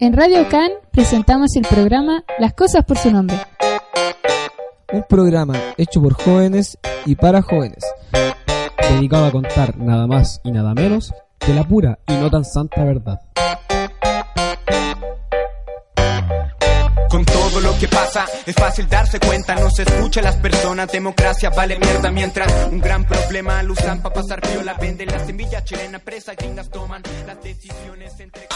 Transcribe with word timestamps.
En 0.00 0.12
Radio 0.12 0.48
Can 0.48 0.70
presentamos 0.92 1.56
el 1.56 1.62
programa 1.62 2.22
Las 2.38 2.54
cosas 2.54 2.84
por 2.84 2.96
su 2.96 3.10
nombre. 3.10 3.36
Un 4.92 5.02
programa 5.08 5.54
hecho 5.76 6.00
por 6.00 6.12
jóvenes 6.12 6.78
y 7.04 7.16
para 7.16 7.42
jóvenes, 7.42 7.84
dedicado 8.90 9.26
a 9.26 9.32
contar 9.32 9.76
nada 9.76 10.06
más 10.06 10.40
y 10.44 10.52
nada 10.52 10.72
menos 10.72 11.12
que 11.40 11.52
la 11.52 11.64
pura 11.64 11.98
y 12.06 12.12
no 12.12 12.30
tan 12.30 12.44
santa 12.44 12.84
verdad. 12.84 13.20
Todo 17.58 17.72
lo 17.72 17.78
que 17.78 17.88
pasa 17.88 18.26
es 18.46 18.54
fácil 18.54 18.88
darse 18.88 19.18
cuenta, 19.18 19.54
no 19.56 19.70
se 19.70 19.82
escucha 19.82 20.20
a 20.20 20.22
las 20.22 20.36
personas, 20.36 20.92
democracia 20.92 21.50
vale 21.50 21.78
mierda 21.78 22.10
mientras 22.10 22.68
un 22.70 22.80
gran 22.80 23.04
problema 23.04 23.62
lo 23.62 23.72
usan 23.72 24.00
para 24.00 24.14
pasar 24.14 24.40
la 24.64 24.74
vende 24.74 25.06
la 25.06 25.24
semilla 25.24 25.64
chilena 25.64 25.98
presa, 25.98 26.34
gringas 26.34 26.70
toman 26.70 27.02
las 27.26 27.42
decisiones 27.42 28.12
entre... 28.20 28.48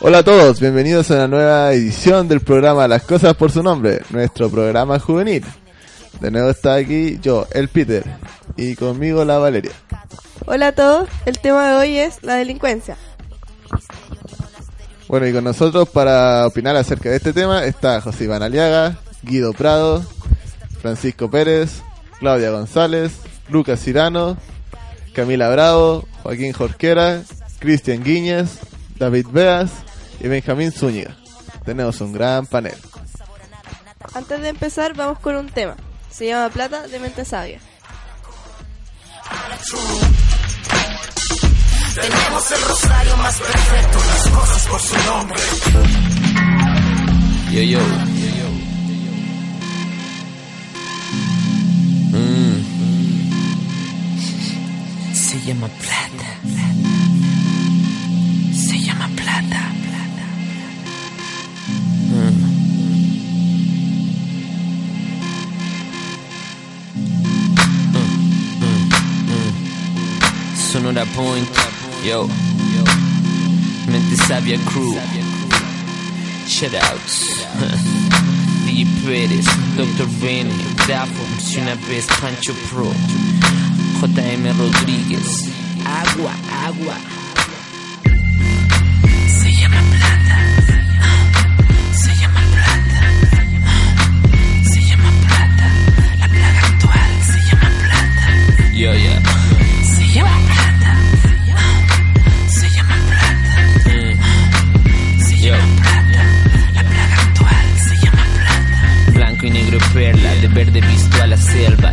Hola 0.00 0.18
a 0.18 0.22
todos, 0.22 0.60
bienvenidos 0.60 1.10
a 1.10 1.14
una 1.14 1.28
nueva 1.28 1.72
edición 1.72 2.28
del 2.28 2.40
programa 2.40 2.88
Las 2.88 3.02
Cosas 3.02 3.34
por 3.34 3.50
su 3.50 3.62
nombre, 3.62 4.00
nuestro 4.10 4.48
programa 4.48 4.98
juvenil. 4.98 5.44
De 6.20 6.30
nuevo 6.30 6.50
está 6.50 6.74
aquí 6.74 7.18
yo, 7.20 7.46
el 7.52 7.68
Peter, 7.68 8.04
y 8.58 8.74
conmigo 8.74 9.24
la 9.24 9.38
Valeria. 9.38 9.72
Hola 10.44 10.68
a 10.68 10.72
todos, 10.72 11.08
el 11.24 11.38
tema 11.38 11.68
de 11.68 11.74
hoy 11.76 11.98
es 11.98 12.22
la 12.22 12.34
delincuencia. 12.34 12.96
Bueno, 15.06 15.26
y 15.26 15.32
con 15.32 15.44
nosotros 15.44 15.88
para 15.88 16.46
opinar 16.46 16.76
acerca 16.76 17.08
de 17.08 17.16
este 17.16 17.32
tema 17.32 17.64
está 17.64 18.00
José 18.00 18.24
Iván 18.24 18.42
Aliaga, 18.42 18.98
Guido 19.22 19.52
Prado, 19.52 20.04
Francisco 20.82 21.30
Pérez, 21.30 21.82
Claudia 22.18 22.50
González, 22.50 23.12
Lucas 23.48 23.80
Cirano, 23.80 24.36
Camila 25.14 25.48
Bravo, 25.48 26.06
Joaquín 26.22 26.52
Jorquera, 26.52 27.22
Cristian 27.60 28.02
Guiñez, 28.02 28.58
David 28.96 29.28
Beas 29.30 29.70
y 30.20 30.28
Benjamín 30.28 30.72
Zúñiga. 30.72 31.16
Tenemos 31.64 32.00
un 32.00 32.12
gran 32.12 32.46
panel. 32.46 32.76
Antes 34.14 34.40
de 34.40 34.48
empezar, 34.48 34.94
vamos 34.94 35.20
con 35.20 35.36
un 35.36 35.48
tema. 35.48 35.76
Se 36.10 36.26
llama 36.26 36.50
Plata 36.50 36.88
de 36.88 36.98
Mente 36.98 37.24
Sabia. 37.24 37.60
Tenemos 41.94 42.50
el 42.52 42.62
rosario 42.62 43.16
más 43.16 43.38
perfecto, 43.38 43.98
las 44.06 44.28
cosas 44.28 44.66
por 44.68 44.80
su 44.80 44.96
nombre. 45.06 45.40
Yo, 47.50 47.62
yo. 47.62 47.80
Mm. 52.12 52.62
Se 55.14 55.40
llama 55.40 55.68
plata. 55.68 56.28
Se 58.52 58.78
llama 58.80 59.08
plata. 59.16 59.67
Sonora 70.78 71.04
Point, 71.06 71.48
yo, 72.06 72.28
Mente 73.88 74.16
Sabia 74.16 74.56
Crew, 74.66 74.94
shoutouts, 76.46 77.44
DJ 78.64 78.86
Pérez, 79.04 79.44
Dr. 79.76 80.06
Benny, 80.20 80.54
Dafo, 80.86 81.24
si 81.40 81.58
una 81.58 81.74
vez 81.88 82.06
Pancho 82.20 82.54
Pro, 82.70 82.92
JM 84.00 84.56
Rodríguez, 84.56 85.48
agua, 85.84 86.32
agua. 86.64 86.96
Se 89.26 89.50
llama 89.50 89.82
plata. 89.90 90.38
Se 91.92 92.14
llama 92.14 92.40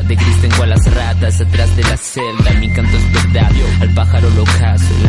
de 0.07 0.15
gris 0.15 0.41
tengo 0.41 0.63
a 0.63 0.67
las 0.67 0.93
ratas 0.93 1.41
atrás 1.41 1.75
de 1.75 1.83
la 1.83 1.97
celda. 1.97 2.53
Mi 2.59 2.69
canto 2.69 2.97
es 2.97 3.11
verdad, 3.11 3.51
al 3.81 3.93
pájaro 3.93 4.29
lo 4.31 4.43
caso, 4.43 4.85
le 5.01 5.07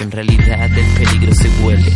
En 0.00 0.10
realidad 0.10 0.70
el 0.78 0.86
peligro 0.94 1.34
se 1.34 1.48
huele. 1.64 1.90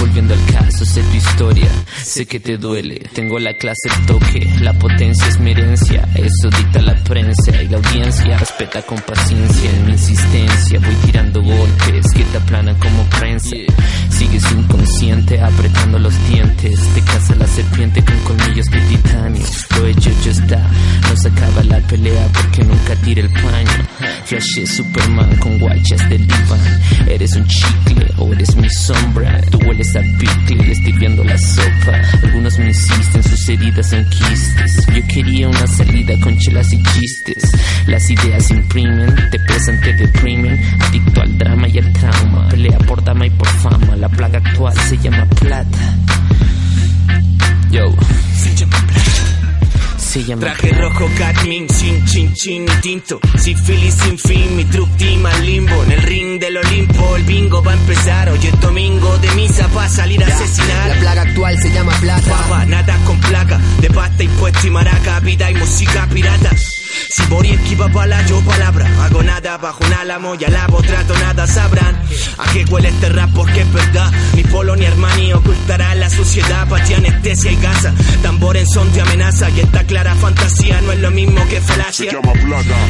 Volviendo 0.00 0.34
al 0.34 0.44
caso, 0.46 0.84
sé 0.84 1.02
tu 1.02 1.16
historia, 1.16 1.68
sé 2.02 2.26
que 2.26 2.40
te 2.40 2.56
duele. 2.56 2.98
Tengo 3.12 3.38
la 3.38 3.52
clase 3.54 3.90
toque, 4.06 4.50
la 4.60 4.72
potencia 4.72 5.28
es 5.28 5.38
mi 5.38 5.52
herencia. 5.52 6.08
Eso 6.14 6.48
dicta 6.56 6.80
la 6.80 6.94
prensa 7.04 7.62
y 7.62 7.68
la 7.68 7.76
audiencia 7.76 8.38
respeta 8.38 8.82
con 8.82 8.98
paciencia 9.02 9.70
en 9.70 9.86
mi 9.86 9.92
insistencia. 9.92 10.80
Voy 10.80 10.94
tirando 11.04 11.42
golpes 11.42 12.06
que 12.12 12.24
te 12.24 12.38
aplanan 12.38 12.76
como 12.78 13.04
prensa. 13.10 13.56
Sigues 14.08 14.50
inconsciente, 14.50 15.40
apretando 15.40 15.98
los 15.98 16.14
dientes. 16.28 16.80
Te 16.94 17.00
caza 17.02 17.34
la 17.36 17.46
serpiente 17.46 18.02
con 18.04 18.18
colmillos 18.20 18.66
de 18.66 18.80
titanio. 18.80 19.42
Lo 19.78 19.86
hecho 19.86 20.10
ya 20.24 20.30
está, 20.30 20.70
no 21.08 21.16
se 21.16 21.28
acaba 21.28 21.62
la 21.64 21.78
pelea 21.86 22.26
porque 22.32 22.64
nunca 22.64 22.96
tira 22.96 23.20
el 23.20 23.30
paño. 23.30 24.14
Flash 24.24 24.66
Superman 24.66 25.36
con 25.36 25.58
guachas 25.58 26.08
del 26.08 26.26
diván. 26.26 26.80
Eres 27.06 27.33
un 27.36 27.46
chicle 27.46 28.06
o 28.18 28.32
eres 28.32 28.54
mi 28.56 28.68
sombra. 28.70 29.40
Tú 29.50 29.58
hueles 29.66 29.94
a 29.96 30.00
picle, 30.00 30.64
le 30.64 30.72
estoy 30.72 30.92
viendo 30.92 31.24
la 31.24 31.36
sopa. 31.38 32.00
Algunos 32.22 32.58
me 32.58 32.66
insisten, 32.66 33.22
sus 33.22 33.48
heridas 33.48 33.92
en 33.92 34.08
quistes. 34.08 34.86
Yo 34.94 35.06
quería 35.08 35.48
una 35.48 35.66
salida 35.66 36.14
con 36.20 36.36
chelas 36.38 36.72
y 36.72 36.82
chistes. 36.82 37.52
Las 37.86 38.08
ideas 38.10 38.50
imprimen, 38.50 39.14
te 39.30 39.38
pesan, 39.40 39.80
te 39.80 39.92
deprimen. 39.94 40.60
Adicto 40.80 41.20
al 41.22 41.38
drama 41.38 41.68
y 41.68 41.78
al 41.78 41.92
trauma. 41.92 42.48
Pelea 42.48 42.78
por 42.78 43.02
dama 43.02 43.26
y 43.26 43.30
por 43.30 43.48
fama. 43.48 43.96
La 43.96 44.08
plaga 44.08 44.38
actual 44.38 44.76
se 44.88 44.96
llama 44.98 45.26
plata. 45.26 45.96
Yo. 47.70 47.94
Se 48.36 48.54
llama. 48.54 49.03
Traje 50.14 50.70
rojo, 50.70 51.10
Catmin, 51.18 51.68
sin 51.68 52.04
chin 52.04 52.32
chin 52.34 52.66
y 52.68 52.80
tinto. 52.80 53.18
Sífilis 53.36 53.94
sin 53.94 54.16
fin, 54.16 54.56
mi 54.56 54.64
truck 54.66 54.88
team 54.96 55.26
al 55.26 55.44
limbo. 55.44 55.82
En 55.82 55.90
el 55.90 56.02
ring 56.02 56.38
del 56.38 56.56
Olimpo, 56.56 57.16
el 57.16 57.24
bingo 57.24 57.60
va 57.64 57.72
a 57.72 57.74
empezar. 57.74 58.28
Hoy 58.28 58.38
es 58.40 58.60
domingo 58.60 59.18
de 59.18 59.32
misa 59.32 59.66
para 59.70 59.88
salir 59.88 60.22
a 60.22 60.28
asesinar. 60.28 60.88
La 60.90 61.00
plaga 61.00 61.22
actual 61.22 61.58
se 61.60 61.72
llama 61.72 61.92
plata. 62.00 62.30
Papa, 62.30 62.64
nada 62.64 62.96
con 63.04 63.18
placa, 63.18 63.60
de 63.80 63.90
pasta 63.90 64.22
impuesto 64.22 64.64
y 64.64 64.70
maraca, 64.70 65.18
vida 65.18 65.50
y 65.50 65.54
música 65.56 66.06
pirata. 66.06 66.50
Si 67.10 67.22
Bori 67.26 67.50
esquiva 67.50 67.88
bala, 67.88 68.24
yo 68.26 68.40
palabra. 68.40 68.86
Hago 69.04 69.22
nada 69.22 69.56
bajo 69.58 69.84
un 69.84 69.92
álamo 69.92 70.34
y 70.34 70.44
alabo, 70.44 70.82
trato 70.82 71.14
nada 71.18 71.46
sabrán. 71.46 72.00
A 72.38 72.52
qué 72.52 72.64
huele 72.64 72.88
este 72.88 73.08
rap 73.08 73.30
porque 73.34 73.62
es 73.62 73.72
verdad. 73.72 74.10
Ni 74.34 74.42
Polo 74.44 74.76
ni 74.76 74.86
Armani 74.86 75.32
ocultará 75.32 75.94
la 75.94 76.10
suciedad. 76.10 76.68
Patía 76.68 76.98
anestesia 76.98 77.52
y 77.52 77.56
gasa. 77.56 77.94
Tambor 78.22 78.56
en 78.56 78.66
son 78.66 78.92
de 78.92 79.00
amenaza. 79.00 79.50
Y 79.50 79.60
esta 79.60 79.84
clara 79.84 80.14
fantasía 80.16 80.80
no 80.80 80.92
es 80.92 80.98
lo 81.00 81.10
mismo 81.10 81.46
que 81.48 81.60
falacia. 81.60 82.12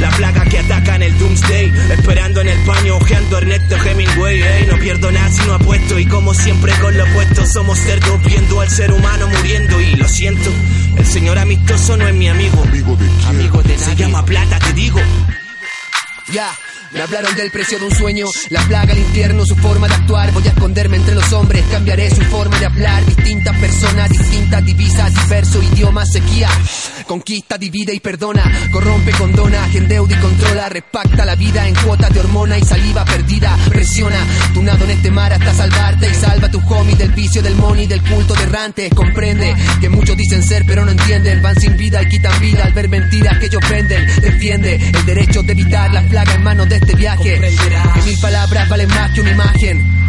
La 0.00 0.10
plaga 0.10 0.44
que 0.44 0.58
ataca 0.58 0.96
en 0.96 1.02
el 1.02 1.18
Doomsday. 1.18 1.72
Esperando 1.90 2.40
en 2.40 2.48
el 2.48 2.58
paño, 2.64 2.96
ojeando 2.96 3.36
a 3.36 3.40
Ernesto 3.40 3.76
Hemingway. 3.76 4.42
Ey, 4.42 4.66
no 4.66 4.78
pierdo 4.78 5.10
nada 5.10 5.30
si 5.30 5.44
no 5.46 5.54
apuesto. 5.54 5.98
Y 5.98 6.06
como 6.06 6.34
siempre 6.34 6.72
con 6.80 6.96
lo 6.96 7.04
opuesto, 7.04 7.46
somos 7.46 7.78
cerdos 7.78 8.22
viendo 8.24 8.60
al 8.60 8.70
ser 8.70 8.92
humano 8.92 9.28
muriendo. 9.28 9.80
Y 9.80 9.96
lo 9.96 10.08
siento, 10.08 10.50
el 10.96 11.06
señor 11.06 11.38
amistoso 11.38 11.96
no 11.96 12.06
es 12.08 12.14
mi 12.14 12.28
amigo. 12.28 12.62
Amigo 12.62 12.96
de 12.96 13.10
Amigo 13.26 13.62
de 13.62 13.78
Se 13.78 13.93
llama 13.94 14.24
plata, 14.24 14.58
te 14.58 14.72
digo. 14.72 15.00
Ya. 16.28 16.52
Me 16.94 17.02
hablaron 17.02 17.34
del 17.34 17.50
precio 17.50 17.76
de 17.80 17.86
un 17.86 17.92
sueño, 17.92 18.26
la 18.50 18.62
plaga, 18.68 18.92
el 18.92 19.00
infierno, 19.00 19.44
su 19.44 19.56
forma 19.56 19.88
de 19.88 19.94
actuar. 19.94 20.30
Voy 20.30 20.46
a 20.46 20.50
esconderme 20.50 20.96
entre 20.96 21.16
los 21.16 21.32
hombres, 21.32 21.64
cambiaré 21.68 22.08
su 22.08 22.22
forma 22.22 22.56
de 22.60 22.66
hablar. 22.66 23.04
Distintas 23.04 23.58
personas, 23.58 24.10
distintas 24.10 24.64
divisas, 24.64 25.12
diverso 25.12 25.60
idioma, 25.60 26.06
sequía. 26.06 26.48
Conquista, 27.08 27.58
divide 27.58 27.92
y 27.92 27.98
perdona, 27.98 28.44
corrompe, 28.70 29.10
condona, 29.10 29.66
endeuda 29.74 30.14
y 30.16 30.20
controla. 30.20 30.68
Repacta 30.68 31.24
la 31.24 31.34
vida 31.34 31.66
en 31.66 31.74
cuotas 31.74 32.14
de 32.14 32.20
hormona 32.20 32.58
y 32.58 32.62
saliva 32.62 33.04
perdida. 33.04 33.58
Presiona 33.68 34.24
tu 34.54 34.62
nado 34.62 34.84
en 34.84 34.92
este 34.92 35.10
mar 35.10 35.32
hasta 35.32 35.52
salvarte 35.52 36.08
y 36.08 36.14
salva 36.14 36.46
a 36.46 36.50
tu 36.52 36.60
homie 36.72 36.94
del 36.94 37.10
vicio, 37.10 37.42
del 37.42 37.56
money, 37.56 37.88
del 37.88 38.02
culto 38.02 38.34
de 38.34 38.44
errante. 38.44 38.88
Comprende 38.90 39.52
que 39.80 39.88
muchos 39.88 40.16
dicen 40.16 40.44
ser 40.44 40.64
pero 40.64 40.84
no 40.84 40.92
entienden. 40.92 41.42
Van 41.42 41.58
sin 41.60 41.76
vida 41.76 42.00
y 42.02 42.08
quitan 42.08 42.40
vida 42.40 42.62
al 42.64 42.72
ver 42.72 42.88
mentiras 42.88 43.36
que 43.40 43.46
ellos 43.46 43.68
venden. 43.68 44.06
Defiende 44.20 44.76
el 44.76 45.06
derecho 45.06 45.42
de 45.42 45.52
evitar 45.52 45.92
la 45.92 46.02
plaga 46.02 46.34
en 46.34 46.42
manos 46.44 46.68
de 46.68 46.83
este 46.84 46.96
viaje. 46.96 47.40
Que 47.94 48.02
mil 48.02 48.18
palabras 48.18 48.68
valen 48.68 48.88
más 48.88 49.10
que 49.12 49.20
una 49.20 49.30
imagen. 49.30 50.03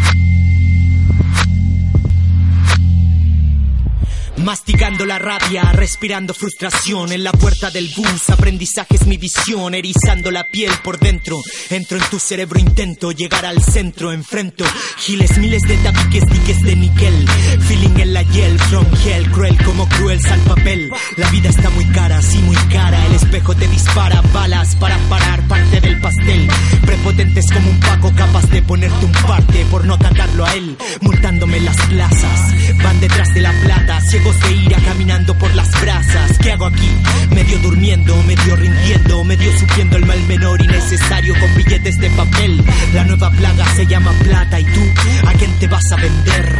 Masticando 4.45 5.07
la 5.07 5.17
rabia, 5.17 5.63
respirando 5.71 6.31
frustración 6.35 7.11
en 7.11 7.23
la 7.23 7.31
puerta 7.31 7.71
del 7.71 7.91
bus. 7.97 8.29
Aprendizaje 8.29 8.93
es 8.93 9.07
mi 9.07 9.17
visión, 9.17 9.73
erizando 9.73 10.29
la 10.29 10.43
piel 10.43 10.71
por 10.83 10.99
dentro. 10.99 11.41
Entro 11.71 11.97
en 11.97 12.03
tu 12.11 12.19
cerebro, 12.19 12.59
intento 12.59 13.11
llegar 13.11 13.43
al 13.43 13.63
centro. 13.63 14.11
Enfrento 14.11 14.63
giles, 14.97 15.39
miles 15.39 15.63
de 15.63 15.77
tapiques, 15.77 16.23
diques 16.27 16.61
de 16.61 16.75
níquel. 16.75 17.27
Feeling 17.67 17.99
en 17.99 18.13
la 18.13 18.21
hiel, 18.21 18.59
from 18.59 18.85
hell, 19.03 19.31
cruel 19.31 19.57
como 19.65 19.89
cruel 19.89 20.21
sal 20.21 20.39
papel. 20.41 20.91
La 21.17 21.27
vida 21.31 21.49
está 21.49 21.71
muy 21.71 21.85
cara, 21.85 22.21
sí, 22.21 22.37
muy 22.43 22.55
cara. 22.71 23.03
El 23.07 23.15
espejo 23.15 23.55
te 23.55 23.67
dispara 23.67 24.21
balas 24.31 24.75
para 24.75 24.99
parar 25.09 25.41
parte 25.47 25.81
del 25.81 25.99
pastel. 25.99 26.47
Prepotentes 26.85 27.45
como 27.51 27.67
un 27.71 27.79
paco, 27.79 28.13
capaz 28.15 28.47
de 28.51 28.61
ponerte 28.61 29.05
un 29.05 29.11
parte 29.11 29.65
por 29.71 29.85
no 29.85 29.95
atacarlo 29.95 30.45
a 30.45 30.53
él. 30.53 30.77
Multándome 31.01 31.59
las 31.61 31.77
plazas, 31.87 32.83
van 32.83 32.99
detrás 32.99 33.33
de 33.33 33.41
la 33.41 33.51
plata. 33.63 34.01
Ciegos 34.01 34.34
de 34.39 34.53
ira 34.53 34.77
caminando 34.81 35.37
por 35.37 35.53
las 35.55 35.69
brasas. 35.81 36.37
¿Qué 36.39 36.51
hago 36.51 36.65
aquí? 36.65 36.89
Medio 37.31 37.57
durmiendo, 37.59 38.21
medio 38.23 38.55
rindiendo, 38.55 39.23
medio 39.23 39.51
sufriendo 39.59 39.97
el 39.97 40.05
mal 40.05 40.21
menor 40.27 40.61
innecesario 40.61 41.33
con 41.39 41.53
billetes 41.55 41.97
de 41.97 42.09
papel. 42.11 42.63
La 42.93 43.03
nueva 43.03 43.29
plaga 43.31 43.65
se 43.75 43.85
llama 43.85 44.11
plata. 44.23 44.59
¿Y 44.59 44.65
tú? 44.65 44.81
¿A 45.27 45.33
quién 45.33 45.51
te 45.59 45.67
vas 45.67 45.91
a 45.91 45.95
vender? 45.95 46.59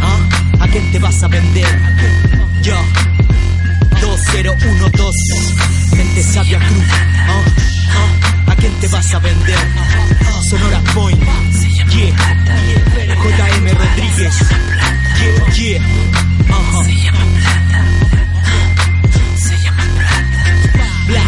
¿Ah? 0.00 0.18
¿A 0.60 0.68
quién 0.68 0.92
te 0.92 0.98
vas 0.98 1.22
a 1.22 1.28
vender? 1.28 1.80
Yo. 2.62 2.76
2012 4.00 5.96
Mente 5.96 6.22
sabia 6.22 6.58
cruz 6.58 6.84
¿Ah? 7.28 7.42
¿Ah? 7.94 8.52
¿A 8.52 8.56
quién 8.56 8.72
te 8.74 8.88
vas 8.88 9.14
a 9.14 9.18
vender? 9.18 9.58
Sonora 10.48 10.80
Point 10.94 11.22
Yeah 11.90 12.36
JM 13.06 13.66
Rodríguez 13.76 14.34
Yeah, 15.18 15.54
yeah 15.54 15.80
Ajá. 16.50 16.82
Bla. 21.06 21.22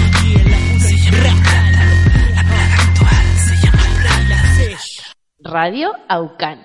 Ra. 1.23 1.33
Radio 5.51 5.93
Aucan. 6.09 6.59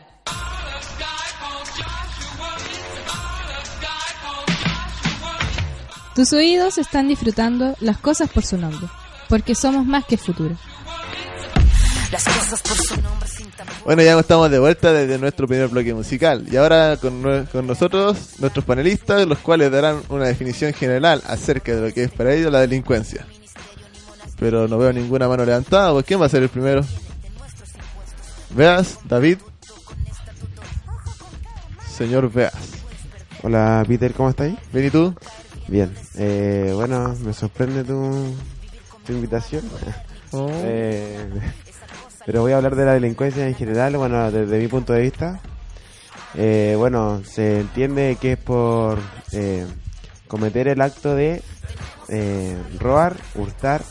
Tus 6.15 6.33
oídos 6.33 6.77
están 6.77 7.07
disfrutando 7.07 7.75
las 7.79 7.97
cosas 7.97 8.29
por 8.29 8.45
su 8.45 8.57
nombre, 8.57 8.87
porque 9.29 9.55
somos 9.55 9.85
más 9.85 10.05
que 10.05 10.17
futuro. 10.17 10.55
Las 12.11 12.23
cosas 12.25 12.61
por 12.61 12.77
su 12.77 13.01
nombre. 13.01 13.42
Bueno, 13.85 14.01
ya 14.01 14.17
estamos 14.17 14.49
de 14.49 14.59
vuelta 14.59 14.93
desde 14.93 15.17
nuestro 15.17 15.47
primer 15.47 15.67
bloque 15.67 15.93
musical. 15.93 16.45
Y 16.49 16.55
ahora 16.55 16.97
con, 16.97 17.21
nosotros, 17.67 18.39
nuestros 18.39 18.65
panelistas, 18.65 19.27
los 19.27 19.39
cuales 19.39 19.71
darán 19.71 20.01
una 20.09 20.25
definición 20.25 20.73
general 20.73 21.21
acerca 21.27 21.75
de 21.75 21.87
lo 21.89 21.93
que 21.93 22.03
es 22.03 22.11
para 22.11 22.33
ellos 22.33 22.51
la 22.51 22.61
delincuencia. 22.61 23.25
Pero 24.39 24.67
no 24.67 24.77
veo 24.77 24.91
ninguna 24.91 25.27
mano 25.27 25.45
levantada, 25.45 25.91
pues 25.91 26.05
¿quién 26.05 26.21
va 26.21 26.25
a 26.25 26.29
ser 26.29 26.43
el 26.43 26.49
primero? 26.49 26.81
Veas, 28.55 28.99
David. 29.05 29.37
Señor 31.95 32.31
Veas. 32.31 32.53
Hola 33.43 33.83
Peter, 33.87 34.13
¿cómo 34.13 34.29
estáis? 34.29 34.55
Ven 34.71 34.87
y 34.87 34.89
tú. 34.89 35.13
Bien. 35.67 35.93
Eh, 36.15 36.71
bueno, 36.73 37.15
me 37.23 37.33
sorprende 37.33 37.83
tu, 37.83 38.33
tu 39.05 39.13
invitación. 39.13 39.63
Oh. 40.31 40.49
Eh, 40.65 41.29
pero 42.25 42.41
voy 42.41 42.53
a 42.53 42.57
hablar 42.57 42.75
de 42.75 42.85
la 42.85 42.93
delincuencia 42.93 43.47
en 43.47 43.55
general, 43.55 43.97
bueno, 43.97 44.31
desde 44.31 44.59
mi 44.59 44.67
punto 44.67 44.93
de 44.93 45.01
vista. 45.01 45.41
Eh, 46.35 46.75
bueno, 46.77 47.21
se 47.25 47.59
entiende 47.59 48.17
que 48.19 48.33
es 48.33 48.37
por 48.37 48.99
eh, 49.31 49.65
cometer 50.27 50.67
el 50.67 50.81
acto 50.81 51.15
de 51.15 51.41
eh, 52.09 52.57
robar, 52.79 53.15
hurtar, 53.35 53.81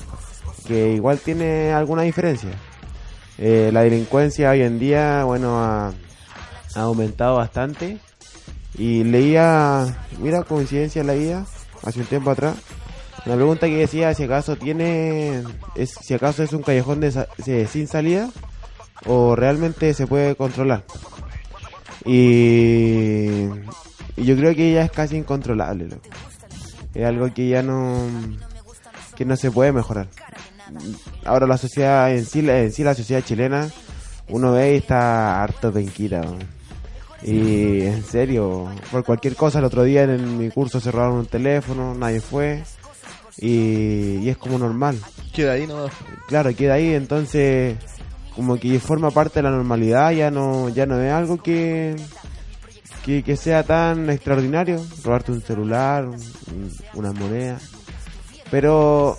que 0.66 0.92
igual 0.92 1.18
tiene 1.18 1.72
alguna 1.72 2.02
diferencia. 2.02 2.50
Eh, 3.38 3.70
la 3.72 3.82
delincuencia 3.82 4.50
hoy 4.50 4.62
en 4.62 4.78
día, 4.78 5.24
bueno, 5.24 5.62
ha, 5.62 5.92
ha 6.74 6.80
aumentado 6.80 7.36
bastante. 7.36 7.98
Y 8.78 9.04
leía, 9.04 9.84
mira, 10.18 10.42
coincidencia 10.44 11.00
en 11.00 11.06
la 11.06 11.14
vida, 11.14 11.46
hace 11.84 12.00
un 12.00 12.06
tiempo 12.06 12.30
atrás, 12.30 12.56
una 13.26 13.34
pregunta 13.36 13.66
que 13.66 13.76
decía 13.76 14.12
si 14.14 14.24
acaso 14.24 14.56
tiene, 14.56 15.42
es, 15.74 15.90
si 16.00 16.14
acaso 16.14 16.42
es 16.42 16.52
un 16.52 16.62
callejón 16.62 17.00
de, 17.00 17.26
de- 17.44 17.66
sin 17.66 17.86
salida 17.86 18.28
o 19.06 19.36
realmente 19.36 19.94
se 19.94 20.06
puede 20.06 20.34
controlar. 20.34 20.84
Y, 22.04 23.46
yo 24.16 24.36
creo 24.36 24.54
que 24.54 24.72
ya 24.72 24.82
es 24.84 24.90
casi 24.90 25.16
incontrolable. 25.16 25.88
Es 26.94 27.04
algo 27.04 27.32
que 27.32 27.48
ya 27.48 27.62
no, 27.62 27.96
que 29.16 29.24
no 29.24 29.36
se 29.36 29.50
puede 29.50 29.72
mejorar. 29.72 30.08
Ahora 31.24 31.46
la 31.46 31.58
sociedad 31.58 32.12
en 32.14 32.24
sí, 32.24 32.40
en 32.48 32.72
sí 32.72 32.82
la 32.82 32.94
sociedad 32.94 33.22
chilena, 33.22 33.68
uno 34.28 34.52
ve 34.52 34.74
y 34.74 34.76
está 34.78 35.42
harto 35.42 35.72
penquita. 35.72 36.22
Y 37.22 37.82
en 37.82 38.04
serio, 38.04 38.68
por 38.90 39.04
cualquier 39.04 39.36
cosa, 39.36 39.60
el 39.60 39.64
otro 39.64 39.84
día 39.84 40.02
en 40.02 40.38
mi 40.38 40.50
curso 40.50 40.80
cerraron 40.80 41.18
un 41.18 41.26
teléfono, 41.26 41.94
nadie 41.94 42.20
fue. 42.20 42.62
Y, 43.38 44.18
y 44.18 44.28
es 44.28 44.36
como 44.36 44.58
normal. 44.58 44.98
Queda 45.32 45.52
ahí 45.52 45.66
nomás. 45.66 45.92
Claro, 46.28 46.54
queda 46.54 46.74
ahí, 46.74 46.94
entonces 46.94 47.76
como 48.36 48.56
que 48.58 48.78
forma 48.80 49.10
parte 49.10 49.40
de 49.40 49.42
la 49.44 49.50
normalidad, 49.50 50.10
ya 50.12 50.30
no 50.30 50.68
ya 50.70 50.86
no 50.86 51.00
es 51.00 51.12
algo 51.12 51.42
que, 51.42 51.96
que, 53.04 53.22
que 53.22 53.36
sea 53.36 53.62
tan 53.62 54.08
extraordinario, 54.10 54.82
robarte 55.04 55.32
un 55.32 55.42
celular, 55.42 56.06
un- 56.06 56.72
una 56.94 57.12
moneda. 57.12 57.58
Pero 58.50 59.16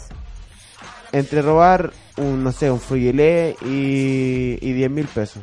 entre 1.11 1.41
robar 1.41 1.91
un, 2.17 2.43
no 2.43 2.51
sé, 2.51 2.69
un 2.71 2.79
frugelé 2.79 3.55
y, 3.65 4.57
y 4.61 4.73
10 4.73 4.89
mil 4.91 5.05
pesos. 5.07 5.41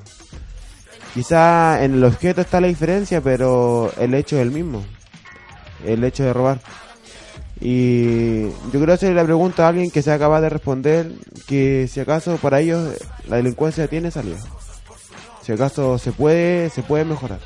Quizá 1.14 1.82
en 1.84 1.94
el 1.94 2.04
objeto 2.04 2.40
está 2.40 2.60
la 2.60 2.68
diferencia, 2.68 3.20
pero 3.20 3.92
el 3.98 4.14
hecho 4.14 4.36
es 4.36 4.42
el 4.42 4.52
mismo. 4.52 4.84
El 5.84 6.04
hecho 6.04 6.24
de 6.24 6.32
robar. 6.32 6.60
Y 7.60 8.44
yo 8.44 8.72
quiero 8.72 8.92
hacerle 8.92 9.16
la 9.16 9.24
pregunta 9.24 9.66
a 9.66 9.68
alguien 9.68 9.90
que 9.90 10.02
sea 10.02 10.18
capaz 10.18 10.40
de 10.40 10.48
responder 10.48 11.12
que 11.46 11.88
si 11.88 12.00
acaso 12.00 12.36
para 12.38 12.60
ellos 12.60 12.94
la 13.28 13.36
delincuencia 13.36 13.86
tiene 13.86 14.10
salida. 14.10 14.38
Si 15.42 15.52
acaso 15.52 15.98
se 15.98 16.12
puede, 16.12 16.70
se 16.70 16.82
puede 16.82 17.04
mejorar. 17.04 17.40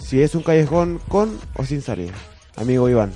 Si 0.00 0.22
es 0.22 0.34
un 0.34 0.42
callejón 0.42 1.00
con 1.08 1.38
o 1.56 1.64
sin 1.64 1.82
salida. 1.82 2.12
Amigo 2.56 2.88
Iván, 2.88 3.12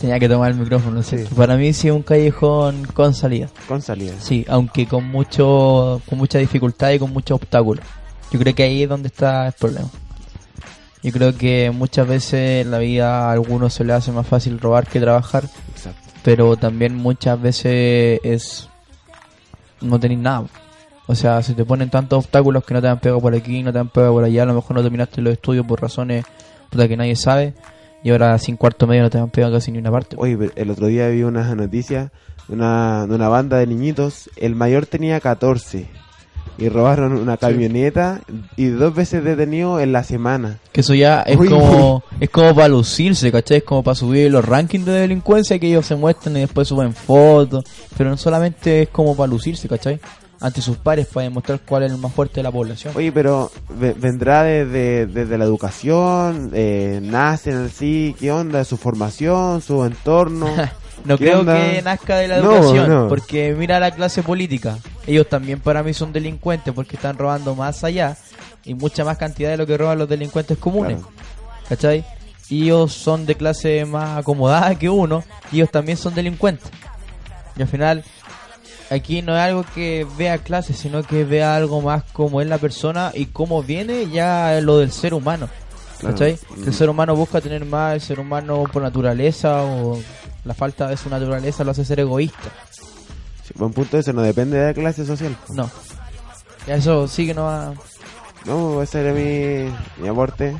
Tenía 0.00 0.18
que 0.18 0.28
tomar 0.28 0.50
el 0.50 0.58
micrófono, 0.58 1.02
Sí. 1.02 1.18
Para 1.36 1.56
mí 1.56 1.72
sí 1.72 1.88
es 1.88 1.94
un 1.94 2.02
callejón 2.02 2.84
con 2.94 3.14
salida. 3.14 3.48
con 3.68 3.80
salida. 3.80 4.12
Sí, 4.20 4.44
aunque 4.48 4.86
con 4.86 5.04
mucho 5.06 6.02
con 6.08 6.18
mucha 6.18 6.38
dificultad 6.38 6.90
y 6.90 6.98
con 6.98 7.12
muchos 7.12 7.36
obstáculos. 7.36 7.84
Yo 8.32 8.38
creo 8.40 8.54
que 8.54 8.64
ahí 8.64 8.82
es 8.82 8.88
donde 8.88 9.08
está 9.08 9.46
el 9.46 9.52
problema. 9.52 9.88
Yo 11.04 11.12
creo 11.12 11.36
que 11.36 11.70
muchas 11.70 12.08
veces 12.08 12.64
en 12.64 12.70
la 12.70 12.78
vida 12.78 13.28
a 13.28 13.32
algunos 13.32 13.74
se 13.74 13.84
le 13.84 13.92
hace 13.92 14.10
más 14.10 14.26
fácil 14.26 14.58
robar 14.58 14.86
que 14.86 14.98
trabajar, 15.00 15.44
Exacto. 15.70 16.00
pero 16.22 16.56
también 16.56 16.94
muchas 16.94 17.38
veces 17.40 18.20
es 18.24 18.70
no 19.82 20.00
tenéis 20.00 20.20
nada. 20.20 20.46
O 21.06 21.14
sea, 21.14 21.42
se 21.42 21.52
te 21.52 21.66
ponen 21.66 21.90
tantos 21.90 22.24
obstáculos 22.24 22.64
que 22.64 22.72
no 22.72 22.80
te 22.80 22.88
han 22.88 23.00
pegado 23.00 23.20
por 23.20 23.34
aquí, 23.34 23.62
no 23.62 23.70
te 23.70 23.80
han 23.80 23.90
pegado 23.90 24.14
por 24.14 24.24
allá, 24.24 24.44
a 24.44 24.46
lo 24.46 24.54
mejor 24.54 24.76
no 24.76 24.82
terminaste 24.82 25.20
los 25.20 25.34
estudios 25.34 25.66
por 25.66 25.82
razones 25.82 26.24
puta, 26.70 26.88
que 26.88 26.96
nadie 26.96 27.16
sabe, 27.16 27.52
y 28.02 28.08
ahora 28.08 28.38
sin 28.38 28.56
cuarto 28.56 28.86
medio 28.86 29.02
no 29.02 29.10
te 29.10 29.18
han 29.18 29.28
pegado 29.28 29.52
casi 29.52 29.72
ni 29.72 29.78
una 29.80 29.90
parte. 29.90 30.16
Oye, 30.18 30.38
pero 30.38 30.52
el 30.56 30.70
otro 30.70 30.86
día 30.86 31.08
vi 31.08 31.22
una 31.22 31.54
noticia 31.54 32.12
de 32.48 32.54
una, 32.54 33.06
de 33.06 33.14
una 33.14 33.28
banda 33.28 33.58
de 33.58 33.66
niñitos. 33.66 34.30
El 34.36 34.54
mayor 34.54 34.86
tenía 34.86 35.20
14 35.20 35.86
y 36.58 36.68
robaron 36.68 37.12
una 37.14 37.36
camioneta 37.36 38.20
y 38.56 38.66
dos 38.66 38.94
veces 38.94 39.24
detenido 39.24 39.80
en 39.80 39.92
la 39.92 40.04
semana. 40.04 40.58
Que 40.72 40.82
eso 40.82 40.94
ya 40.94 41.22
es 41.22 41.36
Uy, 41.36 41.48
como 41.48 42.02
es 42.20 42.30
como 42.30 42.54
para 42.54 42.68
lucirse, 42.68 43.32
¿cachai? 43.32 43.58
Es 43.58 43.64
como 43.64 43.82
para 43.82 43.94
subir 43.94 44.30
los 44.30 44.44
rankings 44.44 44.86
de 44.86 44.92
delincuencia 44.92 45.58
que 45.58 45.66
ellos 45.68 45.86
se 45.86 45.96
muestran 45.96 46.36
y 46.36 46.40
después 46.40 46.68
suben 46.68 46.92
fotos. 46.94 47.64
Pero 47.96 48.10
no 48.10 48.16
solamente 48.16 48.82
es 48.82 48.88
como 48.90 49.16
para 49.16 49.26
lucirse, 49.28 49.68
¿cachai? 49.68 49.98
Ante 50.40 50.60
sus 50.60 50.76
pares 50.76 51.06
para 51.06 51.24
demostrar 51.24 51.60
cuál 51.66 51.84
es 51.84 51.92
el 51.92 51.98
más 51.98 52.12
fuerte 52.12 52.36
de 52.36 52.42
la 52.42 52.52
población. 52.52 52.92
Oye, 52.96 53.10
pero 53.12 53.50
ve- 53.78 53.94
vendrá 53.98 54.42
desde, 54.42 55.06
desde 55.06 55.38
la 55.38 55.44
educación, 55.44 56.50
eh, 56.52 57.00
nacen 57.02 57.56
así, 57.64 58.14
¿qué 58.20 58.30
onda? 58.30 58.64
Su 58.64 58.76
formación, 58.76 59.62
su 59.62 59.84
entorno. 59.84 60.48
No 61.04 61.18
¿Qué 61.18 61.24
creo 61.26 61.40
onda? 61.40 61.54
que 61.54 61.82
nazca 61.82 62.16
de 62.16 62.28
la 62.28 62.38
No, 62.40 62.52
educación, 62.54 62.88
no. 62.88 63.08
porque 63.08 63.54
mira 63.56 63.78
la 63.78 63.90
clase 63.90 64.22
política. 64.22 64.78
Ellos 65.06 65.28
también 65.28 65.60
para 65.60 65.82
mí 65.82 65.92
son 65.92 66.12
delincuentes 66.12 66.72
porque 66.72 66.96
están 66.96 67.18
robando 67.18 67.54
más 67.54 67.84
allá 67.84 68.16
y 68.64 68.74
mucha 68.74 69.04
más 69.04 69.18
cantidad 69.18 69.50
de 69.50 69.58
lo 69.58 69.66
que 69.66 69.76
roban 69.76 69.98
los 69.98 70.08
delincuentes 70.08 70.56
comunes. 70.56 70.96
Claro. 70.98 71.12
¿Cachai? 71.68 72.04
Y 72.48 72.64
ellos 72.64 72.92
son 72.92 73.26
de 73.26 73.34
clase 73.34 73.84
más 73.84 74.18
acomodada 74.18 74.74
que 74.78 74.88
uno 74.88 75.22
y 75.52 75.56
ellos 75.56 75.70
también 75.70 75.98
son 75.98 76.14
delincuentes. 76.14 76.70
Y 77.56 77.62
al 77.62 77.68
final, 77.68 78.04
aquí 78.90 79.22
no 79.22 79.34
es 79.36 79.42
algo 79.42 79.64
que 79.74 80.06
vea 80.16 80.38
clase, 80.38 80.72
sino 80.74 81.02
que 81.02 81.24
vea 81.24 81.54
algo 81.56 81.80
más 81.82 82.02
como 82.12 82.40
es 82.40 82.46
la 82.46 82.58
persona 82.58 83.12
y 83.14 83.26
cómo 83.26 83.62
viene 83.62 84.08
ya 84.10 84.58
lo 84.62 84.78
del 84.78 84.90
ser 84.90 85.12
humano. 85.14 85.48
¿Cachai? 86.00 86.38
Mm. 86.56 86.64
El 86.68 86.74
ser 86.74 86.88
humano 86.90 87.14
busca 87.14 87.40
tener 87.40 87.64
más, 87.64 87.94
el 87.94 88.00
ser 88.00 88.20
humano 88.20 88.64
por 88.72 88.82
naturaleza 88.82 89.62
o 89.62 89.98
la 90.44 90.54
falta 90.54 90.88
de 90.88 90.96
su 90.96 91.08
naturaleza 91.08 91.64
lo 91.64 91.70
hace 91.70 91.84
ser 91.84 92.00
egoísta. 92.00 92.50
Sí, 93.42 93.52
buen 93.56 93.72
punto 93.72 93.98
ese, 93.98 94.12
no 94.12 94.22
depende 94.22 94.58
de 94.58 94.66
la 94.66 94.74
clase 94.74 95.04
social. 95.04 95.36
No. 95.50 95.70
Ya 96.66 96.76
eso 96.76 97.06
sí 97.08 97.26
que 97.26 97.34
no 97.34 97.44
va... 97.44 97.74
No, 98.46 98.82
ese 98.82 99.00
era 99.00 99.12
mi, 99.12 99.72
mi 100.02 100.08
aporte 100.08 100.56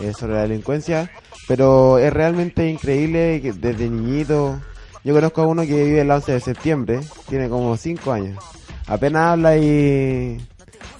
eh, 0.00 0.12
sobre 0.12 0.34
la 0.34 0.42
delincuencia. 0.42 1.10
Pero 1.48 1.98
es 1.98 2.12
realmente 2.12 2.68
increíble 2.68 3.40
que 3.42 3.52
desde 3.52 3.88
niñito. 3.88 4.60
Yo 5.02 5.14
conozco 5.14 5.42
a 5.42 5.46
uno 5.46 5.62
que 5.62 5.84
vive 5.84 6.02
el 6.02 6.10
11 6.10 6.32
de 6.32 6.40
septiembre, 6.40 7.00
tiene 7.28 7.48
como 7.48 7.76
5 7.76 8.12
años. 8.12 8.44
Apenas 8.86 9.32
habla 9.32 9.56
y. 9.56 10.40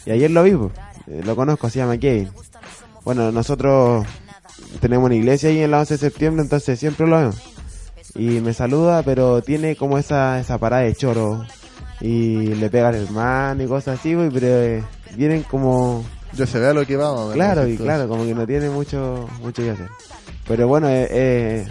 Y 0.07 0.11
ayer 0.11 0.31
lo 0.31 0.43
vivo. 0.43 0.73
lo 1.07 1.37
conozco, 1.37 1.71
se 1.71 1.79
llama 1.79 1.99
Kevin. 1.99 2.31
Bueno, 3.05 3.31
nosotros 3.31 4.07
tenemos 4.81 5.07
una 5.07 5.14
iglesia 5.14 5.50
ahí 5.50 5.59
en 5.59 5.64
el 5.64 5.75
11 5.75 5.95
de 5.95 5.99
septiembre, 5.99 6.43
entonces 6.43 6.79
siempre 6.79 7.07
lo 7.07 7.19
vemos. 7.19 7.50
Y 8.14 8.40
me 8.40 8.52
saluda, 8.55 9.02
pero 9.02 9.43
tiene 9.43 9.76
como 9.76 9.99
esa, 9.99 10.40
esa 10.40 10.59
parada 10.59 10.83
de 10.83 10.95
choro. 10.95 11.45
Y 12.00 12.55
le 12.55 12.71
pegan 12.71 12.95
el 12.95 13.05
hermano 13.05 13.62
y 13.62 13.67
cosas 13.67 13.99
así, 13.99 14.17
pero 14.33 14.47
eh, 14.47 14.85
vienen 15.17 15.43
como 15.43 16.05
Ya 16.33 16.47
se 16.47 16.59
vea 16.59 16.73
lo 16.73 16.87
que 16.87 16.97
vamos. 16.97 17.35
Claro, 17.35 17.67
y 17.69 17.76
claro, 17.76 18.09
como 18.09 18.25
que 18.25 18.35
no 18.35 18.47
tiene 18.47 18.71
mucho 18.71 19.29
mucho 19.43 19.62
que 19.62 19.71
hacer. 19.71 19.88
Pero 20.49 20.67
bueno, 20.67 20.88
eh, 20.88 21.09
eh, 21.11 21.69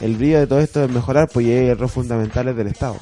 el 0.00 0.16
brillo 0.16 0.40
de 0.40 0.46
todo 0.46 0.60
esto 0.60 0.84
es 0.84 0.90
mejorar, 0.90 1.28
pues 1.32 1.46
y 1.46 1.52
hay 1.52 1.68
errores 1.68 1.92
fundamentales 1.92 2.56
del 2.56 2.68
Estado. 2.68 2.96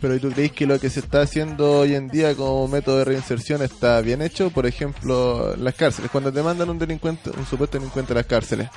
Pero 0.00 0.14
¿y 0.14 0.20
tú 0.20 0.30
crees 0.30 0.52
que 0.52 0.66
lo 0.66 0.78
que 0.78 0.90
se 0.90 1.00
está 1.00 1.22
haciendo 1.22 1.80
hoy 1.80 1.96
en 1.96 2.08
día 2.08 2.36
como 2.36 2.68
método 2.68 2.98
de 2.98 3.04
reinserción 3.04 3.62
está 3.62 4.00
bien 4.00 4.22
hecho? 4.22 4.50
Por 4.50 4.66
ejemplo, 4.66 5.56
las 5.56 5.74
cárceles, 5.74 6.10
cuando 6.12 6.32
te 6.32 6.40
mandan 6.40 6.70
un 6.70 6.78
delincuente, 6.78 7.30
un 7.36 7.46
supuesto 7.46 7.78
delincuente 7.78 8.12
a 8.12 8.16
las 8.16 8.26
cárceles, 8.26 8.68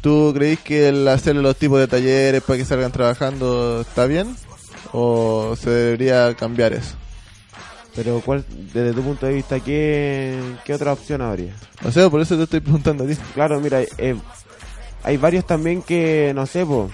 ¿tú 0.00 0.32
crees 0.34 0.58
que 0.60 0.88
el 0.88 1.06
hacerle 1.08 1.42
los 1.42 1.56
tipos 1.56 1.78
de 1.80 1.88
talleres 1.88 2.42
para 2.42 2.58
que 2.58 2.64
salgan 2.64 2.92
trabajando 2.92 3.82
está 3.82 4.06
bien? 4.06 4.36
¿O 4.92 5.54
se 5.56 5.70
debería 5.70 6.34
cambiar 6.34 6.72
eso? 6.72 6.96
Pero 7.94 8.20
cuál, 8.24 8.44
desde 8.72 8.92
tu 8.92 9.02
punto 9.02 9.26
de 9.26 9.34
vista, 9.34 9.58
¿qué, 9.60 10.38
qué 10.64 10.74
otra 10.74 10.92
opción 10.92 11.20
habría? 11.20 11.52
O 11.84 11.90
sea, 11.90 12.08
por 12.08 12.20
eso 12.20 12.36
te 12.36 12.44
estoy 12.44 12.60
preguntando 12.60 13.04
a 13.04 13.06
ti. 13.08 13.16
Claro, 13.34 13.60
mira, 13.60 13.80
eh, 13.82 14.14
hay 15.02 15.16
varios 15.16 15.46
también 15.46 15.82
que, 15.82 16.32
no 16.34 16.46
sé, 16.46 16.64
po, 16.64 16.90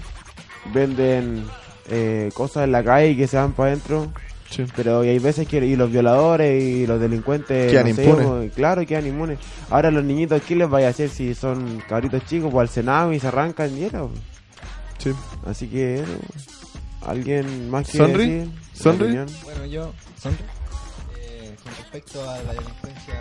venden 0.72 1.44
eh, 1.90 2.30
cosas 2.32 2.64
en 2.64 2.72
la 2.72 2.82
calle 2.82 3.10
y 3.10 3.16
que 3.16 3.26
se 3.26 3.36
van 3.36 3.52
para 3.52 3.72
adentro. 3.72 4.12
Sí. 4.54 4.64
Pero 4.76 5.00
hay 5.00 5.18
veces 5.18 5.48
que 5.48 5.64
y 5.64 5.76
los 5.76 5.90
violadores 5.90 6.62
y 6.62 6.86
los 6.86 7.00
delincuentes 7.00 7.70
Quedan 7.72 7.88
no 7.88 7.94
sé, 7.94 8.04
impunes. 8.04 8.50
po, 8.50 8.54
claro, 8.54 8.86
quedan 8.86 9.06
inmunes. 9.06 9.38
Ahora 9.70 9.90
los 9.90 10.04
niñitos, 10.04 10.42
¿qué 10.42 10.54
les 10.54 10.68
vaya 10.68 10.88
a 10.88 10.90
hacer 10.90 11.08
si 11.08 11.34
son 11.34 11.82
cabritos 11.88 12.24
chicos? 12.26 12.50
Pues 12.52 12.68
al 12.68 12.74
Senado 12.74 13.12
y 13.12 13.18
se 13.20 13.26
arrancan 13.28 13.76
y 13.76 13.84
era, 13.84 14.00
po. 14.00 14.10
Sí. 14.98 15.12
Así 15.46 15.66
que 15.68 15.96
eso, 15.96 16.12
alguien 17.06 17.68
más 17.70 17.90
que 17.90 17.98
¿Sonri? 17.98 18.28
decir? 18.30 18.52
¿Sonri? 18.74 19.04
¿Opinión? 19.04 19.26
Bueno, 19.44 19.66
yo, 19.66 19.92
Sonri, 20.20 20.38
eh, 21.20 21.54
con 21.62 21.72
respecto 21.76 22.30
a 22.30 22.38
la 22.42 22.52
delincuencia... 22.52 23.14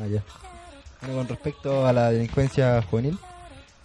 Ah, 0.00 0.06
ya. 0.10 0.22
Bueno, 1.02 1.16
con 1.18 1.28
respecto 1.28 1.86
a 1.86 1.92
la 1.92 2.10
delincuencia 2.10 2.80
juvenil, 2.88 3.18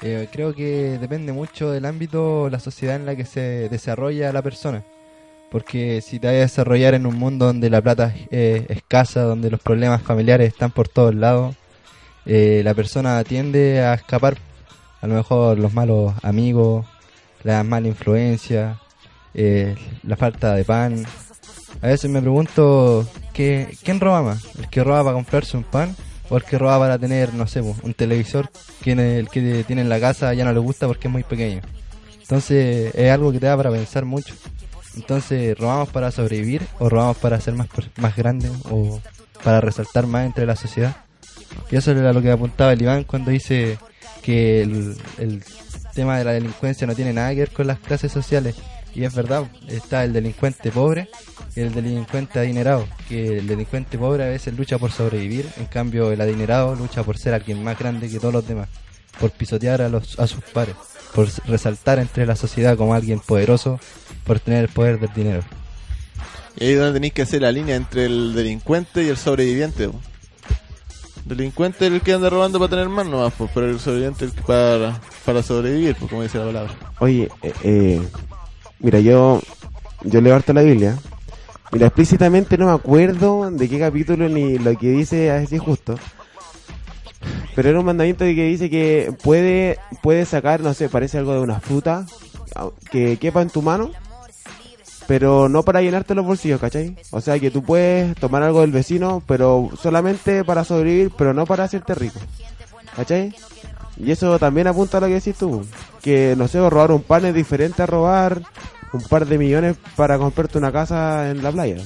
eh, 0.01 0.27
creo 0.31 0.53
que 0.53 0.97
depende 0.99 1.31
mucho 1.33 1.71
del 1.71 1.85
ámbito, 1.85 2.49
la 2.49 2.59
sociedad 2.59 2.95
en 2.95 3.05
la 3.05 3.15
que 3.15 3.25
se 3.25 3.69
desarrolla 3.69 4.33
la 4.33 4.41
persona. 4.41 4.83
Porque 5.49 6.01
si 6.01 6.19
te 6.19 6.27
vas 6.27 6.35
a 6.35 6.39
desarrollar 6.39 6.93
en 6.93 7.05
un 7.05 7.15
mundo 7.15 7.45
donde 7.45 7.69
la 7.69 7.81
plata 7.81 8.13
es 8.15 8.27
eh, 8.31 8.65
escasa, 8.69 9.21
donde 9.21 9.49
los 9.49 9.61
problemas 9.61 10.01
familiares 10.01 10.49
están 10.49 10.71
por 10.71 10.89
todos 10.89 11.15
lados, 11.15 11.55
eh, 12.25 12.61
la 12.63 12.73
persona 12.73 13.23
tiende 13.23 13.81
a 13.81 13.93
escapar 13.93 14.37
a 15.01 15.07
lo 15.07 15.15
mejor 15.15 15.57
los 15.57 15.73
malos 15.73 16.13
amigos, 16.23 16.85
la 17.43 17.63
mala 17.63 17.87
influencia, 17.87 18.79
eh, 19.33 19.75
la 20.03 20.15
falta 20.15 20.55
de 20.55 20.65
pan. 20.65 21.05
A 21.81 21.87
veces 21.87 22.09
me 22.09 22.21
pregunto, 22.21 23.07
¿qué, 23.33 23.77
¿quién 23.83 23.99
roba 23.99 24.21
más? 24.23 24.43
¿El 24.57 24.69
que 24.69 24.83
roba 24.83 25.03
para 25.03 25.13
comprarse 25.13 25.55
un 25.55 25.63
pan? 25.63 25.95
¿O 26.29 26.37
el 26.37 26.43
roba 26.43 26.79
para 26.79 26.97
tener, 26.97 27.33
no 27.33 27.47
sé, 27.47 27.61
un 27.61 27.93
televisor 27.93 28.49
que 28.81 28.91
el 28.91 29.29
que 29.29 29.63
tiene 29.65 29.81
en 29.81 29.89
la 29.89 29.99
casa 29.99 30.33
ya 30.33 30.43
no 30.43 30.51
le 30.51 30.59
gusta 30.59 30.87
porque 30.87 31.07
es 31.07 31.11
muy 31.11 31.23
pequeño? 31.23 31.61
Entonces 32.21 32.93
es 32.93 33.11
algo 33.11 33.31
que 33.31 33.39
te 33.39 33.45
da 33.45 33.55
para 33.55 33.71
pensar 33.71 34.03
mucho. 34.03 34.33
Entonces, 34.97 35.57
¿robamos 35.57 35.89
para 35.89 36.11
sobrevivir 36.11 36.61
o 36.79 36.89
robamos 36.89 37.17
para 37.17 37.39
ser 37.39 37.53
más, 37.53 37.67
más 37.97 38.15
grandes 38.15 38.51
o 38.69 38.99
para 39.43 39.61
resaltar 39.61 40.07
más 40.07 40.25
entre 40.25 40.45
la 40.45 40.55
sociedad? 40.55 40.97
Y 41.71 41.75
eso 41.77 41.91
era 41.91 42.11
lo 42.11 42.21
que 42.21 42.31
apuntaba 42.31 42.73
el 42.73 42.81
Iván 42.81 43.03
cuando 43.03 43.31
dice 43.31 43.77
que 44.21 44.61
el, 44.61 44.97
el 45.19 45.43
tema 45.93 46.17
de 46.17 46.25
la 46.25 46.31
delincuencia 46.31 46.85
no 46.85 46.95
tiene 46.95 47.13
nada 47.13 47.29
que 47.29 47.39
ver 47.39 47.51
con 47.51 47.67
las 47.67 47.79
clases 47.79 48.11
sociales. 48.11 48.55
Y 48.93 49.03
es 49.03 49.13
verdad, 49.13 49.43
está 49.67 50.03
el 50.03 50.13
delincuente 50.13 50.71
pobre 50.71 51.09
y 51.55 51.61
el 51.61 51.73
delincuente 51.73 52.39
adinerado. 52.39 52.87
Que 53.07 53.39
el 53.39 53.47
delincuente 53.47 53.97
pobre 53.97 54.23
a 54.23 54.27
veces 54.27 54.55
lucha 54.55 54.77
por 54.77 54.91
sobrevivir, 54.91 55.47
en 55.57 55.65
cambio 55.65 56.11
el 56.11 56.21
adinerado 56.21 56.75
lucha 56.75 57.03
por 57.03 57.17
ser 57.17 57.33
alguien 57.33 57.63
más 57.63 57.77
grande 57.77 58.09
que 58.09 58.19
todos 58.19 58.33
los 58.33 58.47
demás, 58.47 58.69
por 59.19 59.31
pisotear 59.31 59.81
a, 59.81 59.89
los, 59.89 60.19
a 60.19 60.25
sus 60.25 60.43
pares, 60.45 60.75
por 61.13 61.27
resaltar 61.45 61.99
entre 61.99 62.25
la 62.25 62.35
sociedad 62.35 62.75
como 62.75 62.93
alguien 62.93 63.19
poderoso, 63.19 63.79
por 64.23 64.39
tener 64.39 64.63
el 64.63 64.69
poder 64.69 64.99
del 64.99 65.13
dinero. 65.13 65.43
Y 66.59 66.65
ahí 66.65 66.71
es 66.71 66.79
donde 66.79 66.93
tenéis 66.93 67.13
que 67.13 67.21
hacer 67.21 67.41
la 67.43 67.51
línea 67.51 67.75
entre 67.75 68.05
el 68.05 68.33
delincuente 68.33 69.03
y 69.03 69.09
el 69.09 69.17
sobreviviente. 69.17 69.89
po. 69.89 69.99
Delincuente 71.25 71.85
es 71.85 71.93
el 71.93 72.01
que 72.01 72.13
anda 72.13 72.29
robando 72.29 72.57
para 72.57 72.69
tener 72.69 72.89
más 72.89 73.05
nomás, 73.05 73.33
po, 73.33 73.49
pero 73.53 73.69
el 73.69 73.79
sobreviviente 73.79 74.25
es 74.25 74.31
el 74.31 74.37
que 74.37 74.43
para, 74.43 74.99
para 75.25 75.43
sobrevivir, 75.43 75.95
pues 75.95 76.09
como 76.09 76.23
dice 76.23 76.39
la 76.39 76.45
palabra. 76.45 76.73
Oye, 76.99 77.29
eh, 77.43 77.53
eh, 77.63 78.01
mira, 78.79 78.99
yo, 78.99 79.41
yo 80.03 80.21
leo 80.21 80.35
harto 80.35 80.53
la 80.53 80.61
Biblia. 80.61 80.97
Mira, 81.71 81.87
explícitamente 81.87 82.57
no 82.57 82.67
me 82.67 82.71
acuerdo 82.71 83.51
de 83.51 83.67
qué 83.67 83.79
capítulo 83.79 84.29
ni 84.29 84.57
lo 84.57 84.77
que 84.77 84.91
dice 84.91 85.31
así 85.31 85.57
justo. 85.57 85.95
Pero 87.55 87.69
era 87.69 87.79
un 87.79 87.85
mandamiento 87.85 88.23
que 88.23 88.33
dice 88.33 88.69
que 88.69 89.11
puede, 89.23 89.79
puede 90.01 90.25
sacar, 90.25 90.61
no 90.61 90.73
sé, 90.73 90.89
parece 90.89 91.17
algo 91.17 91.33
de 91.33 91.39
una 91.39 91.59
fruta 91.59 92.05
que 92.91 93.17
quepa 93.17 93.41
en 93.41 93.49
tu 93.49 93.61
mano, 93.61 93.91
pero 95.07 95.49
no 95.49 95.63
para 95.63 95.81
llenarte 95.81 96.15
los 96.15 96.25
bolsillos, 96.25 96.61
¿cachai? 96.61 96.97
O 97.11 97.21
sea 97.21 97.39
que 97.39 97.51
tú 97.51 97.63
puedes 97.63 98.15
tomar 98.15 98.43
algo 98.43 98.61
del 98.61 98.71
vecino, 98.71 99.23
pero 99.25 99.69
solamente 99.81 100.43
para 100.43 100.63
sobrevivir, 100.63 101.11
pero 101.17 101.33
no 101.33 101.45
para 101.45 101.63
hacerte 101.63 101.95
rico, 101.95 102.19
¿cachai? 102.95 103.33
Y 103.99 104.11
eso 104.11 104.37
también 104.37 104.67
apunta 104.67 104.97
a 104.97 105.01
lo 105.01 105.07
que 105.07 105.13
decís 105.13 105.35
tú, 105.35 105.65
que 106.01 106.35
no 106.37 106.47
sé, 106.47 106.57
robar 106.69 106.91
un 106.91 107.01
pan 107.01 107.25
es 107.25 107.33
diferente 107.33 107.81
a 107.81 107.87
robar 107.87 108.43
un 108.93 109.01
par 109.01 109.25
de 109.25 109.37
millones 109.37 109.75
para 109.95 110.17
comprarte 110.17 110.57
una 110.57 110.71
casa 110.71 111.31
en 111.31 111.41
la 111.41 111.51
playa. 111.51 111.77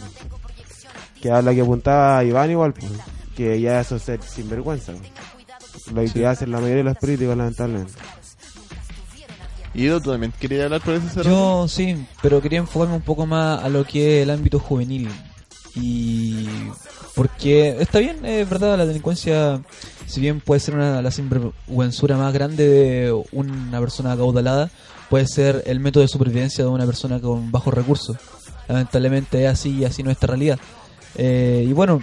Que 1.22 1.32
a 1.32 1.41
lo 1.41 1.51
que 1.51 1.62
apuntaba 1.62 2.24
Iván 2.24 2.51
igual, 2.51 2.74
pues, 2.74 2.91
que 3.36 3.62
ya 3.62 3.80
eso 3.80 3.96
es 3.96 4.01
ser 4.03 4.22
sinvergüenza. 4.22 4.94
Lo 5.94 6.03
que 6.06 6.27
hacen 6.27 6.51
la 6.51 6.58
mayoría 6.58 6.77
de 6.77 6.84
los 6.84 6.98
políticos, 6.98 7.38
lamentablemente. 7.38 7.94
Y 9.74 9.84
Ido, 9.84 10.01
tú 10.01 10.12
también 10.12 10.34
querías 10.38 10.65
hablar 10.65 10.82
por 10.82 10.96
ese 10.96 11.10
cerro. 11.10 11.30
Yo 11.30 11.68
sí, 11.68 12.06
pero 12.22 12.41
quería 12.41 12.60
enfocarme 12.60 12.96
un 12.96 13.01
poco 13.01 13.25
más 13.25 13.63
a 13.63 13.70
lo 13.70 13.86
que 13.86 14.18
es 14.18 14.24
el 14.24 14.32
ámbito 14.32 14.60
juvenil. 14.60 15.10
Y 15.75 16.48
porque 17.15 17.77
está 17.80 18.00
bien, 18.00 18.25
es 18.25 18.50
verdad, 18.50 18.77
la 18.77 18.86
delincuencia, 18.86 19.62
si 20.12 20.22
bien 20.22 20.39
puede 20.41 20.60
ser 20.60 20.75
una, 20.75 21.01
la 21.01 21.10
sinvergüenzura 21.12 22.18
más 22.18 22.34
grande 22.34 22.68
de 22.68 23.24
una 23.32 23.80
persona 23.80 24.12
acaudalada, 24.12 24.70
puede 25.10 25.25
ser 25.27 25.63
el 25.65 25.80
método 25.80 26.01
de 26.03 26.08
supervivencia 26.08 26.63
de 26.63 26.70
una 26.70 26.86
persona 26.86 27.20
con 27.20 27.51
bajos 27.51 27.74
recursos. 27.74 28.18
Lamentablemente 28.68 29.44
es 29.46 29.50
así 29.51 29.80
y 29.80 29.86
así 29.86 30.03
nuestra 30.03 30.27
realidad. 30.27 30.60
Eh, 31.15 31.65
y 31.68 31.74
bueno, 31.74 32.01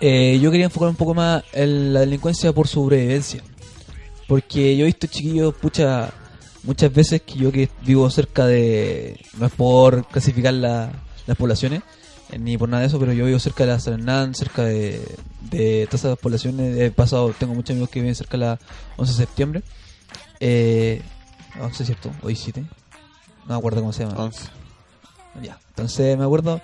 eh, 0.00 0.38
yo 0.42 0.50
quería 0.50 0.66
enfocar 0.66 0.88
un 0.88 0.96
poco 0.96 1.14
más 1.14 1.42
en 1.52 1.94
la 1.94 2.00
delincuencia 2.00 2.52
por 2.52 2.68
sobrevivencia. 2.68 3.42
Porque 4.26 4.76
yo 4.76 4.84
he 4.84 4.86
visto 4.86 5.06
chiquillos, 5.06 5.54
pucha, 5.54 6.10
muchas 6.64 6.92
veces 6.92 7.22
que 7.22 7.34
yo 7.34 7.52
que 7.52 7.68
vivo 7.84 8.08
cerca 8.10 8.46
de... 8.46 9.20
No 9.38 9.46
es 9.46 9.52
por 9.52 10.06
clasificar 10.08 10.54
la- 10.54 10.90
las 11.26 11.36
poblaciones, 11.36 11.82
ni 12.38 12.58
por 12.58 12.68
nada 12.68 12.82
de 12.82 12.88
eso, 12.88 12.98
pero 12.98 13.12
yo 13.12 13.26
vivo 13.26 13.38
cerca 13.38 13.66
de 13.66 13.72
la 13.72 13.80
Hernán, 13.84 14.34
cerca 14.34 14.64
de, 14.64 15.16
de 15.50 15.86
todas 15.86 16.04
esas 16.04 16.18
poblaciones. 16.18 16.78
He 16.78 16.90
pasado, 16.90 17.32
tengo 17.38 17.54
muchos 17.54 17.70
amigos 17.70 17.90
que 17.90 18.00
viven 18.00 18.14
cerca 18.14 18.36
de 18.36 18.44
la 18.44 18.58
11 18.96 19.12
de 19.12 19.18
septiembre. 19.18 19.62
Eh, 20.40 21.02
11, 21.60 21.84
¿cierto? 21.84 22.10
O 22.22 22.28
17. 22.28 22.60
No 22.60 22.68
me 23.46 23.54
acuerdo 23.54 23.80
cómo 23.80 23.92
se 23.92 24.04
llama. 24.04 24.22
11. 24.22 24.48
Ya, 25.42 25.58
entonces 25.70 26.16
me 26.16 26.24
acuerdo, 26.24 26.60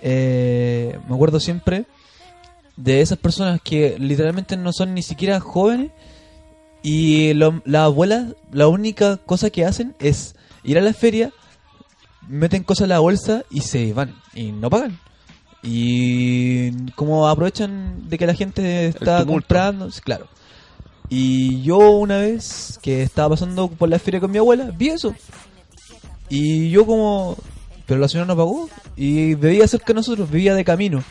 eh, 0.00 0.98
me 1.08 1.14
acuerdo 1.14 1.40
siempre 1.40 1.86
de 2.76 3.00
esas 3.00 3.18
personas 3.18 3.60
que 3.60 3.96
literalmente 3.98 4.56
no 4.56 4.72
son 4.72 4.94
ni 4.94 5.02
siquiera 5.02 5.40
jóvenes 5.40 5.90
y 6.82 7.34
las 7.34 7.82
abuelas, 7.82 8.34
la 8.50 8.68
única 8.68 9.16
cosa 9.18 9.50
que 9.50 9.64
hacen 9.64 9.94
es 9.98 10.34
ir 10.64 10.78
a 10.78 10.82
la 10.82 10.92
feria, 10.92 11.32
meten 12.28 12.64
cosas 12.64 12.84
en 12.84 12.90
la 12.90 12.98
bolsa 13.00 13.44
y 13.50 13.60
se 13.60 13.92
van 13.92 14.14
y 14.34 14.52
no 14.52 14.70
pagan. 14.70 14.98
Y 15.62 16.90
como 16.92 17.28
aprovechan 17.28 18.08
de 18.08 18.18
que 18.18 18.26
la 18.26 18.34
gente 18.34 18.86
está 18.88 19.24
comprando, 19.24 19.88
claro. 20.02 20.26
Y 21.08 21.62
yo 21.62 21.78
una 21.90 22.18
vez 22.18 22.78
que 22.82 23.02
estaba 23.02 23.30
pasando 23.30 23.68
por 23.68 23.88
la 23.88 23.98
feria 23.98 24.18
con 24.18 24.30
mi 24.30 24.38
abuela, 24.38 24.70
vi 24.76 24.88
eso. 24.88 25.14
Y 26.28 26.70
yo 26.70 26.86
como... 26.86 27.36
Pero 27.86 28.00
la 28.00 28.08
señora 28.08 28.26
no 28.26 28.36
pagó. 28.36 28.68
Y 28.96 29.34
vivía 29.34 29.68
cerca 29.68 29.88
de 29.88 29.94
nosotros, 29.94 30.30
vivía 30.30 30.54
de 30.54 30.64
camino. 30.64 31.04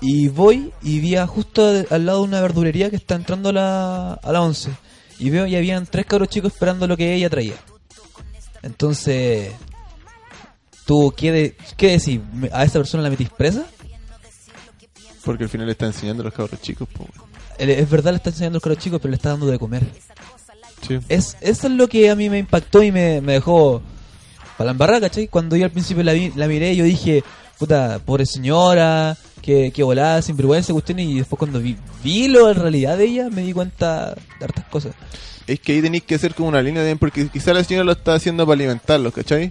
Y 0.00 0.28
voy 0.28 0.72
y 0.82 1.00
vi 1.00 1.16
a 1.16 1.26
justo 1.26 1.66
al 1.90 2.06
lado 2.06 2.18
de 2.18 2.24
una 2.24 2.42
verdulería 2.42 2.90
que 2.90 2.96
está 2.96 3.14
entrando 3.14 3.48
a 3.48 3.52
la, 3.52 4.12
a 4.14 4.32
la 4.32 4.42
11. 4.42 4.70
Y 5.18 5.30
veo 5.30 5.46
y 5.46 5.56
habían 5.56 5.86
tres 5.86 6.04
cabros 6.04 6.28
chicos 6.28 6.52
esperando 6.52 6.86
lo 6.86 6.96
que 6.96 7.14
ella 7.14 7.30
traía. 7.30 7.54
Entonces, 8.62 9.52
¿tú 10.86 11.12
qué, 11.16 11.32
de- 11.32 11.56
qué 11.76 11.98
decís? 11.98 12.20
¿Me- 12.32 12.50
¿A 12.52 12.64
esa 12.64 12.78
persona 12.78 13.02
la 13.02 13.10
metís 13.10 13.28
presa? 13.30 13.64
Porque 15.24 15.44
al 15.44 15.50
final 15.50 15.66
le 15.66 15.72
está 15.72 15.86
enseñando 15.86 16.22
a 16.22 16.24
los 16.24 16.34
cabros 16.34 16.60
chicos. 16.60 16.88
po. 16.88 17.04
Eh, 17.58 17.76
Es 17.80 17.90
verdad, 17.90 18.12
le 18.12 18.18
está 18.18 18.30
enseñando 18.30 18.56
a 18.56 18.58
los 18.58 18.62
cabros 18.62 18.82
chicos, 18.82 19.00
pero 19.00 19.10
le 19.10 19.16
está 19.16 19.30
dando 19.30 19.46
de 19.46 19.58
comer. 19.58 19.84
Sí. 20.86 20.98
Es, 21.08 21.36
eso 21.40 21.66
es 21.66 21.72
lo 21.72 21.88
que 21.88 22.08
a 22.10 22.14
mí 22.14 22.30
me 22.30 22.38
impactó 22.38 22.82
y 22.82 22.92
me, 22.92 23.20
me 23.20 23.32
dejó 23.34 23.82
para 24.56 24.66
la 24.66 24.70
embarrada, 24.72 25.00
¿cachai? 25.00 25.26
Cuando 25.26 25.56
yo 25.56 25.64
al 25.64 25.72
principio 25.72 26.02
la, 26.04 26.12
vi- 26.12 26.32
la 26.36 26.46
miré, 26.46 26.76
yo 26.76 26.84
dije, 26.84 27.24
puta, 27.58 27.98
pobre 28.04 28.24
señora, 28.24 29.16
que, 29.42 29.72
que 29.72 29.82
volada, 29.82 30.22
sin 30.22 30.36
vergüenza, 30.36 30.72
cuestión. 30.72 31.00
Y 31.00 31.18
después 31.18 31.38
cuando 31.38 31.58
vi, 31.58 31.76
vi 32.04 32.28
lo 32.28 32.48
en 32.50 32.56
realidad 32.56 32.96
de 32.96 33.04
ella, 33.06 33.28
me 33.30 33.42
di 33.42 33.52
cuenta 33.52 34.14
de 34.38 34.44
hartas 34.44 34.64
cosas. 34.66 34.94
Es 35.48 35.58
que 35.60 35.72
ahí 35.72 35.82
tenéis 35.82 36.04
que 36.04 36.14
hacer 36.16 36.34
como 36.34 36.48
una 36.50 36.62
línea 36.62 36.82
de 36.82 36.94
porque 36.96 37.28
quizá 37.28 37.52
la 37.52 37.64
señora 37.64 37.84
lo 37.84 37.92
está 37.92 38.14
haciendo 38.14 38.44
para 38.46 38.54
alimentarlos, 38.54 39.12
¿cachai? 39.12 39.50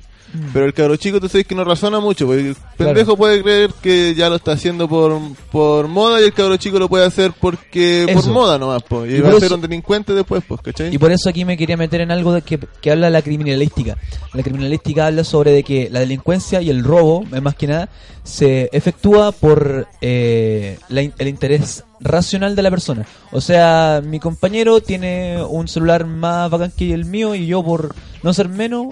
Pero 0.53 0.65
el 0.65 0.73
cabro 0.73 0.95
chico 0.97 1.19
tú 1.19 1.29
sabes 1.29 1.47
que 1.47 1.55
no 1.55 1.63
razona 1.63 1.99
mucho, 1.99 2.25
porque 2.25 2.49
el 2.49 2.55
pendejo 2.77 3.15
puede 3.15 3.41
creer 3.41 3.71
que 3.81 4.13
ya 4.15 4.29
lo 4.29 4.35
está 4.35 4.51
haciendo 4.53 4.87
por, 4.89 5.19
por 5.51 5.87
moda 5.87 6.19
y 6.21 6.25
el 6.25 6.33
cabro 6.33 6.57
chico 6.57 6.77
lo 6.77 6.89
puede 6.89 7.05
hacer 7.05 7.31
porque 7.39 8.05
por 8.11 8.21
Eso. 8.21 8.31
moda 8.31 8.57
nomás, 8.57 8.83
pues. 8.83 9.11
Y, 9.11 9.15
Y 9.15 9.21
va 9.21 9.29
por 9.29 9.37
a 9.37 9.39
ser 9.39 9.53
un 9.53 9.61
delincuente 9.61 10.13
después, 10.13 10.43
pues, 10.47 10.61
¿cachai? 10.61 10.93
Y 10.93 10.97
por 10.97 11.11
eso 11.11 11.29
aquí 11.29 11.45
me 11.45 11.55
quería 11.57 11.77
meter 11.77 12.01
en 12.01 12.11
algo 12.11 12.33
de 12.33 12.41
que, 12.41 12.59
que 12.81 12.91
habla 12.91 13.09
la 13.09 13.21
criminalística. 13.21 13.97
La 14.33 14.43
criminalística 14.43 15.07
habla 15.07 15.23
sobre 15.23 15.51
de 15.51 15.63
que 15.63 15.89
la 15.89 16.01
delincuencia 16.01 16.61
y 16.61 16.69
el 16.69 16.83
robo, 16.83 17.23
más 17.41 17.55
que 17.55 17.67
nada, 17.67 17.89
se 18.23 18.69
efectúa 18.73 19.31
por 19.31 19.87
eh, 20.01 20.79
la 20.89 21.01
el 21.01 21.27
interés 21.27 21.83
racional 21.99 22.55
de 22.55 22.61
la 22.61 22.69
persona. 22.71 23.05
O 23.31 23.41
sea, 23.41 24.01
mi 24.03 24.19
compañero 24.19 24.81
tiene 24.81 25.41
un 25.43 25.67
celular 25.67 26.05
más 26.05 26.49
bacán 26.49 26.71
que 26.75 26.93
el 26.93 27.05
mío 27.05 27.35
y 27.35 27.45
yo 27.47 27.63
por 27.63 27.95
no 28.23 28.33
ser 28.33 28.49
menos, 28.49 28.87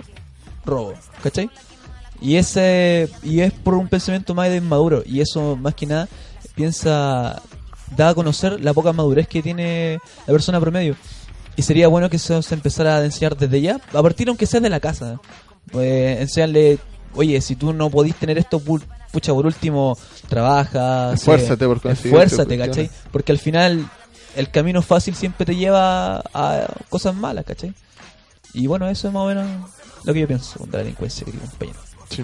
robo. 0.65 0.93
¿Cachai? 1.21 1.49
Y 2.21 2.37
ese 2.37 3.09
y 3.21 3.41
es 3.41 3.51
por 3.51 3.73
un 3.73 3.87
pensamiento 3.87 4.33
más 4.33 4.49
de 4.49 4.57
inmaduro. 4.57 5.03
Y 5.05 5.19
eso, 5.21 5.55
más 5.57 5.75
que 5.75 5.85
nada, 5.85 6.07
piensa, 6.55 7.41
da 7.95 8.09
a 8.09 8.13
conocer 8.15 8.63
la 8.63 8.73
poca 8.73 8.93
madurez 8.93 9.27
que 9.27 9.41
tiene 9.41 9.99
la 10.25 10.31
persona 10.31 10.59
promedio. 10.59 10.95
Y 11.55 11.61
sería 11.61 11.87
bueno 11.87 12.09
que 12.09 12.15
eso 12.15 12.41
se 12.41 12.55
empezara 12.55 12.97
a 12.97 13.05
enseñar 13.05 13.37
desde 13.37 13.61
ya, 13.61 13.79
a 13.93 14.01
partir 14.01 14.27
aunque 14.29 14.45
sea 14.45 14.59
de 14.59 14.69
la 14.69 14.79
casa. 14.79 15.19
Pues 15.71 16.19
enseñarle, 16.21 16.79
oye, 17.13 17.39
si 17.41 17.55
tú 17.55 17.73
no 17.73 17.89
podís 17.89 18.15
tener 18.15 18.37
esto, 18.37 18.59
pu- 18.59 18.81
pucha, 19.11 19.33
por 19.33 19.45
último, 19.45 19.97
trabaja, 20.29 21.09
sé, 21.09 21.15
Esfuérzate 21.15 21.65
por 21.67 21.81
conseguir 21.81 22.07
Esfuérzate, 22.17 22.57
¿cachai? 22.57 22.89
Porque 23.11 23.31
al 23.31 23.37
final 23.39 23.87
el 24.35 24.49
camino 24.49 24.81
fácil 24.81 25.13
siempre 25.15 25.45
te 25.45 25.55
lleva 25.55 26.17
a 26.33 26.67
cosas 26.89 27.15
malas, 27.15 27.45
¿cachai? 27.45 27.73
Y 28.53 28.65
bueno, 28.67 28.87
eso 28.89 29.07
es 29.09 29.13
más 29.13 29.23
o 29.23 29.27
menos 29.27 29.45
lo 30.03 30.13
que 30.13 30.21
yo 30.21 30.27
pienso 30.27 30.65
de 30.65 30.71
la 30.71 30.77
delincuencia, 30.79 31.25
querido 31.25 31.45
compañero. 31.45 31.79
Sí. 32.09 32.23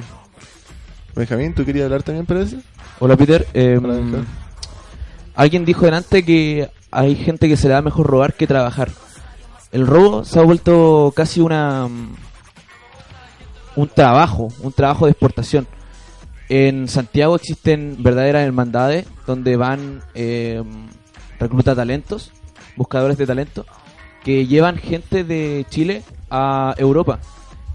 Benjamín, 1.16 1.54
¿tú 1.54 1.66
querías 1.66 1.86
hablar 1.86 2.04
también, 2.04 2.26
parece? 2.26 2.58
Hola 3.00 3.18
Peter, 3.18 3.48
eh, 3.54 3.80
Hola, 3.82 4.26
alguien 5.36 5.66
dijo 5.66 5.86
delante 5.86 6.24
que 6.24 6.70
hay 6.92 7.16
gente 7.16 7.48
que 7.48 7.58
se 7.58 7.68
le 7.68 7.74
da 7.74 7.82
mejor 7.82 8.08
robar 8.08 8.34
que 8.34 8.48
trabajar. 8.48 8.90
El 9.72 9.88
robo 9.88 10.26
se 10.26 10.40
ha 10.40 10.44
vuelto 10.44 11.14
casi 11.16 11.40
una 11.40 11.88
mm, 11.88 12.16
un 13.76 13.88
trabajo, 13.88 14.50
un 14.62 14.74
trabajo 14.74 15.06
de 15.06 15.12
exportación. 15.12 15.68
En 16.50 16.88
Santiago 16.88 17.36
existen 17.36 17.98
verdaderas 18.00 18.44
hermandades 18.44 19.06
donde 19.28 19.56
van 19.56 20.02
eh, 20.16 20.62
recluta 21.40 21.76
talentos, 21.76 22.32
buscadores 22.76 23.18
de 23.18 23.28
talento, 23.28 23.66
que 24.24 24.48
llevan 24.48 24.78
gente 24.78 25.24
de 25.24 25.66
Chile 25.70 26.04
a 26.30 26.74
Europa 26.78 27.20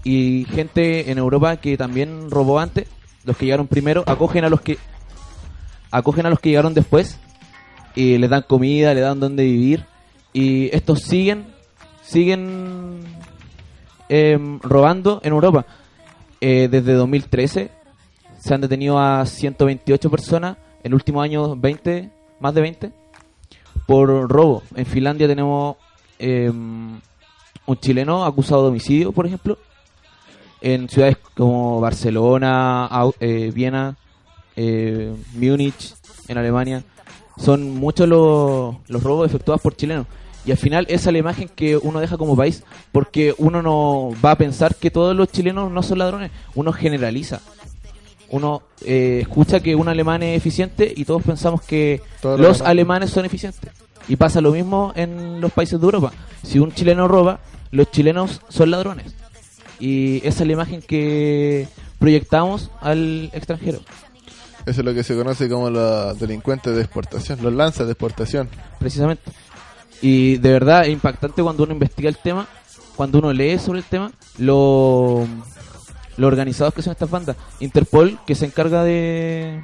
y 0.05 0.45
gente 0.51 1.11
en 1.11 1.17
Europa 1.17 1.57
que 1.57 1.75
también 1.75 2.29
robó 2.29 2.59
antes, 2.59 2.87
los 3.25 3.35
que 3.35 3.45
llegaron 3.45 3.67
primero, 3.67 4.03
acogen 4.05 4.45
a 4.45 4.49
los 4.49 4.61
que 4.61 4.77
acogen 5.91 6.25
a 6.25 6.29
los 6.29 6.39
que 6.39 6.49
llegaron 6.49 6.73
después 6.73 7.19
y 7.95 8.17
les 8.17 8.29
dan 8.29 8.43
comida, 8.47 8.93
le 8.93 9.01
dan 9.01 9.19
donde 9.19 9.43
vivir 9.43 9.85
y 10.31 10.73
estos 10.75 11.01
siguen 11.01 11.47
siguen 12.03 12.99
em, 14.07 14.59
robando 14.59 15.19
en 15.23 15.33
Europa. 15.33 15.65
Eh, 16.39 16.67
desde 16.69 16.93
2013 16.93 17.71
se 18.37 18.53
han 18.53 18.61
detenido 18.61 18.99
a 18.99 19.25
128 19.25 20.11
personas, 20.11 20.57
en 20.83 20.91
el 20.91 20.93
último 20.93 21.21
año 21.21 21.55
20, 21.55 22.11
más 22.39 22.53
de 22.53 22.61
20 22.61 22.91
por 23.87 24.29
robo. 24.29 24.61
En 24.75 24.85
Finlandia 24.85 25.27
tenemos 25.27 25.77
em, 26.19 26.99
un 27.65 27.77
chileno 27.79 28.23
acusado 28.23 28.63
de 28.63 28.67
homicidio, 28.69 29.11
por 29.11 29.25
ejemplo. 29.25 29.57
En 30.65 30.89
ciudades 30.89 31.17
como 31.35 31.79
Barcelona, 31.79 32.89
eh, 33.19 33.51
Viena, 33.53 33.95
eh, 34.55 35.13
Múnich, 35.35 35.93
en 36.27 36.39
Alemania, 36.39 36.83
son 37.37 37.75
muchos 37.75 38.09
los, 38.09 38.75
los 38.87 39.03
robos 39.03 39.27
efectuados 39.27 39.61
por 39.61 39.75
chilenos. 39.75 40.07
Y 40.43 40.49
al 40.49 40.57
final 40.57 40.87
esa 40.89 41.09
es 41.09 41.13
la 41.13 41.19
imagen 41.19 41.49
que 41.55 41.77
uno 41.77 41.99
deja 41.99 42.17
como 42.17 42.35
país, 42.35 42.63
porque 42.91 43.35
uno 43.37 43.61
no 43.61 44.09
va 44.25 44.31
a 44.31 44.37
pensar 44.39 44.73
que 44.73 44.89
todos 44.89 45.15
los 45.15 45.27
chilenos 45.31 45.71
no 45.71 45.83
son 45.83 45.99
ladrones, 45.99 46.31
uno 46.55 46.73
generaliza. 46.73 47.41
Uno 48.31 48.63
eh, 48.83 49.19
escucha 49.21 49.59
que 49.59 49.75
un 49.75 49.87
alemán 49.87 50.23
es 50.23 50.35
eficiente 50.35 50.91
y 50.97 51.05
todos 51.05 51.21
pensamos 51.21 51.61
que 51.61 52.01
Todos 52.23 52.39
los 52.39 52.47
los 52.47 52.57
alemanes. 52.61 52.71
alemanes 52.71 53.09
son 53.11 53.25
eficientes. 53.25 53.69
Y 54.07 54.15
pasa 54.15 54.41
lo 54.41 54.51
mismo 54.51 54.93
en 54.95 55.39
los 55.41 55.51
países 55.51 55.79
de 55.79 55.85
Europa. 55.85 56.11
Si 56.41 56.57
un 56.57 56.71
chileno 56.71 57.07
roba, 57.07 57.39
los 57.69 57.91
chilenos 57.91 58.41
son 58.49 58.71
ladrones. 58.71 59.13
Y 59.79 60.17
esa 60.25 60.43
es 60.43 60.47
la 60.47 60.53
imagen 60.53 60.81
que 60.81 61.67
proyectamos 61.99 62.71
al 62.81 63.29
extranjero. 63.33 63.79
Eso 64.65 64.81
es 64.81 64.85
lo 64.85 64.93
que 64.93 65.03
se 65.03 65.15
conoce 65.15 65.47
como 65.49 65.69
los 65.69 66.17
delincuentes 66.19 66.75
de 66.75 66.81
exportación, 66.81 67.39
los 67.43 67.53
lanzas 67.53 67.85
de 67.85 67.91
exportación. 67.93 68.49
precisamente. 68.79 69.31
Y 70.01 70.37
de 70.37 70.51
verdad 70.51 70.83
es 70.85 70.89
impactante 70.89 71.41
cuando 71.43 71.63
uno 71.63 71.73
investiga 71.73 72.09
el 72.09 72.17
tema, 72.17 72.47
cuando 72.95 73.19
uno 73.19 73.31
lee 73.33 73.57
sobre 73.59 73.79
el 73.79 73.85
tema, 73.85 74.11
lo, 74.39 75.25
lo 76.17 76.27
organizados 76.27 76.73
que 76.73 76.81
son 76.81 76.91
estas 76.91 77.09
bandas. 77.09 77.35
Interpol, 77.59 78.17
que 78.25 78.35
se 78.35 78.45
encarga 78.45 78.83
de, 78.83 79.61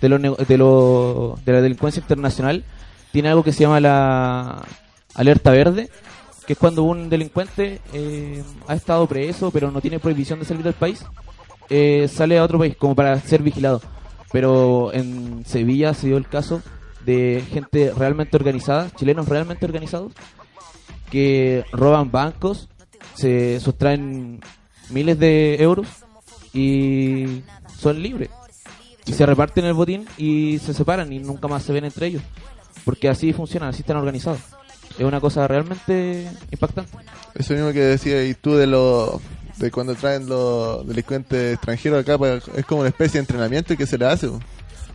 de, 0.00 0.08
lo 0.08 0.18
de, 0.18 0.58
lo- 0.58 1.38
de 1.44 1.52
la 1.52 1.60
delincuencia 1.60 2.00
internacional, 2.00 2.64
tiene 3.12 3.28
algo 3.28 3.44
que 3.44 3.52
se 3.52 3.60
llama 3.60 3.78
la 3.80 4.62
alerta 5.14 5.50
verde, 5.50 5.88
que 6.46 6.52
es 6.54 6.58
cuando 6.58 6.82
un 6.82 7.08
delincuente 7.08 7.80
eh, 7.92 8.42
ha 8.66 8.74
estado 8.74 9.06
preso, 9.06 9.50
pero 9.50 9.70
no 9.70 9.80
tiene 9.80 9.98
prohibición 9.98 10.38
de 10.38 10.44
salir 10.44 10.62
del 10.62 10.74
país, 10.74 11.04
eh, 11.70 12.08
sale 12.12 12.38
a 12.38 12.44
otro 12.44 12.58
país 12.58 12.76
como 12.76 12.94
para 12.94 13.18
ser 13.20 13.42
vigilado. 13.42 13.80
Pero 14.32 14.92
en 14.92 15.44
Sevilla 15.46 15.94
se 15.94 16.08
dio 16.08 16.16
el 16.16 16.28
caso 16.28 16.62
de 17.04 17.44
gente 17.50 17.92
realmente 17.96 18.36
organizada, 18.36 18.90
chilenos 18.96 19.28
realmente 19.28 19.64
organizados, 19.64 20.12
que 21.10 21.64
roban 21.72 22.10
bancos, 22.10 22.68
se 23.14 23.60
sustraen 23.60 24.40
miles 24.90 25.18
de 25.18 25.62
euros 25.62 25.86
y 26.52 27.42
son 27.78 28.02
libres. 28.02 28.30
Y 29.06 29.12
se 29.12 29.26
reparten 29.26 29.66
el 29.66 29.74
botín 29.74 30.06
y 30.16 30.58
se 30.58 30.72
separan 30.72 31.12
y 31.12 31.18
nunca 31.18 31.46
más 31.46 31.62
se 31.62 31.72
ven 31.72 31.84
entre 31.84 32.06
ellos. 32.06 32.22
Porque 32.84 33.08
así 33.08 33.32
funcionan, 33.32 33.68
así 33.68 33.82
están 33.82 33.98
organizados. 33.98 34.40
Es 34.98 35.04
una 35.04 35.20
cosa 35.20 35.46
realmente 35.48 36.30
impactante. 36.50 36.92
Eso 37.34 37.54
mismo 37.54 37.72
que 37.72 37.80
decías 37.80 38.26
y 38.26 38.34
tú 38.34 38.54
de 38.54 38.66
lo 38.66 39.20
de 39.56 39.70
cuando 39.70 39.94
traen 39.94 40.28
los 40.28 40.86
delincuentes 40.86 41.54
extranjeros 41.54 42.00
acá, 42.00 42.18
pues, 42.18 42.42
es 42.56 42.64
como 42.64 42.80
una 42.80 42.90
especie 42.90 43.14
de 43.14 43.20
entrenamiento 43.20 43.76
que 43.76 43.86
se 43.86 43.98
le 43.98 44.06
hace. 44.06 44.28
po. 44.28 44.40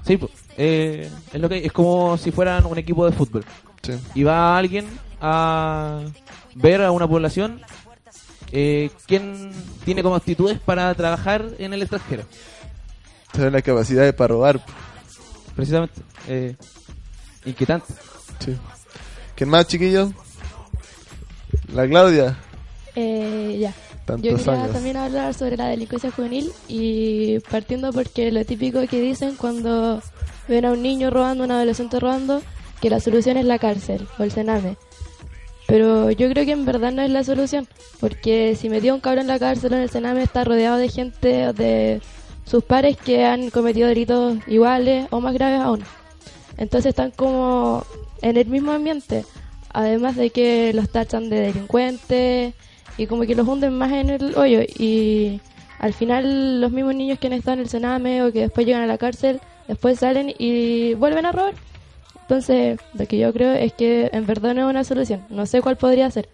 Sí, 0.05 0.17
po, 0.17 0.29
eh, 0.57 1.09
es 1.33 1.41
lo 1.41 1.49
que 1.49 1.65
es 1.65 1.71
como 1.71 2.17
si 2.17 2.31
fueran 2.31 2.65
un 2.65 2.77
equipo 2.77 3.05
de 3.05 3.11
fútbol. 3.11 3.45
Sí. 3.81 3.93
Y 4.15 4.23
va 4.23 4.57
alguien 4.57 4.87
a 5.21 6.01
ver 6.55 6.81
a 6.81 6.91
una 6.91 7.07
población 7.07 7.61
eh, 8.51 8.89
quién 9.05 9.51
tiene 9.85 10.03
como 10.03 10.15
actitudes 10.15 10.59
para 10.59 10.93
trabajar 10.95 11.45
en 11.59 11.73
el 11.73 11.81
extranjero. 11.81 12.23
Tienen 13.31 13.53
las 13.53 13.63
capacidades 13.63 14.13
para 14.13 14.29
robar. 14.29 14.63
Precisamente. 15.55 16.01
Eh, 16.27 16.55
inquietante. 17.45 17.93
Sí. 18.39 18.57
¿Quién 19.39 19.51
más, 19.51 19.67
chiquillos? 19.67 20.11
La 21.73 21.87
Claudia. 21.87 22.37
Eh, 22.93 23.55
ya. 23.57 23.73
Yo 24.17 24.35
quería 24.35 24.51
años. 24.51 24.73
también 24.73 24.97
hablar 24.97 25.33
sobre 25.33 25.55
la 25.55 25.69
delincuencia 25.69 26.11
juvenil 26.11 26.51
y 26.67 27.39
partiendo 27.49 27.93
porque 27.93 28.33
lo 28.33 28.43
típico 28.43 28.85
que 28.85 28.99
dicen 28.99 29.37
cuando 29.37 30.03
ven 30.49 30.65
a 30.65 30.71
un 30.71 30.83
niño 30.83 31.09
robando, 31.09 31.45
un 31.45 31.51
adolescente 31.51 32.01
robando, 32.01 32.41
que 32.81 32.89
la 32.89 32.99
solución 32.99 33.37
es 33.37 33.45
la 33.45 33.59
cárcel 33.59 34.09
o 34.17 34.23
el 34.23 34.31
cename. 34.33 34.75
Pero 35.67 36.11
yo 36.11 36.29
creo 36.29 36.43
que 36.43 36.51
en 36.51 36.65
verdad 36.65 36.91
no 36.91 37.01
es 37.01 37.09
la 37.09 37.23
solución, 37.23 37.65
porque 38.01 38.57
si 38.59 38.67
metió 38.67 38.93
un 38.93 38.99
cabrón 38.99 39.21
en 39.21 39.27
la 39.27 39.39
cárcel 39.39 39.71
o 39.71 39.77
en 39.77 39.83
el 39.83 39.89
cename 39.89 40.21
está 40.21 40.43
rodeado 40.43 40.75
de 40.75 40.89
gente, 40.89 41.53
de 41.53 42.01
sus 42.43 42.61
pares 42.61 42.97
que 42.97 43.23
han 43.23 43.51
cometido 43.51 43.87
delitos 43.87 44.37
iguales 44.47 45.07
o 45.11 45.21
más 45.21 45.33
graves 45.33 45.61
aún. 45.61 45.85
Entonces 46.59 46.89
están 46.89 47.11
como 47.11 47.85
en 48.21 48.35
el 48.35 48.45
mismo 48.47 48.73
ambiente, 48.73 49.25
además 49.71 50.17
de 50.17 50.29
que 50.29 50.73
los 50.73 50.89
tachan 50.89 51.29
de 51.29 51.39
delincuentes 51.39 52.53
y 52.97 53.07
como 53.07 53.23
que 53.23 53.33
los 53.33 53.47
hunden 53.47 53.77
más 53.77 53.93
en 53.93 54.09
el 54.09 54.37
hoyo 54.37 54.59
y 54.77 55.39
al 55.79 55.93
final 55.93 56.59
los 56.59 56.71
mismos 56.73 56.95
niños 56.95 57.17
que 57.17 57.27
han 57.27 57.33
estado 57.33 57.53
en 57.55 57.61
el 57.61 57.69
cename 57.69 58.23
o 58.23 58.33
que 58.33 58.41
después 58.41 58.67
llegan 58.67 58.83
a 58.83 58.87
la 58.87 58.97
cárcel, 58.97 59.39
después 59.69 59.99
salen 59.99 60.35
y 60.37 60.95
vuelven 60.95 61.25
a 61.25 61.31
robar. 61.31 61.53
Entonces, 62.23 62.77
lo 62.93 63.07
que 63.07 63.17
yo 63.17 63.31
creo 63.31 63.53
es 63.53 63.71
que 63.71 64.09
en 64.11 64.25
verdad 64.25 64.53
no 64.53 64.65
es 64.65 64.69
una 64.69 64.83
solución. 64.83 65.25
No 65.29 65.45
sé 65.45 65.61
cuál 65.61 65.77
podría 65.77 66.11
ser, 66.11 66.27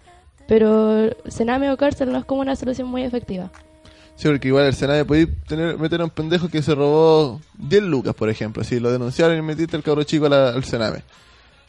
pero 0.47 1.11
cename 1.29 1.71
o 1.71 1.77
cárcel 1.77 2.11
no 2.11 2.17
es 2.17 2.25
como 2.25 2.41
una 2.41 2.55
solución 2.55 2.87
muy 2.87 3.03
efectiva. 3.03 3.51
Sí, 4.17 4.27
porque 4.29 4.47
igual 4.47 4.65
el 4.65 4.73
Senado 4.75 5.05
puede 5.05 5.27
tener, 5.27 5.77
meter 5.77 5.99
a 6.01 6.05
un 6.05 6.09
pendejo 6.09 6.47
que 6.47 6.61
se 6.61 6.73
robó 6.73 7.41
10 7.57 7.83
lucas, 7.83 8.15
por 8.15 8.29
ejemplo. 8.29 8.63
Si 8.63 8.79
lo 8.79 8.91
denunciaron 8.91 9.37
y 9.37 9.41
metiste 9.41 9.75
al 9.75 9.83
cabro 9.83 10.03
chico 10.03 10.29
la- 10.29 10.49
al 10.49 10.63
Sename. 10.63 11.03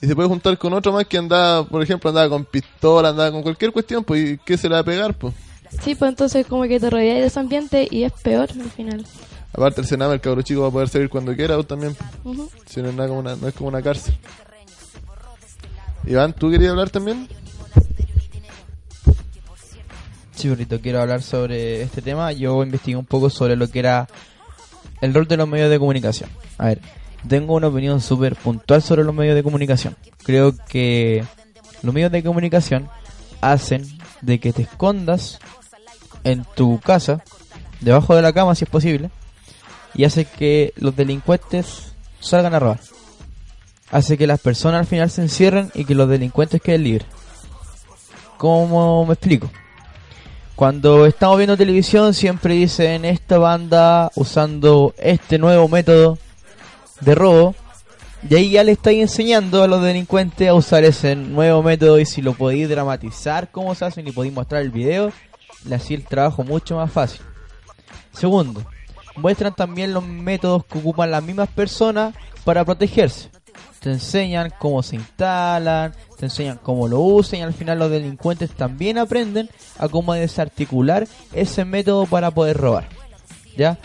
Y 0.00 0.06
se 0.06 0.14
puede 0.14 0.28
juntar 0.28 0.56
con 0.58 0.72
otro 0.72 0.92
más 0.92 1.06
que 1.06 1.18
andaba, 1.18 1.64
por 1.66 1.82
ejemplo, 1.82 2.10
andaba 2.10 2.28
con 2.28 2.44
pistola, 2.44 3.08
andaba 3.08 3.32
con 3.32 3.42
cualquier 3.42 3.72
cuestión, 3.72 4.04
pues, 4.04 4.32
¿y 4.32 4.38
qué 4.44 4.56
se 4.56 4.68
le 4.68 4.74
va 4.74 4.80
a 4.80 4.84
pegar, 4.84 5.14
pues? 5.14 5.34
Sí, 5.82 5.94
pues 5.96 6.08
entonces 6.10 6.46
como 6.46 6.62
que 6.64 6.78
te 6.78 6.88
rodeáis 6.88 7.20
de 7.22 7.26
ese 7.26 7.40
ambiente 7.40 7.88
y 7.90 8.04
es 8.04 8.12
peor 8.12 8.48
al 8.50 8.70
final. 8.70 9.04
Aparte 9.52 9.80
el 9.80 9.86
Sename, 9.86 10.14
el 10.14 10.20
cabro 10.20 10.42
chico 10.42 10.60
va 10.62 10.68
a 10.68 10.70
poder 10.70 10.88
salir 10.88 11.08
cuando 11.08 11.34
quiera, 11.34 11.56
vos 11.56 11.66
también. 11.66 11.96
pues. 12.22 12.38
Si 12.66 12.80
no 12.82 12.90
es, 12.90 12.94
nada 12.94 13.08
como 13.08 13.20
una, 13.20 13.34
no 13.36 13.48
es 13.48 13.54
como 13.54 13.68
una 13.70 13.82
cárcel. 13.82 14.14
Iván, 16.06 16.32
¿tú 16.34 16.50
querías 16.50 16.70
hablar 16.70 16.90
también? 16.90 17.26
Sí, 20.36 20.54
quiero 20.82 21.00
hablar 21.00 21.22
sobre 21.22 21.80
este 21.80 22.02
tema. 22.02 22.30
Yo 22.30 22.62
investigué 22.62 22.96
un 22.96 23.06
poco 23.06 23.30
sobre 23.30 23.56
lo 23.56 23.68
que 23.68 23.78
era 23.78 24.06
el 25.00 25.14
rol 25.14 25.26
de 25.26 25.38
los 25.38 25.48
medios 25.48 25.70
de 25.70 25.78
comunicación. 25.78 26.28
A 26.58 26.66
ver, 26.66 26.82
tengo 27.26 27.54
una 27.54 27.68
opinión 27.68 28.02
súper 28.02 28.36
puntual 28.36 28.82
sobre 28.82 29.02
los 29.02 29.14
medios 29.14 29.34
de 29.34 29.42
comunicación. 29.42 29.96
Creo 30.24 30.54
que 30.68 31.24
los 31.82 31.94
medios 31.94 32.12
de 32.12 32.22
comunicación 32.22 32.88
hacen 33.40 33.86
de 34.20 34.38
que 34.38 34.52
te 34.52 34.62
escondas 34.62 35.38
en 36.22 36.44
tu 36.54 36.80
casa, 36.80 37.24
debajo 37.80 38.14
de 38.14 38.20
la 38.20 38.34
cama 38.34 38.54
si 38.54 38.64
es 38.64 38.70
posible, 38.70 39.10
y 39.94 40.04
hace 40.04 40.26
que 40.26 40.74
los 40.76 40.94
delincuentes 40.94 41.94
salgan 42.20 42.54
a 42.54 42.58
robar. 42.58 42.80
Hace 43.90 44.18
que 44.18 44.26
las 44.26 44.40
personas 44.40 44.80
al 44.80 44.86
final 44.86 45.08
se 45.08 45.22
encierren 45.22 45.70
y 45.74 45.86
que 45.86 45.94
los 45.94 46.10
delincuentes 46.10 46.60
queden 46.60 46.84
libres. 46.84 47.06
¿Cómo 48.36 49.06
me 49.06 49.14
explico? 49.14 49.50
Cuando 50.56 51.04
estamos 51.04 51.36
viendo 51.36 51.54
televisión 51.54 52.14
siempre 52.14 52.54
dicen 52.54 53.04
esta 53.04 53.36
banda 53.36 54.10
usando 54.14 54.94
este 54.96 55.38
nuevo 55.38 55.68
método 55.68 56.16
de 57.02 57.14
robo 57.14 57.54
y 58.26 58.34
ahí 58.36 58.50
ya 58.52 58.64
le 58.64 58.72
estáis 58.72 59.02
enseñando 59.02 59.62
a 59.62 59.68
los 59.68 59.82
delincuentes 59.82 60.48
a 60.48 60.54
usar 60.54 60.82
ese 60.84 61.14
nuevo 61.14 61.62
método 61.62 62.00
y 62.00 62.06
si 62.06 62.22
lo 62.22 62.32
podéis 62.32 62.70
dramatizar 62.70 63.50
cómo 63.50 63.74
se 63.74 63.84
hacen 63.84 64.08
y 64.08 64.12
podéis 64.12 64.32
mostrar 64.32 64.62
el 64.62 64.70
video, 64.70 65.12
le 65.66 65.74
hacía 65.74 65.98
el 65.98 66.04
trabajo 66.04 66.42
mucho 66.42 66.76
más 66.76 66.90
fácil. 66.90 67.20
Segundo, 68.12 68.64
muestran 69.16 69.54
también 69.54 69.92
los 69.92 70.06
métodos 70.06 70.64
que 70.64 70.78
ocupan 70.78 71.10
las 71.10 71.22
mismas 71.22 71.50
personas 71.50 72.14
para 72.44 72.64
protegerse. 72.64 73.28
Te 73.86 73.92
enseñan 73.92 74.52
cómo 74.58 74.82
se 74.82 74.96
instalan, 74.96 75.94
te 76.18 76.24
enseñan 76.24 76.58
cómo 76.60 76.88
lo 76.88 76.98
usan 76.98 77.38
y 77.38 77.42
al 77.42 77.54
final 77.54 77.78
los 77.78 77.88
delincuentes 77.88 78.50
también 78.50 78.98
aprenden 78.98 79.48
a 79.78 79.86
cómo 79.86 80.12
desarticular 80.12 81.06
ese 81.32 81.64
método 81.64 82.04
para 82.06 82.32
poder 82.32 82.56
robar. 82.56 82.88
¿Ya? 83.56 83.78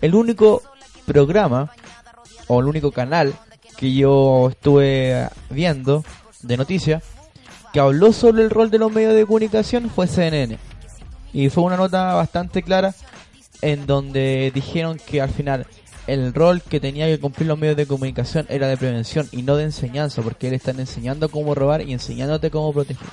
El 0.00 0.14
único 0.14 0.62
programa 1.04 1.70
o 2.46 2.58
el 2.58 2.68
único 2.68 2.90
canal 2.90 3.34
que 3.76 3.92
yo 3.92 4.48
estuve 4.48 5.28
viendo 5.50 6.06
de 6.40 6.56
noticias 6.56 7.02
que 7.70 7.80
habló 7.80 8.14
sobre 8.14 8.44
el 8.44 8.48
rol 8.48 8.70
de 8.70 8.78
los 8.78 8.90
medios 8.90 9.12
de 9.12 9.26
comunicación 9.26 9.90
fue 9.90 10.06
CNN. 10.06 10.58
Y 11.34 11.50
fue 11.50 11.64
una 11.64 11.76
nota 11.76 12.14
bastante 12.14 12.62
clara 12.62 12.94
en 13.60 13.84
donde 13.84 14.50
dijeron 14.54 14.98
que 15.06 15.20
al 15.20 15.28
final 15.28 15.66
el 16.06 16.34
rol 16.34 16.62
que 16.62 16.80
tenía 16.80 17.06
que 17.06 17.18
cumplir 17.18 17.48
los 17.48 17.58
medios 17.58 17.76
de 17.76 17.86
comunicación 17.86 18.46
era 18.48 18.68
de 18.68 18.76
prevención 18.76 19.28
y 19.32 19.42
no 19.42 19.56
de 19.56 19.64
enseñanza, 19.64 20.22
porque 20.22 20.50
le 20.50 20.56
están 20.56 20.78
enseñando 20.80 21.28
cómo 21.30 21.54
robar 21.54 21.82
y 21.82 21.92
enseñándote 21.92 22.50
cómo 22.50 22.72
proteger. 22.72 23.08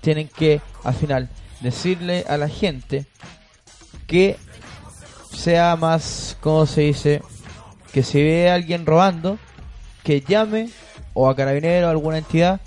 Tienen 0.00 0.28
que 0.28 0.60
al 0.82 0.94
final 0.94 1.28
decirle 1.60 2.24
a 2.28 2.36
la 2.36 2.48
gente 2.48 3.06
que 4.06 4.36
sea 5.32 5.76
más, 5.76 6.36
¿cómo 6.40 6.66
se 6.66 6.82
dice? 6.82 7.22
Que 7.92 8.02
si 8.02 8.22
ve 8.22 8.50
a 8.50 8.54
alguien 8.54 8.84
robando, 8.84 9.38
que 10.02 10.20
llame 10.20 10.70
o 11.14 11.28
a 11.28 11.36
carabinero 11.36 11.86
o 11.86 11.88
a 11.88 11.92
alguna 11.92 12.18
entidad, 12.18 12.60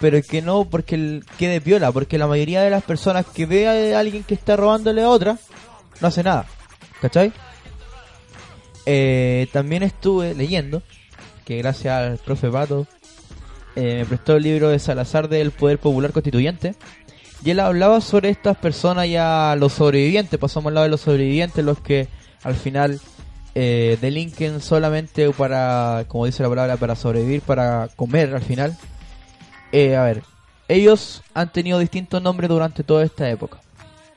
pero 0.00 0.22
que 0.22 0.40
no 0.40 0.64
porque 0.64 1.20
quede 1.38 1.60
piola, 1.60 1.92
porque 1.92 2.16
la 2.16 2.26
mayoría 2.26 2.62
de 2.62 2.70
las 2.70 2.82
personas 2.82 3.26
que 3.26 3.44
ve 3.44 3.94
a 3.94 3.98
alguien 3.98 4.24
que 4.24 4.34
está 4.34 4.56
robándole 4.56 5.02
a 5.02 5.10
otra, 5.10 5.38
no 6.00 6.08
hace 6.08 6.22
nada. 6.22 6.46
¿Cachai? 7.02 7.32
Eh, 8.92 9.46
también 9.52 9.84
estuve 9.84 10.34
leyendo 10.34 10.82
que 11.44 11.58
gracias 11.58 11.94
al 11.94 12.18
profe 12.18 12.50
Pato 12.50 12.88
eh, 13.76 13.98
me 13.98 14.04
prestó 14.04 14.34
el 14.34 14.42
libro 14.42 14.68
de 14.68 14.80
Salazar 14.80 15.28
del 15.28 15.52
Poder 15.52 15.78
Popular 15.78 16.10
Constituyente 16.10 16.74
y 17.44 17.50
él 17.50 17.60
hablaba 17.60 18.00
sobre 18.00 18.30
estas 18.30 18.56
personas 18.56 19.08
ya 19.08 19.54
los 19.56 19.74
sobrevivientes, 19.74 20.40
pasamos 20.40 20.70
al 20.70 20.74
lado 20.74 20.84
de 20.86 20.90
los 20.90 21.02
sobrevivientes, 21.02 21.64
los 21.64 21.78
que 21.78 22.08
al 22.42 22.56
final 22.56 23.00
eh, 23.54 23.96
delinquen 24.00 24.60
solamente 24.60 25.30
para, 25.30 26.04
como 26.08 26.26
dice 26.26 26.42
la 26.42 26.48
palabra, 26.48 26.76
para 26.76 26.96
sobrevivir, 26.96 27.42
para 27.42 27.90
comer 27.94 28.34
al 28.34 28.42
final. 28.42 28.76
Eh, 29.70 29.94
a 29.94 30.02
ver, 30.02 30.24
ellos 30.66 31.22
han 31.32 31.52
tenido 31.52 31.78
distintos 31.78 32.20
nombres 32.20 32.50
durante 32.50 32.82
toda 32.82 33.04
esta 33.04 33.30
época. 33.30 33.60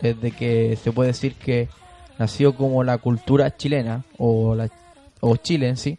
Desde 0.01 0.31
que 0.31 0.79
se 0.83 0.91
puede 0.91 1.09
decir 1.09 1.36
que 1.36 1.69
nació 2.17 2.56
como 2.56 2.84
la 2.84 2.97
cultura 2.97 3.56
chilena 3.56 4.04
o, 4.17 4.56
la, 4.56 4.69
o 5.19 5.36
Chile 5.38 5.69
en 5.69 5.78
sí, 5.78 5.97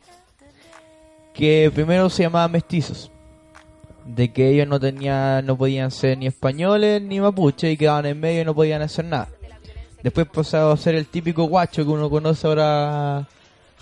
que 1.32 1.70
primero 1.74 2.08
se 2.08 2.22
llamaba 2.22 2.48
mestizos, 2.48 3.10
de 4.04 4.32
que 4.32 4.50
ellos 4.50 4.68
no 4.68 4.78
tenían, 4.78 5.44
no 5.46 5.56
podían 5.56 5.90
ser 5.90 6.18
ni 6.18 6.26
españoles 6.26 7.02
ni 7.02 7.20
mapuche 7.20 7.70
y 7.72 7.76
quedaban 7.76 8.06
en 8.06 8.20
medio 8.20 8.42
y 8.42 8.44
no 8.44 8.54
podían 8.54 8.82
hacer 8.82 9.04
nada. 9.04 9.28
Después 10.02 10.26
pasó 10.32 10.70
a 10.70 10.76
ser 10.76 10.94
el 10.94 11.06
típico 11.06 11.44
guacho 11.44 11.82
que 11.82 11.90
uno 11.90 12.10
conoce 12.10 12.46
ahora, 12.46 13.26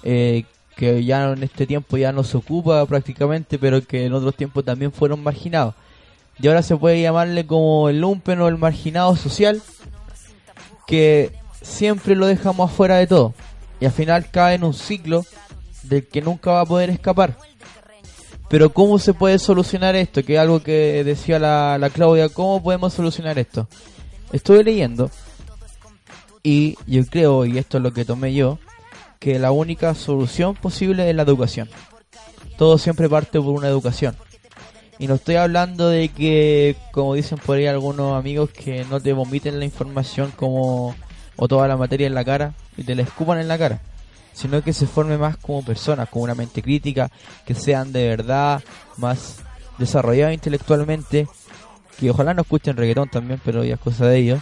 eh, 0.04 0.44
que 0.76 1.04
ya 1.04 1.32
en 1.32 1.42
este 1.42 1.66
tiempo 1.66 1.96
ya 1.96 2.12
no 2.12 2.22
se 2.22 2.36
ocupa 2.36 2.86
prácticamente, 2.86 3.58
pero 3.58 3.84
que 3.84 4.06
en 4.06 4.12
otros 4.12 4.36
tiempos 4.36 4.64
también 4.64 4.92
fueron 4.92 5.22
marginados. 5.22 5.74
Y 6.40 6.46
ahora 6.46 6.62
se 6.62 6.76
puede 6.76 7.02
llamarle 7.02 7.44
como 7.44 7.88
el 7.88 8.00
lumpen 8.00 8.40
o 8.40 8.48
el 8.48 8.56
marginado 8.56 9.16
social, 9.16 9.60
que 10.86 11.32
siempre 11.62 12.14
lo 12.14 12.26
dejamos 12.26 12.70
afuera 12.70 12.96
de 12.96 13.06
todo. 13.06 13.34
Y 13.80 13.86
al 13.86 13.92
final 13.92 14.30
cae 14.30 14.56
en 14.56 14.64
un 14.64 14.74
ciclo 14.74 15.24
del 15.82 16.06
que 16.06 16.22
nunca 16.22 16.52
va 16.52 16.60
a 16.60 16.66
poder 16.66 16.90
escapar. 16.90 17.36
Pero 18.48 18.72
¿cómo 18.72 18.98
se 18.98 19.14
puede 19.14 19.38
solucionar 19.38 19.96
esto? 19.96 20.22
Que 20.22 20.34
es 20.34 20.40
algo 20.40 20.62
que 20.62 21.02
decía 21.04 21.38
la, 21.38 21.78
la 21.78 21.90
Claudia, 21.90 22.28
¿cómo 22.28 22.62
podemos 22.62 22.92
solucionar 22.92 23.38
esto? 23.38 23.66
Estuve 24.32 24.62
leyendo 24.62 25.10
y 26.42 26.76
yo 26.86 27.04
creo, 27.06 27.46
y 27.46 27.58
esto 27.58 27.78
es 27.78 27.82
lo 27.82 27.92
que 27.92 28.04
tomé 28.04 28.34
yo, 28.34 28.58
que 29.18 29.38
la 29.38 29.52
única 29.52 29.94
solución 29.94 30.54
posible 30.54 31.08
es 31.08 31.14
la 31.14 31.22
educación. 31.22 31.68
Todo 32.58 32.78
siempre 32.78 33.08
parte 33.08 33.40
por 33.40 33.50
una 33.50 33.68
educación. 33.68 34.16
Y 34.98 35.06
no 35.06 35.14
estoy 35.14 35.36
hablando 35.36 35.88
de 35.88 36.08
que, 36.08 36.76
como 36.92 37.14
dicen 37.14 37.38
por 37.38 37.56
ahí 37.56 37.66
algunos 37.66 38.16
amigos, 38.16 38.50
que 38.50 38.84
no 38.84 39.00
te 39.00 39.12
vomiten 39.12 39.58
la 39.58 39.64
información 39.64 40.32
como 40.36 40.94
o 41.42 41.48
toda 41.48 41.66
la 41.66 41.76
materia 41.76 42.06
en 42.06 42.14
la 42.14 42.24
cara 42.24 42.54
y 42.76 42.84
te 42.84 42.94
la 42.94 43.02
escupan 43.02 43.40
en 43.40 43.48
la 43.48 43.58
cara, 43.58 43.80
sino 44.32 44.62
que 44.62 44.72
se 44.72 44.86
forme 44.86 45.18
más 45.18 45.36
como 45.36 45.64
personas, 45.64 46.08
con 46.08 46.22
una 46.22 46.36
mente 46.36 46.62
crítica, 46.62 47.10
que 47.44 47.56
sean 47.56 47.92
de 47.92 48.06
verdad 48.06 48.62
más 48.96 49.38
desarrollados 49.76 50.34
intelectualmente, 50.34 51.26
que 51.98 52.10
ojalá 52.10 52.32
no 52.32 52.42
escuchen 52.42 52.76
reggaetón 52.76 53.08
también, 53.08 53.40
pero 53.44 53.64
ya 53.64 53.74
es 53.74 53.80
cosa 53.80 54.06
de 54.06 54.18
ellos, 54.18 54.40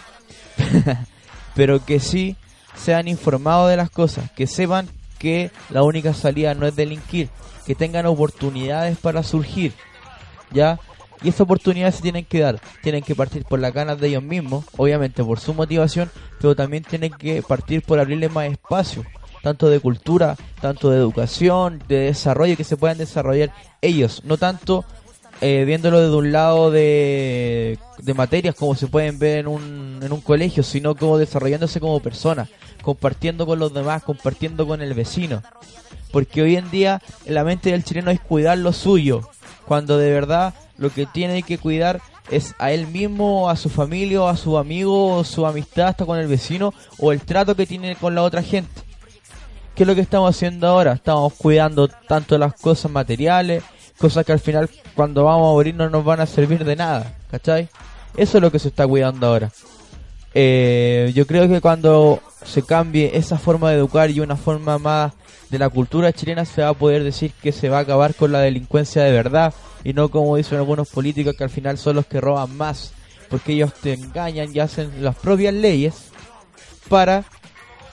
pero 1.55 1.83
que 1.83 1.99
sí 1.99 2.35
sean 2.75 3.07
informados 3.07 3.71
de 3.71 3.77
las 3.77 3.89
cosas, 3.89 4.29
que 4.33 4.45
sepan 4.45 4.87
que 5.17 5.49
la 5.71 5.81
única 5.81 6.13
salida 6.13 6.53
no 6.53 6.67
es 6.67 6.75
delinquir, 6.75 7.29
que 7.65 7.73
tengan 7.73 8.05
oportunidades 8.05 8.95
para 8.99 9.23
surgir, 9.23 9.73
ya 10.51 10.79
Y 11.23 11.29
esa 11.29 11.43
oportunidad 11.43 11.93
se 11.93 12.01
tienen 12.01 12.25
que 12.25 12.39
dar. 12.39 12.59
Tienen 12.81 13.03
que 13.03 13.15
partir 13.15 13.45
por 13.45 13.59
las 13.59 13.73
ganas 13.73 13.99
de 13.99 14.07
ellos 14.07 14.23
mismos, 14.23 14.65
obviamente 14.77 15.23
por 15.23 15.39
su 15.39 15.53
motivación, 15.53 16.09
pero 16.39 16.55
también 16.55 16.83
tienen 16.83 17.11
que 17.11 17.41
partir 17.41 17.83
por 17.83 17.99
abrirle 17.99 18.29
más 18.29 18.51
espacio, 18.51 19.05
tanto 19.43 19.69
de 19.69 19.79
cultura, 19.79 20.35
tanto 20.59 20.89
de 20.89 20.97
educación, 20.97 21.81
de 21.87 21.97
desarrollo, 21.99 22.57
que 22.57 22.63
se 22.63 22.77
puedan 22.77 22.97
desarrollar 22.97 23.53
ellos, 23.81 24.23
no 24.25 24.37
tanto 24.37 24.85
eh, 25.41 25.63
viéndolo 25.65 25.99
desde 25.99 26.15
un 26.15 26.31
lado 26.31 26.69
de, 26.69 27.79
de 27.97 28.13
materias 28.13 28.53
como 28.53 28.75
se 28.75 28.87
pueden 28.87 29.17
ver 29.17 29.39
en 29.39 29.47
un, 29.47 29.99
en 30.01 30.11
un 30.11 30.21
colegio, 30.21 30.61
sino 30.61 30.95
como 30.95 31.17
desarrollándose 31.17 31.79
como 31.79 31.99
personas, 31.99 32.49
compartiendo 32.83 33.47
con 33.47 33.57
los 33.57 33.73
demás, 33.73 34.03
compartiendo 34.03 34.67
con 34.67 34.81
el 34.81 34.93
vecino. 34.93 35.41
Porque 36.11 36.43
hoy 36.43 36.57
en 36.57 36.69
día 36.69 37.01
la 37.25 37.43
mente 37.43 37.71
del 37.71 37.83
chileno 37.83 38.11
es 38.11 38.19
cuidar 38.19 38.59
lo 38.59 38.71
suyo, 38.71 39.29
cuando 39.65 39.97
de 39.97 40.11
verdad 40.11 40.53
lo 40.81 40.89
que 40.89 41.05
tiene 41.05 41.43
que 41.43 41.59
cuidar 41.59 42.01
es 42.31 42.55
a 42.57 42.71
él 42.71 42.87
mismo, 42.87 43.49
a 43.49 43.55
su 43.55 43.69
familia, 43.69 44.27
a 44.27 44.35
su 44.35 44.57
amigo, 44.57 45.23
su 45.23 45.45
amistad 45.45 45.89
hasta 45.89 46.05
con 46.05 46.17
el 46.17 46.27
vecino, 46.27 46.73
o 46.97 47.11
el 47.11 47.21
trato 47.21 47.55
que 47.55 47.67
tiene 47.67 47.95
con 47.95 48.15
la 48.15 48.23
otra 48.23 48.41
gente. 48.41 48.81
¿Qué 49.75 49.83
es 49.83 49.87
lo 49.87 49.93
que 49.93 50.01
estamos 50.01 50.35
haciendo 50.35 50.67
ahora? 50.67 50.93
Estamos 50.93 51.33
cuidando 51.33 51.87
tanto 51.87 52.37
las 52.39 52.55
cosas 52.55 52.91
materiales, 52.91 53.63
cosas 53.97 54.25
que 54.25 54.31
al 54.31 54.39
final 54.39 54.69
cuando 54.95 55.23
vamos 55.23 55.49
a 55.49 55.53
morir 55.53 55.75
no 55.75 55.87
nos 55.87 56.03
van 56.03 56.19
a 56.19 56.25
servir 56.25 56.65
de 56.65 56.75
nada, 56.75 57.15
¿cachai? 57.29 57.69
Eso 58.17 58.39
es 58.39 58.41
lo 58.41 58.51
que 58.51 58.59
se 58.59 58.69
está 58.69 58.87
cuidando 58.87 59.27
ahora. 59.27 59.51
Eh, 60.33 61.11
yo 61.13 61.27
creo 61.27 61.47
que 61.47 61.61
cuando 61.61 62.21
se 62.43 62.63
cambie 62.63 63.11
esa 63.13 63.37
forma 63.37 63.69
de 63.69 63.77
educar 63.77 64.09
y 64.09 64.19
una 64.19 64.35
forma 64.35 64.79
más 64.79 65.13
de 65.51 65.59
la 65.59 65.69
cultura 65.69 66.13
chilena 66.13 66.45
se 66.45 66.61
va 66.61 66.69
a 66.69 66.73
poder 66.73 67.03
decir 67.03 67.31
que 67.41 67.51
se 67.51 67.69
va 67.69 67.79
a 67.79 67.81
acabar 67.81 68.15
con 68.15 68.31
la 68.31 68.39
delincuencia 68.39 69.03
de 69.03 69.11
verdad 69.11 69.53
y 69.83 69.93
no 69.93 70.09
como 70.09 70.37
dicen 70.37 70.57
algunos 70.57 70.89
políticos 70.89 71.35
que 71.37 71.43
al 71.43 71.49
final 71.49 71.77
son 71.77 71.97
los 71.97 72.05
que 72.07 72.21
roban 72.21 72.55
más 72.57 72.93
porque 73.29 73.53
ellos 73.53 73.73
te 73.73 73.93
engañan 73.93 74.49
y 74.53 74.59
hacen 74.59 75.03
las 75.03 75.15
propias 75.15 75.53
leyes 75.53 76.09
para 76.89 77.25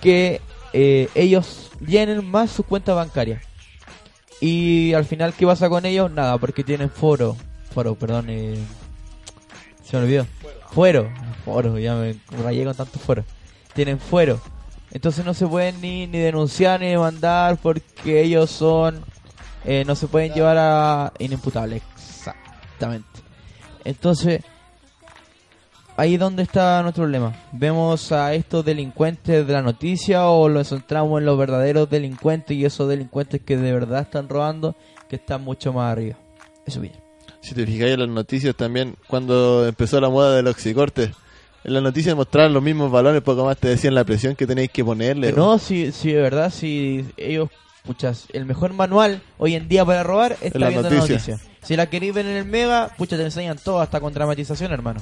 que 0.00 0.40
eh, 0.72 1.08
ellos 1.14 1.70
llenen 1.86 2.24
más 2.24 2.50
su 2.50 2.62
cuenta 2.62 2.94
bancaria 2.94 3.40
y 4.40 4.94
al 4.94 5.04
final 5.04 5.34
qué 5.34 5.44
pasa 5.44 5.68
con 5.68 5.84
ellos 5.84 6.10
nada 6.10 6.38
porque 6.38 6.64
tienen 6.64 6.90
foro 6.90 7.36
foro 7.74 7.94
perdón 7.96 8.26
eh, 8.30 8.56
se 9.88 9.96
me 9.96 10.02
olvidó. 10.02 10.26
Fuero. 10.70 11.10
Foro 11.44 11.78
ya 11.78 11.94
me 11.94 12.14
rayé 12.42 12.64
con 12.64 12.74
tanto 12.74 12.98
fuero. 12.98 13.24
Tienen 13.72 13.98
fuero 13.98 14.38
entonces 14.90 15.24
no 15.24 15.34
se 15.34 15.46
pueden 15.46 15.80
ni, 15.80 16.06
ni 16.06 16.18
denunciar 16.18 16.80
ni 16.80 16.88
demandar 16.88 17.58
porque 17.58 18.22
ellos 18.22 18.50
son 18.50 19.04
eh, 19.64 19.84
no 19.86 19.94
se 19.94 20.06
pueden 20.06 20.32
llevar 20.32 20.56
a 20.58 21.12
inimputables 21.18 21.82
exactamente. 21.94 23.20
Entonces 23.84 24.42
ahí 25.96 26.14
es 26.14 26.20
donde 26.20 26.44
está 26.44 26.80
nuestro 26.82 27.04
problema. 27.04 27.34
Vemos 27.52 28.12
a 28.12 28.32
estos 28.34 28.64
delincuentes 28.64 29.46
de 29.46 29.52
la 29.52 29.62
noticia 29.62 30.28
o 30.28 30.48
los 30.48 30.68
centramos 30.68 31.18
en 31.18 31.26
los 31.26 31.36
verdaderos 31.36 31.90
delincuentes 31.90 32.56
y 32.56 32.64
esos 32.64 32.88
delincuentes 32.88 33.42
que 33.42 33.56
de 33.56 33.72
verdad 33.72 34.02
están 34.02 34.28
robando 34.28 34.76
que 35.08 35.16
están 35.16 35.42
mucho 35.42 35.72
más 35.72 35.92
arriba. 35.92 36.16
Eso 36.64 36.80
bien. 36.80 36.94
Si 37.40 37.54
te 37.54 37.66
fijáis 37.66 37.94
en 37.94 38.00
las 38.00 38.08
noticias 38.08 38.54
también, 38.54 38.96
cuando 39.06 39.66
empezó 39.66 40.00
la 40.00 40.08
moda 40.08 40.36
del 40.36 40.48
oxicorte, 40.48 41.12
en 41.64 41.74
las 41.74 41.82
noticias 41.82 42.14
mostraban 42.16 42.52
los 42.54 42.62
mismos 42.62 42.90
valores, 42.90 43.20
poco 43.22 43.44
más 43.44 43.56
te 43.58 43.68
decían 43.68 43.94
la 43.94 44.04
presión 44.04 44.34
que 44.36 44.46
tenéis 44.46 44.70
que 44.70 44.84
ponerle. 44.84 45.32
no 45.32 45.58
si, 45.58 45.92
si 45.92 46.12
de 46.12 46.22
verdad 46.22 46.50
si 46.50 47.04
ellos 47.16 47.48
puchas 47.84 48.26
el 48.32 48.44
mejor 48.44 48.72
manual 48.74 49.22
hoy 49.38 49.54
en 49.54 49.68
día 49.68 49.84
para 49.84 50.02
robar 50.02 50.36
está 50.42 50.58
la 50.58 50.68
viendo 50.68 50.90
la 50.90 50.96
noticia. 50.96 51.38
si 51.62 51.76
la 51.76 51.88
queréis 51.88 52.12
ver 52.14 52.26
en 52.26 52.36
el 52.36 52.44
mega 52.44 52.88
pucha 52.96 53.16
te 53.16 53.24
enseñan 53.24 53.58
todo 53.62 53.80
hasta 53.80 54.00
con 54.00 54.12
dramatización 54.12 54.72
hermano 54.72 55.00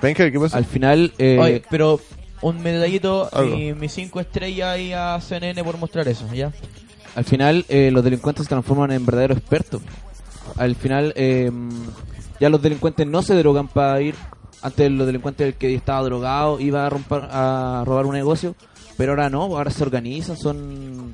Venga, 0.00 0.28
¿qué 0.32 0.40
pasa? 0.40 0.56
Al 0.56 0.64
final, 0.64 1.12
eh, 1.18 1.38
Oye, 1.40 1.62
pero 1.70 2.00
un 2.40 2.60
medallito 2.60 3.28
Algo. 3.32 3.56
y 3.56 3.72
mis 3.72 3.92
cinco 3.92 4.18
estrellas 4.18 4.66
ahí 4.70 4.92
a 4.92 5.20
CNN 5.20 5.62
por 5.62 5.78
mostrar 5.78 6.08
eso, 6.08 6.26
¿ya? 6.34 6.50
Al 7.14 7.24
final, 7.24 7.64
eh, 7.68 7.90
los 7.92 8.02
delincuentes 8.02 8.46
se 8.46 8.48
transforman 8.48 8.90
en 8.90 9.06
verdaderos 9.06 9.38
expertos. 9.38 9.80
Al 10.56 10.74
final, 10.74 11.12
eh, 11.14 11.52
ya 12.40 12.48
los 12.48 12.60
delincuentes 12.60 13.06
no 13.06 13.22
se 13.22 13.36
drogan 13.36 13.68
para 13.68 14.00
ir. 14.00 14.16
Antes 14.62 14.90
los 14.90 15.06
delincuentes 15.06 15.46
el 15.46 15.54
que 15.54 15.74
estaba 15.74 16.02
drogado 16.02 16.60
iba 16.60 16.86
a, 16.86 16.90
romper, 16.90 17.28
a 17.30 17.82
robar 17.84 18.06
un 18.06 18.14
negocio, 18.14 18.54
pero 18.96 19.12
ahora 19.12 19.28
no, 19.28 19.42
ahora 19.42 19.70
se 19.70 19.82
organizan, 19.82 20.36
son 20.36 21.12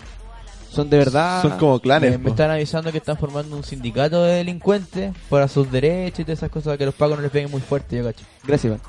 son 0.70 0.90
de 0.90 0.98
verdad. 0.98 1.42
Son 1.42 1.58
como 1.58 1.80
clanes. 1.80 2.12
Me, 2.12 2.18
me 2.18 2.30
están 2.30 2.50
avisando 2.50 2.92
que 2.92 2.98
están 2.98 3.16
formando 3.16 3.56
un 3.56 3.64
sindicato 3.64 4.22
de 4.22 4.34
delincuentes 4.34 5.14
para 5.28 5.48
sus 5.48 5.70
derechos 5.72 6.20
y 6.20 6.24
todas 6.24 6.38
esas 6.38 6.50
cosas 6.50 6.76
que 6.76 6.84
los 6.84 6.94
pagos 6.94 7.16
no 7.16 7.22
les 7.22 7.30
peguen 7.30 7.50
muy 7.50 7.60
fuerte, 7.60 7.96
yo 7.96 8.04
cacho. 8.04 8.24
Gracias. 8.44 8.80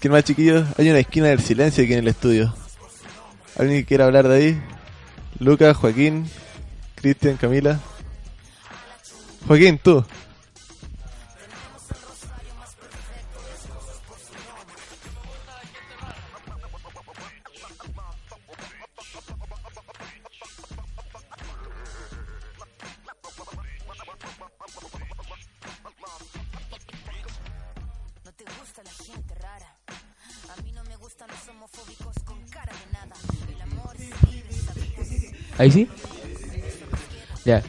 ¿Quién 0.00 0.12
más, 0.12 0.24
chiquillos? 0.24 0.66
Hay 0.78 0.90
una 0.90 0.98
esquina 0.98 1.28
del 1.28 1.40
silencio 1.40 1.84
aquí 1.84 1.92
en 1.92 2.00
el 2.00 2.08
estudio. 2.08 2.54
¿Alguien 3.56 3.80
que 3.80 3.86
quiera 3.86 4.04
hablar 4.04 4.28
de 4.28 4.36
ahí? 4.36 4.62
Lucas, 5.38 5.76
Joaquín, 5.76 6.28
Cristian, 6.94 7.36
Camila. 7.36 7.80
Joaquín, 9.46 9.78
tú. 9.82 10.04
Ahí 35.58 35.70
sí. 35.70 35.88
Ya. 37.44 37.62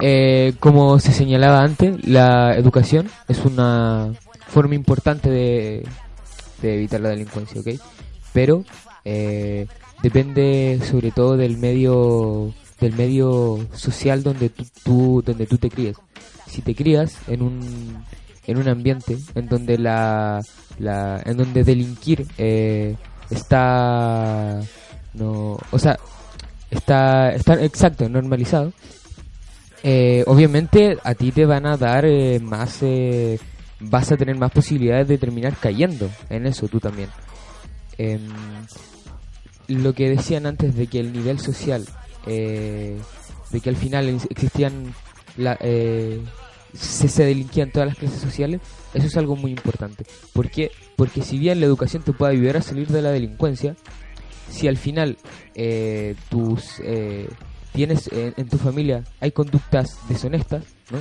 Eh, 0.00 0.54
como 0.60 0.98
se 0.98 1.12
señalaba 1.12 1.62
antes, 1.62 2.06
la 2.06 2.54
educación 2.56 3.08
es 3.28 3.38
una 3.44 4.12
forma 4.48 4.74
importante 4.74 5.30
de, 5.30 5.86
de 6.62 6.74
evitar 6.76 7.00
la 7.00 7.10
delincuencia, 7.10 7.60
¿ok? 7.60 7.68
Pero 8.32 8.64
eh, 9.04 9.66
depende 10.02 10.80
sobre 10.88 11.10
todo 11.10 11.36
del 11.36 11.56
medio 11.58 12.52
del 12.80 12.92
medio 12.92 13.66
social 13.72 14.22
donde 14.22 14.50
tú, 14.50 14.64
tú- 14.84 15.22
donde 15.24 15.46
tú 15.46 15.56
te 15.56 15.70
crías. 15.70 15.96
Si 16.46 16.60
te 16.60 16.74
crías 16.74 17.16
en 17.26 17.40
un 17.42 18.04
en 18.46 18.58
un 18.58 18.68
ambiente 18.68 19.16
en 19.34 19.48
donde 19.48 19.78
la, 19.78 20.40
la 20.78 21.20
en 21.24 21.36
donde 21.38 21.64
delinquir 21.64 22.26
eh, 22.38 22.94
está 23.30 24.60
no 25.14 25.58
o 25.70 25.78
sea 25.78 25.98
está 26.70 27.32
está 27.32 27.62
exacto 27.64 28.08
normalizado. 28.08 28.72
Eh, 29.82 30.24
obviamente 30.26 30.98
a 31.04 31.14
ti 31.14 31.30
te 31.32 31.44
van 31.46 31.66
a 31.66 31.76
dar 31.76 32.04
eh, 32.06 32.40
más 32.40 32.78
eh, 32.82 33.38
vas 33.78 34.10
a 34.10 34.16
tener 34.16 34.36
más 34.36 34.50
posibilidades 34.50 35.06
de 35.06 35.18
terminar 35.18 35.54
cayendo 35.60 36.10
en 36.30 36.46
eso 36.46 36.66
tú 36.68 36.80
también. 36.80 37.08
Em, 37.98 38.20
lo 39.68 39.92
que 39.94 40.08
decían 40.10 40.46
antes 40.46 40.74
de 40.76 40.86
que 40.86 41.00
el 41.00 41.12
nivel 41.12 41.38
social 41.40 41.84
eh, 42.26 42.96
de 43.50 43.60
que 43.60 43.68
al 43.68 43.76
final 43.76 44.08
ex- 44.08 44.26
existían 44.30 44.94
la, 45.36 45.56
eh, 45.60 46.20
se, 46.74 47.08
se 47.08 47.24
delinquían 47.24 47.70
todas 47.70 47.88
las 47.88 47.98
clases 47.98 48.20
sociales 48.20 48.60
eso 48.94 49.06
es 49.06 49.16
algo 49.16 49.36
muy 49.36 49.50
importante. 49.50 50.04
¿por 50.32 50.50
qué? 50.50 50.70
porque 50.96 51.22
si 51.22 51.38
bien 51.38 51.60
la 51.60 51.66
educación 51.66 52.02
te 52.02 52.12
puede 52.12 52.32
ayudar 52.32 52.56
a 52.58 52.62
salir 52.62 52.88
de 52.88 53.02
la 53.02 53.10
delincuencia 53.10 53.76
si 54.50 54.68
al 54.68 54.76
final 54.76 55.16
eh, 55.54 56.14
tus 56.28 56.80
eh, 56.82 57.28
tienes 57.72 58.08
eh, 58.12 58.32
en 58.36 58.48
tu 58.48 58.58
familia 58.58 59.04
hay 59.20 59.32
conductas 59.32 59.98
deshonestas 60.08 60.64
no 60.90 60.98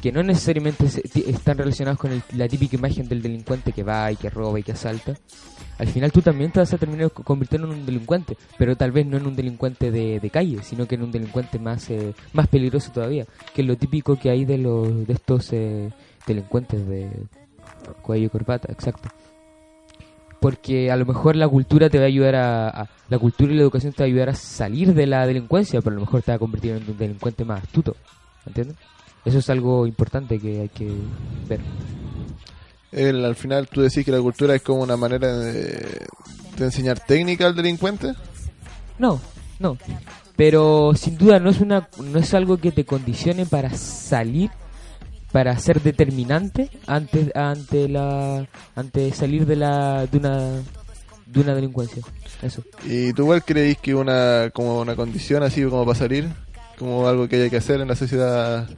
que 0.00 0.12
no 0.12 0.22
necesariamente 0.22 0.86
están 1.26 1.58
relacionadas 1.58 1.98
con 1.98 2.12
el- 2.12 2.22
la 2.34 2.46
típica 2.48 2.76
imagen 2.76 3.08
del 3.08 3.20
delincuente 3.20 3.72
que 3.72 3.82
va 3.82 4.12
y 4.12 4.16
que 4.16 4.30
roba 4.30 4.60
y 4.60 4.62
que 4.62 4.72
asalta 4.72 5.16
al 5.78 5.88
final 5.88 6.12
tú 6.12 6.22
también 6.22 6.52
te 6.52 6.60
vas 6.60 6.72
a 6.72 6.78
terminar 6.78 7.10
co- 7.10 7.24
convirtiendo 7.24 7.66
en 7.66 7.74
un 7.80 7.86
delincuente 7.86 8.36
pero 8.56 8.76
tal 8.76 8.92
vez 8.92 9.06
no 9.06 9.16
en 9.16 9.26
un 9.26 9.34
delincuente 9.34 9.90
de, 9.90 10.20
de 10.20 10.30
calle 10.30 10.62
sino 10.62 10.86
que 10.86 10.94
en 10.94 11.02
un 11.02 11.10
delincuente 11.10 11.58
más 11.58 11.90
eh, 11.90 12.14
más 12.32 12.46
peligroso 12.46 12.92
todavía 12.92 13.26
que 13.54 13.62
es 13.62 13.66
lo 13.68 13.76
típico 13.76 14.16
que 14.16 14.30
hay 14.30 14.44
de 14.44 14.58
los 14.58 15.04
de 15.06 15.12
estos 15.12 15.52
eh, 15.52 15.90
delincuentes 16.26 16.86
de 16.86 17.10
cuello 18.02 18.26
y 18.26 18.30
corbata 18.30 18.70
exacto 18.72 19.08
porque 20.40 20.90
a 20.90 20.96
lo 20.96 21.04
mejor 21.06 21.36
la 21.36 21.48
cultura 21.48 21.88
te 21.90 21.98
va 21.98 22.04
a 22.04 22.08
ayudar 22.08 22.34
a, 22.36 22.68
a- 22.68 22.88
la 23.08 23.18
cultura 23.18 23.52
y 23.52 23.56
la 23.56 23.62
educación 23.62 23.92
te 23.92 24.02
va 24.02 24.04
a 24.04 24.08
ayudar 24.08 24.28
a 24.28 24.34
salir 24.34 24.94
de 24.94 25.06
la 25.06 25.26
delincuencia 25.26 25.80
pero 25.80 25.92
a 25.92 25.98
lo 25.98 26.02
mejor 26.04 26.22
te 26.22 26.30
va 26.32 26.36
a 26.36 26.38
convertir 26.38 26.72
en 26.72 26.84
un 26.88 26.96
delincuente 26.98 27.44
más 27.44 27.62
astuto 27.62 27.96
¿entiendes? 28.46 28.76
eso 29.24 29.38
es 29.38 29.50
algo 29.50 29.86
importante 29.86 30.38
que 30.38 30.60
hay 30.60 30.68
que 30.68 30.90
ver 31.48 31.60
El- 32.92 33.24
al 33.24 33.34
final 33.34 33.68
tú 33.68 33.82
decís 33.82 34.04
que 34.04 34.10
la 34.12 34.20
cultura 34.20 34.54
es 34.54 34.62
como 34.62 34.82
una 34.82 34.96
manera 34.96 35.36
de, 35.36 36.06
de 36.56 36.64
enseñar 36.64 36.98
técnica 37.00 37.46
al 37.46 37.54
delincuente. 37.54 38.14
No, 38.98 39.20
no. 39.58 39.76
pero 40.36 40.92
sin 40.94 41.18
duda 41.18 41.38
no 41.38 41.50
es 41.50 41.60
una 41.60 41.88
no 42.02 42.18
es 42.18 42.32
algo 42.34 42.56
que 42.58 42.72
te 42.72 42.84
condicione 42.84 43.44
para 43.46 43.70
salir 43.70 44.50
para 45.38 45.56
ser 45.56 45.80
determinante 45.80 46.68
ante 46.88 47.30
ante 47.32 47.88
la 47.88 48.44
ante 48.74 49.12
salir 49.12 49.46
de 49.46 49.54
la 49.54 50.04
de 50.08 50.18
una 50.18 50.36
de 51.26 51.40
una 51.40 51.54
delincuencia. 51.54 52.02
Eso. 52.42 52.62
¿Y 52.84 53.12
tú 53.12 53.22
igual 53.22 53.44
creéis 53.44 53.78
que 53.78 53.94
una 53.94 54.50
como 54.52 54.80
una 54.80 54.96
condición 54.96 55.44
así 55.44 55.62
como 55.62 55.84
para 55.86 55.96
salir? 55.96 56.28
Como 56.76 57.06
algo 57.06 57.28
que 57.28 57.36
haya 57.36 57.50
que 57.50 57.58
hacer 57.58 57.80
en 57.80 57.86
la 57.86 57.94
sociedad. 57.94 58.68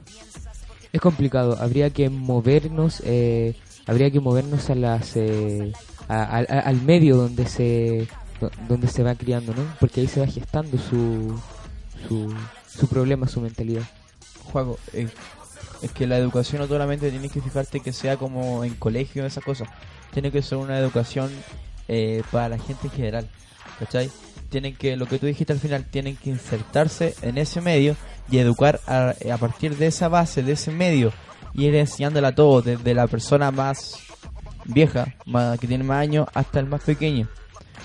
es 0.93 1.01
complicado. 1.01 1.57
Habría 1.59 1.89
que 1.89 2.11
movernos 2.11 3.01
eh, 3.05 3.55
habría 3.87 4.11
que 4.11 4.19
movernos 4.19 4.69
a 4.69 4.75
las 4.75 5.15
eh, 5.17 5.71
a- 6.09 6.21
a- 6.21 6.45
a- 6.47 6.59
al 6.59 6.79
medio 6.83 7.17
donde 7.17 7.47
se 7.47 8.07
do- 8.39 8.51
donde 8.69 8.87
se 8.87 9.01
va 9.01 9.15
criando 9.15 9.51
no 9.55 9.63
porque 9.79 10.01
ahí 10.01 10.07
se 10.07 10.19
va 10.19 10.27
gestando 10.27 10.77
su 10.77 11.39
su, 12.07 12.31
su 12.67 12.87
problema 12.87 13.27
su 13.27 13.41
mentalidad. 13.41 13.81
Juaco, 14.51 14.77
eh, 14.93 15.07
es 15.81 15.91
que 15.91 16.07
la 16.07 16.17
educación 16.17 16.61
no 16.61 16.67
solamente 16.67 17.09
tienes 17.09 17.31
que 17.31 17.41
fijarte 17.41 17.79
que 17.79 17.93
sea 17.93 18.17
como 18.17 18.63
en 18.63 18.75
colegio, 18.75 19.25
esas 19.25 19.43
cosas. 19.43 19.67
Tiene 20.13 20.31
que 20.31 20.41
ser 20.41 20.57
una 20.57 20.77
educación 20.77 21.31
eh, 21.87 22.23
para 22.31 22.49
la 22.49 22.57
gente 22.59 22.87
en 22.87 22.91
general, 22.91 23.29
¿cachai? 23.79 24.09
Tienen 24.49 24.75
que, 24.75 24.95
lo 24.97 25.05
que 25.05 25.17
tú 25.17 25.25
dijiste 25.25 25.53
al 25.53 25.59
final, 25.59 25.85
tienen 25.85 26.17
que 26.17 26.29
insertarse 26.29 27.15
en 27.21 27.37
ese 27.37 27.61
medio 27.61 27.95
y 28.29 28.37
educar 28.37 28.79
a, 28.85 29.13
partir 29.39 29.77
de 29.77 29.87
esa 29.87 30.09
base, 30.09 30.43
de 30.43 30.53
ese 30.53 30.71
medio, 30.71 31.11
y 31.53 31.65
ir 31.65 31.75
enseñándola 31.75 32.29
a 32.29 32.35
todos, 32.35 32.65
desde 32.65 32.93
la 32.93 33.07
persona 33.07 33.51
más 33.51 33.95
vieja, 34.65 35.15
que 35.59 35.67
tiene 35.67 35.83
más 35.83 36.01
años, 36.01 36.27
hasta 36.33 36.59
el 36.59 36.65
más 36.65 36.81
pequeño. 36.83 37.29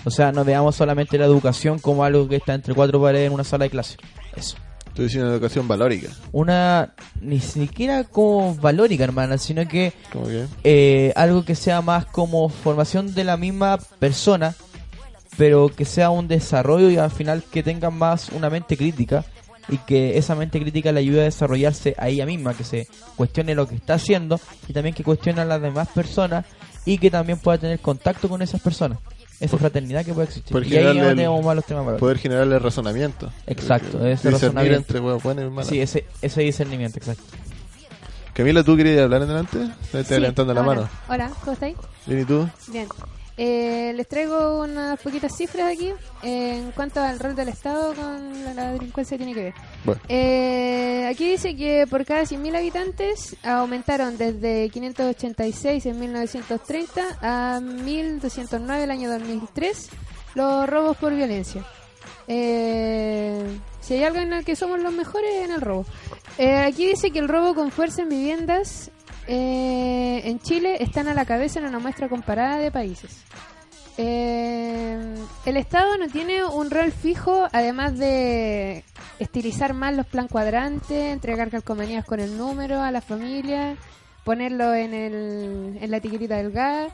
O 0.04 0.10
sea, 0.10 0.32
no 0.32 0.44
veamos 0.44 0.76
solamente 0.76 1.18
la 1.18 1.24
educación 1.24 1.78
como 1.78 2.04
algo 2.04 2.28
que 2.28 2.36
está 2.36 2.54
entre 2.54 2.74
cuatro 2.74 3.00
paredes 3.00 3.28
en 3.28 3.32
una 3.32 3.44
sala 3.44 3.64
de 3.64 3.70
clase. 3.70 3.96
Eso 4.36 4.56
Estoy 4.96 5.08
diciendo 5.08 5.30
educación 5.30 5.68
valórica. 5.68 6.08
una 6.32 6.94
ni 7.20 7.38
siquiera 7.38 8.04
como 8.04 8.54
valórica 8.54 9.04
hermana 9.04 9.36
sino 9.36 9.68
que 9.68 9.92
¿Cómo 10.10 10.26
que? 10.26 10.46
eh, 10.64 11.12
algo 11.16 11.44
que 11.44 11.54
sea 11.54 11.82
más 11.82 12.06
como 12.06 12.48
formación 12.48 13.12
de 13.14 13.22
la 13.24 13.36
misma 13.36 13.76
persona 13.98 14.54
pero 15.36 15.68
que 15.68 15.84
sea 15.84 16.08
un 16.08 16.28
desarrollo 16.28 16.88
y 16.88 16.96
al 16.96 17.10
final 17.10 17.42
que 17.42 17.62
tenga 17.62 17.90
más 17.90 18.30
una 18.30 18.48
mente 18.48 18.74
crítica 18.78 19.22
y 19.68 19.76
que 19.76 20.16
esa 20.16 20.34
mente 20.34 20.58
crítica 20.60 20.92
le 20.92 21.00
ayude 21.00 21.20
a 21.20 21.24
desarrollarse 21.24 21.94
a 21.98 22.08
ella 22.08 22.24
misma, 22.24 22.54
que 22.54 22.64
se 22.64 22.88
cuestione 23.16 23.54
lo 23.54 23.68
que 23.68 23.74
está 23.74 23.94
haciendo 23.94 24.40
y 24.66 24.72
también 24.72 24.94
que 24.94 25.04
cuestione 25.04 25.42
a 25.42 25.44
las 25.44 25.60
demás 25.60 25.88
personas 25.88 26.46
y 26.86 26.96
que 26.96 27.10
también 27.10 27.38
pueda 27.38 27.58
tener 27.58 27.80
contacto 27.80 28.30
con 28.30 28.40
esas 28.40 28.62
personas. 28.62 28.98
Esa 29.38 29.58
fraternidad 29.58 30.04
que 30.04 30.14
puede 30.14 30.28
existir. 30.28 30.52
Poder 30.52 30.66
y 30.66 30.76
ahí 30.76 30.84
generarle 30.84 31.00
no 31.02 31.08
el- 31.10 31.16
tenemos 31.16 31.44
malos 31.44 31.64
temas 31.66 31.84
para 31.84 31.96
Poder 31.98 32.18
generarle 32.18 32.58
razonamiento. 32.58 33.30
Exacto, 33.46 33.98
ese 33.98 34.08
discernir 34.08 34.32
razonamiento. 34.32 34.76
entre 34.78 35.00
huevo 35.00 35.20
bueno 35.22 35.42
y 35.42 35.50
malo. 35.50 35.68
Sí, 35.68 35.80
ese, 35.80 36.04
ese 36.22 36.40
discernimiento, 36.42 36.98
exacto. 36.98 37.22
Camila, 38.32 38.62
¿tú 38.62 38.76
querías 38.76 39.00
hablar 39.02 39.22
en 39.22 39.28
delante? 39.28 39.58
Te 39.92 40.04
Sí, 40.04 40.14
levantando 40.14 40.52
la 40.54 40.60
hola. 40.62 40.74
mano. 40.74 40.88
Hola, 41.08 41.30
¿cómo 41.40 41.52
estáis? 41.52 41.76
Bien, 42.06 42.20
¿y 42.20 42.24
tú? 42.24 42.48
Bien. 42.68 42.86
Eh, 43.38 43.92
les 43.94 44.08
traigo 44.08 44.62
unas 44.62 44.98
poquitas 45.00 45.36
cifras 45.36 45.72
aquí 45.72 45.92
eh, 46.22 46.56
en 46.56 46.72
cuanto 46.72 47.00
al 47.00 47.18
rol 47.18 47.36
del 47.36 47.48
Estado 47.48 47.94
con 47.94 48.44
la, 48.44 48.54
la 48.54 48.72
delincuencia 48.72 49.18
que 49.18 49.24
tiene 49.24 49.38
que 49.38 49.44
ver. 49.44 49.54
Bueno. 49.84 50.00
Eh, 50.08 51.06
aquí 51.10 51.28
dice 51.30 51.54
que 51.54 51.86
por 51.88 52.04
cada 52.04 52.22
100.000 52.22 52.56
habitantes 52.56 53.36
aumentaron 53.42 54.16
desde 54.16 54.70
586 54.70 55.86
en 55.86 56.00
1930 56.00 57.18
a 57.20 57.60
1.209 57.60 58.82
el 58.82 58.90
año 58.90 59.10
2003 59.10 59.90
los 60.34 60.68
robos 60.68 60.96
por 60.96 61.14
violencia. 61.14 61.64
Eh, 62.28 63.58
si 63.80 63.94
hay 63.94 64.04
algo 64.04 64.18
en 64.18 64.32
el 64.32 64.44
que 64.44 64.56
somos 64.56 64.80
los 64.80 64.92
mejores 64.92 65.30
en 65.44 65.52
el 65.52 65.60
robo. 65.60 65.86
Eh, 66.38 66.56
aquí 66.56 66.86
dice 66.86 67.10
que 67.10 67.18
el 67.18 67.28
robo 67.28 67.54
con 67.54 67.70
fuerza 67.70 68.02
en 68.02 68.08
viviendas 68.08 68.90
eh, 69.26 70.22
en 70.24 70.38
Chile 70.40 70.76
están 70.80 71.08
a 71.08 71.14
la 71.14 71.24
cabeza 71.24 71.58
en 71.58 71.66
una 71.66 71.78
muestra 71.78 72.08
comparada 72.08 72.58
de 72.58 72.70
países. 72.70 73.24
Eh, 73.98 75.14
el 75.46 75.56
Estado 75.56 75.96
no 75.96 76.08
tiene 76.08 76.44
un 76.44 76.70
rol 76.70 76.92
fijo, 76.92 77.48
además 77.52 77.98
de 77.98 78.84
estilizar 79.18 79.72
más 79.72 79.96
los 79.96 80.06
plan 80.06 80.28
cuadrantes, 80.28 81.12
entregar 81.12 81.50
calcomanías 81.50 82.04
con 82.04 82.20
el 82.20 82.36
número 82.36 82.82
a 82.82 82.90
las 82.90 83.04
familias, 83.04 83.78
ponerlo 84.24 84.74
en, 84.74 84.92
el, 84.92 85.78
en 85.80 85.90
la 85.90 85.96
etiquetita 85.96 86.36
del 86.36 86.52
gas. 86.52 86.92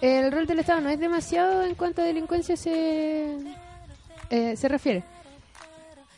El 0.00 0.32
rol 0.32 0.46
del 0.46 0.60
Estado 0.60 0.80
no 0.80 0.88
es 0.88 0.98
demasiado 0.98 1.64
en 1.64 1.74
cuanto 1.74 2.00
a 2.00 2.04
delincuencia 2.04 2.56
se, 2.56 3.36
eh, 4.30 4.56
se 4.56 4.68
refiere. 4.68 5.04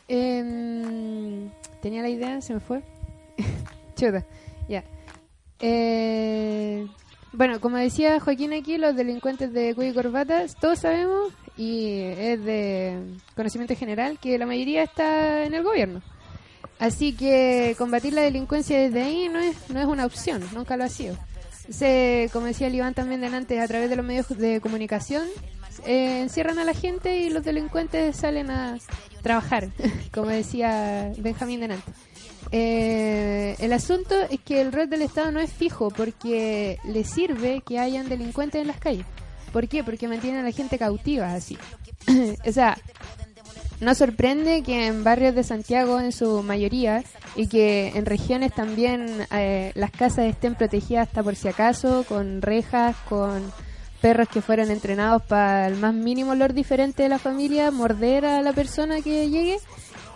Em, 0.07 1.49
tenía 1.81 2.01
la 2.01 2.09
idea, 2.09 2.39
se 2.41 2.53
me 2.53 2.59
fue. 2.59 2.81
Chuta, 3.95 4.23
ya. 4.69 4.83
Eh, 5.65 6.85
bueno, 7.31 7.61
como 7.61 7.77
decía 7.77 8.19
Joaquín 8.19 8.51
aquí, 8.51 8.77
los 8.77 8.97
delincuentes 8.97 9.53
de 9.53 9.73
cuello 9.73 9.91
y 9.91 9.95
corbata, 9.95 10.45
todos 10.59 10.79
sabemos, 10.79 11.31
y 11.55 11.99
es 12.01 12.43
de 12.43 12.99
conocimiento 13.33 13.73
general, 13.73 14.19
que 14.19 14.37
la 14.37 14.45
mayoría 14.45 14.83
está 14.83 15.45
en 15.45 15.53
el 15.53 15.63
gobierno. 15.63 16.01
Así 16.79 17.13
que 17.13 17.75
combatir 17.77 18.11
la 18.11 18.23
delincuencia 18.23 18.77
desde 18.77 19.03
ahí 19.03 19.29
no 19.29 19.39
es, 19.39 19.55
no 19.69 19.79
es 19.79 19.85
una 19.85 20.05
opción, 20.05 20.43
nunca 20.53 20.75
lo 20.75 20.83
ha 20.83 20.89
sido. 20.89 21.17
Se, 21.69 22.29
como 22.33 22.47
decía 22.47 22.67
el 22.67 22.75
Iván 22.75 22.93
también 22.93 23.21
delante, 23.21 23.61
a 23.61 23.67
través 23.69 23.89
de 23.89 23.95
los 23.95 24.05
medios 24.05 24.27
de 24.37 24.59
comunicación, 24.59 25.25
eh, 25.85 26.19
encierran 26.23 26.59
a 26.59 26.65
la 26.65 26.73
gente 26.73 27.19
y 27.19 27.29
los 27.29 27.45
delincuentes 27.45 28.17
salen 28.17 28.51
a 28.51 28.79
trabajar, 29.21 29.69
como 30.13 30.27
decía 30.27 31.13
Benjamín 31.17 31.61
delante. 31.61 31.89
Eh, 32.51 33.55
el 33.59 33.73
asunto 33.73 34.15
es 34.29 34.39
que 34.41 34.61
el 34.61 34.71
rol 34.71 34.89
del 34.89 35.01
Estado 35.01 35.31
no 35.31 35.39
es 35.39 35.51
fijo 35.51 35.89
porque 35.89 36.77
le 36.85 37.03
sirve 37.03 37.61
que 37.65 37.79
hayan 37.79 38.09
delincuentes 38.09 38.61
en 38.61 38.67
las 38.67 38.77
calles. 38.77 39.05
¿Por 39.51 39.67
qué? 39.67 39.83
Porque 39.83 40.07
mantienen 40.07 40.41
a 40.41 40.43
la 40.43 40.51
gente 40.51 40.77
cautiva 40.77 41.33
así. 41.33 41.57
o 42.47 42.51
sea, 42.51 42.77
no 43.79 43.95
sorprende 43.95 44.63
que 44.63 44.87
en 44.87 45.03
barrios 45.03 45.35
de 45.35 45.43
Santiago 45.43 45.99
en 45.99 46.11
su 46.11 46.41
mayoría 46.41 47.03
y 47.35 47.47
que 47.47 47.89
en 47.95 48.05
regiones 48.05 48.53
también 48.53 49.27
eh, 49.31 49.71
las 49.75 49.91
casas 49.91 50.25
estén 50.25 50.55
protegidas 50.55 51.07
hasta 51.07 51.21
por 51.21 51.35
si 51.35 51.47
acaso, 51.49 52.05
con 52.07 52.41
rejas, 52.41 52.95
con 53.09 53.51
perros 54.01 54.27
que 54.27 54.41
fueron 54.41 54.71
entrenados 54.71 55.23
para 55.23 55.67
el 55.67 55.75
más 55.75 55.93
mínimo 55.93 56.31
olor 56.31 56.53
diferente 56.53 57.03
de 57.03 57.09
la 57.09 57.19
familia, 57.19 57.71
morder 57.71 58.25
a 58.25 58.41
la 58.41 58.53
persona 58.53 59.01
que 59.01 59.29
llegue, 59.29 59.57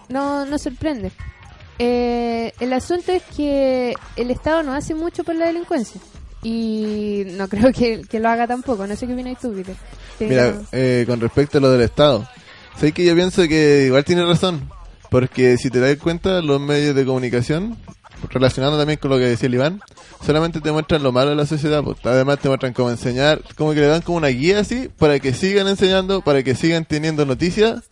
no, 0.09 0.45
no 0.45 0.57
sorprende. 0.57 1.11
Eh, 1.79 2.53
el 2.59 2.73
asunto 2.73 3.11
es 3.11 3.23
que 3.35 3.93
el 4.15 4.31
Estado 4.31 4.63
no 4.63 4.73
hace 4.73 4.95
mucho 4.95 5.23
por 5.23 5.35
la 5.35 5.45
delincuencia 5.45 6.01
y 6.43 7.23
no 7.31 7.47
creo 7.49 7.71
que, 7.71 8.01
que 8.09 8.19
lo 8.19 8.29
haga 8.29 8.47
tampoco. 8.47 8.87
No 8.87 8.95
sé 8.95 9.07
qué 9.07 9.13
opinas 9.13 9.39
tú, 9.39 9.53
Peter. 9.53 9.75
Mira, 10.19 10.55
eh, 10.71 11.05
con 11.07 11.19
respecto 11.19 11.57
a 11.57 11.61
lo 11.61 11.71
del 11.71 11.81
Estado, 11.81 12.27
sé 12.79 12.91
que 12.91 13.05
yo 13.05 13.13
pienso 13.15 13.47
que 13.47 13.85
igual 13.87 14.03
tiene 14.03 14.25
razón, 14.25 14.69
porque 15.09 15.57
si 15.57 15.69
te 15.69 15.79
das 15.79 15.97
cuenta, 15.97 16.41
los 16.41 16.59
medios 16.59 16.95
de 16.95 17.05
comunicación, 17.05 17.77
relacionando 18.29 18.77
también 18.77 18.97
con 18.99 19.11
lo 19.11 19.17
que 19.17 19.25
decía 19.25 19.47
el 19.47 19.53
Iván, 19.53 19.81
solamente 20.25 20.59
te 20.59 20.71
muestran 20.71 21.03
lo 21.03 21.11
malo 21.11 21.29
de 21.29 21.35
la 21.35 21.45
sociedad, 21.45 21.83
pues, 21.83 21.97
además 22.03 22.39
te 22.39 22.47
muestran 22.47 22.73
cómo 22.73 22.89
enseñar, 22.89 23.41
como 23.55 23.73
que 23.73 23.81
le 23.81 23.87
dan 23.87 24.01
como 24.01 24.17
una 24.17 24.29
guía 24.29 24.59
así, 24.59 24.89
para 24.97 25.19
que 25.19 25.33
sigan 25.33 25.67
enseñando, 25.67 26.21
para 26.21 26.41
que 26.41 26.55
sigan 26.55 26.85
teniendo 26.85 27.25
noticias, 27.25 27.83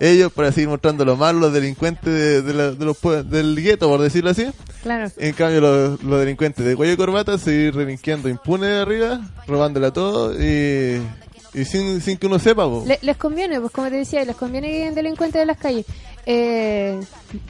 ellos 0.00 0.32
para 0.32 0.50
seguir 0.50 0.68
mostrando 0.68 1.04
lo 1.04 1.14
malo, 1.16 1.38
los 1.40 1.52
delincuentes 1.52 2.12
de, 2.12 2.42
de 2.42 2.54
la- 2.54 2.70
de 2.72 2.84
los 2.84 2.96
del 3.30 3.54
gueto, 3.62 3.86
por 3.88 4.00
decirlo 4.00 4.30
así. 4.30 4.46
Claro. 4.82 5.10
En 5.18 5.34
cambio, 5.34 5.60
los, 5.60 6.02
los 6.02 6.18
delincuentes 6.20 6.64
de 6.64 6.74
cuello 6.74 6.94
y 6.94 6.96
corbata 6.96 7.36
seguir 7.38 7.74
relinquiendo 7.74 8.28
impune 8.28 8.66
de 8.66 8.80
arriba, 8.80 9.20
robándole 9.46 9.86
a 9.88 9.92
todo 9.92 10.34
y, 10.42 11.00
y 11.52 11.64
sin, 11.66 12.00
sin 12.00 12.16
que 12.16 12.26
uno 12.26 12.38
sepa. 12.38 12.66
Le- 12.86 12.98
les 13.02 13.16
conviene, 13.18 13.60
pues 13.60 13.72
como 13.72 13.88
te 13.90 13.96
decía, 13.96 14.24
les 14.24 14.36
conviene 14.36 14.68
que 14.68 14.82
hayan 14.82 14.94
delincuentes 14.94 15.38
de 15.38 15.46
las 15.46 15.58
calles. 15.58 15.84
Eh, 16.26 17.00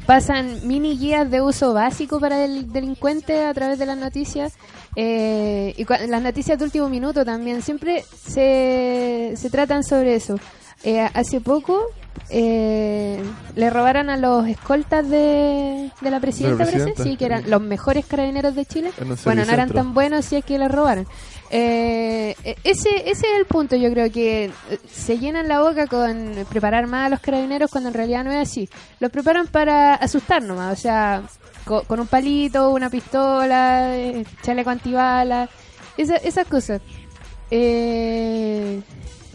pasan 0.06 0.66
mini 0.66 0.96
guías 0.96 1.30
de 1.30 1.42
uso 1.42 1.72
básico 1.74 2.20
para 2.20 2.44
el 2.44 2.72
delincuente 2.72 3.44
a 3.44 3.52
través 3.54 3.78
de 3.78 3.86
las 3.86 3.98
noticias. 3.98 4.54
eh, 4.96 5.74
y 5.76 5.84
las 6.08 6.22
noticias 6.22 6.58
de 6.58 6.64
último 6.64 6.88
minuto 6.88 7.24
también 7.24 7.62
siempre 7.62 8.04
se, 8.28 9.34
se 9.36 9.50
tratan 9.50 9.84
sobre 9.84 10.16
eso. 10.16 10.36
Eh, 10.82 11.00
hace 11.14 11.40
poco 11.40 11.86
eh, 12.30 13.22
le 13.56 13.70
robaron 13.70 14.08
a 14.10 14.16
los 14.16 14.46
escoltas 14.46 15.08
de, 15.08 15.90
de 16.00 16.10
la 16.10 16.20
presidenta, 16.20 16.64
sí, 17.04 17.16
que 17.16 17.24
eran 17.26 17.50
los 17.50 17.60
mejores 17.60 18.06
carabineros 18.06 18.54
de 18.54 18.64
Chile. 18.66 18.92
Bueno, 19.24 19.42
no 19.44 19.52
eran 19.52 19.68
tan 19.82 19.94
buenos 19.94 20.24
si 20.24 20.36
es 20.36 20.44
que 20.44 20.58
les 20.58 20.70
robaron. 20.70 21.06
Eh, 21.50 22.34
e- 22.44 22.56
ese, 22.62 22.88
ese 23.10 23.26
es 23.26 23.38
el 23.38 23.44
punto, 23.46 23.74
yo 23.74 23.90
creo 23.90 24.10
que 24.12 24.44
eh, 24.44 24.50
se 24.92 25.18
llenan 25.18 25.48
la 25.48 25.60
boca 25.60 25.86
con 25.88 26.34
preparar 26.48 26.86
más 26.86 27.06
a 27.06 27.08
los 27.10 27.20
carabineros 27.20 27.70
cuando 27.70 27.88
en 27.88 27.94
realidad 27.94 28.22
no 28.24 28.30
es 28.30 28.38
así. 28.48 28.68
Los 29.00 29.10
preparan 29.10 29.48
para 29.48 29.94
asustar 29.94 30.42
nomás, 30.42 30.78
o 30.78 30.80
sea, 30.80 31.22
co- 31.64 31.82
con, 31.82 31.98
un 31.98 32.06
palito, 32.06 32.70
una 32.70 32.88
pistola, 32.88 33.96
eh, 33.96 34.24
chaleco 34.42 34.70
antibalas, 34.70 35.50
esa- 35.96 36.16
esas 36.18 36.46
cosas. 36.46 36.80
Eh, 37.50 38.80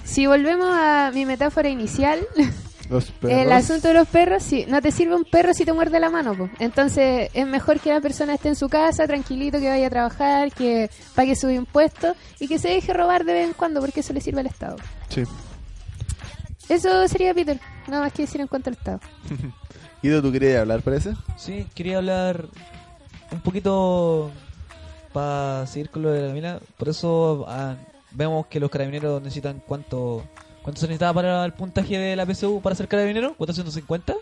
si 0.06 0.26
volvemos 0.28 0.70
a 0.72 1.12
mi 1.14 1.26
metáfora 1.26 1.68
inicial, 1.68 2.26
Los 2.90 3.12
El 3.24 3.52
asunto 3.52 3.88
de 3.88 3.96
los 3.96 4.08
perros, 4.08 4.44
sí, 4.44 4.66
no 4.68 4.82
te 4.82 4.92
sirve 4.92 5.16
un 5.16 5.24
perro 5.24 5.54
si 5.54 5.66
te 5.66 5.74
muerde 5.74 6.00
la 6.00 6.10
mano, 6.10 6.36
po. 6.36 6.50
Entonces 6.60 7.30
es 7.34 7.48
mejor 7.48 7.80
que 7.80 7.90
la 7.90 8.00
persona 8.00 8.36
esté 8.36 8.50
en 8.50 8.56
su 8.56 8.70
casa, 8.70 9.08
tranquilito, 9.08 9.60
que 9.60 9.70
vaya 9.70 9.88
a 9.88 9.90
trabajar, 9.90 10.52
que 10.52 10.90
pague 11.16 11.36
sus 11.36 11.52
impuestos 11.52 12.16
y 12.40 12.48
que 12.48 12.60
se 12.60 12.70
deje 12.70 12.94
robar 12.94 13.26
de 13.26 13.34
vez 13.34 13.48
en 13.48 13.54
cuando, 13.54 13.82
porque 13.82 14.02
eso 14.02 14.14
le 14.14 14.22
sirve 14.22 14.42
al 14.42 14.48
Estado. 14.48 14.76
Sí. 15.10 15.24
Eso 16.70 17.08
sería 17.08 17.34
Peter, 17.34 17.60
nada 17.88 18.04
más 18.04 18.14
que 18.14 18.24
decir 18.24 18.42
en 18.42 18.48
cuanto 18.48 18.70
al 18.70 18.76
Estado. 18.76 19.00
Guido, 20.04 20.22
¿tú 20.22 20.32
querías 20.32 20.62
hablar, 20.62 20.82
parece? 20.82 21.14
Sí, 21.38 21.66
quería 21.74 21.98
hablar 21.98 22.46
un 23.32 23.42
poquito 23.42 24.32
para 25.12 25.66
seguir 25.66 25.90
con 25.90 26.04
lo 26.04 26.12
de 26.12 26.28
la 26.28 26.34
mina. 26.34 26.60
Por 26.78 26.90
eso 26.90 27.46
ah, 27.48 27.76
vemos 28.12 28.46
que 28.48 28.60
los 28.60 28.70
carabineros 28.70 29.22
necesitan 29.22 29.62
cuánto 29.66 30.24
cuánto 30.66 30.82
se 30.82 30.88
necesitaba 30.88 31.14
para 31.14 31.46
el 31.46 31.54
puntaje 31.54 31.96
de 31.96 32.16
la 32.16 32.26
PSU 32.26 32.60
para 32.60 32.76
ser 32.76 32.88
carabinero, 32.88 33.38
¿450? 33.38 34.16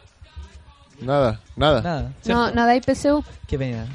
Nada, 0.99 1.39
nada. 1.55 1.81
Nada. 1.81 2.13
No, 2.25 2.51
nada 2.51 2.73
hay 2.73 2.81
PSU. 2.81 3.23
Qué 3.47 3.57
pena, 3.57 3.87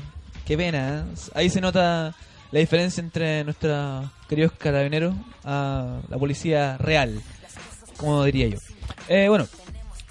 qué 0.46 0.56
pena. 0.56 1.00
¿eh? 1.00 1.14
Ahí 1.34 1.50
se 1.50 1.60
nota 1.60 2.14
la 2.50 2.58
diferencia 2.58 3.02
entre 3.02 3.44
nuestros 3.44 4.10
queridos 4.30 4.52
carabineros 4.56 5.14
a 5.44 5.98
la 6.08 6.16
policía 6.16 6.78
real, 6.78 7.20
como 7.98 8.24
diría 8.24 8.48
yo. 8.48 8.58
Eh, 9.10 9.28
bueno, 9.28 9.46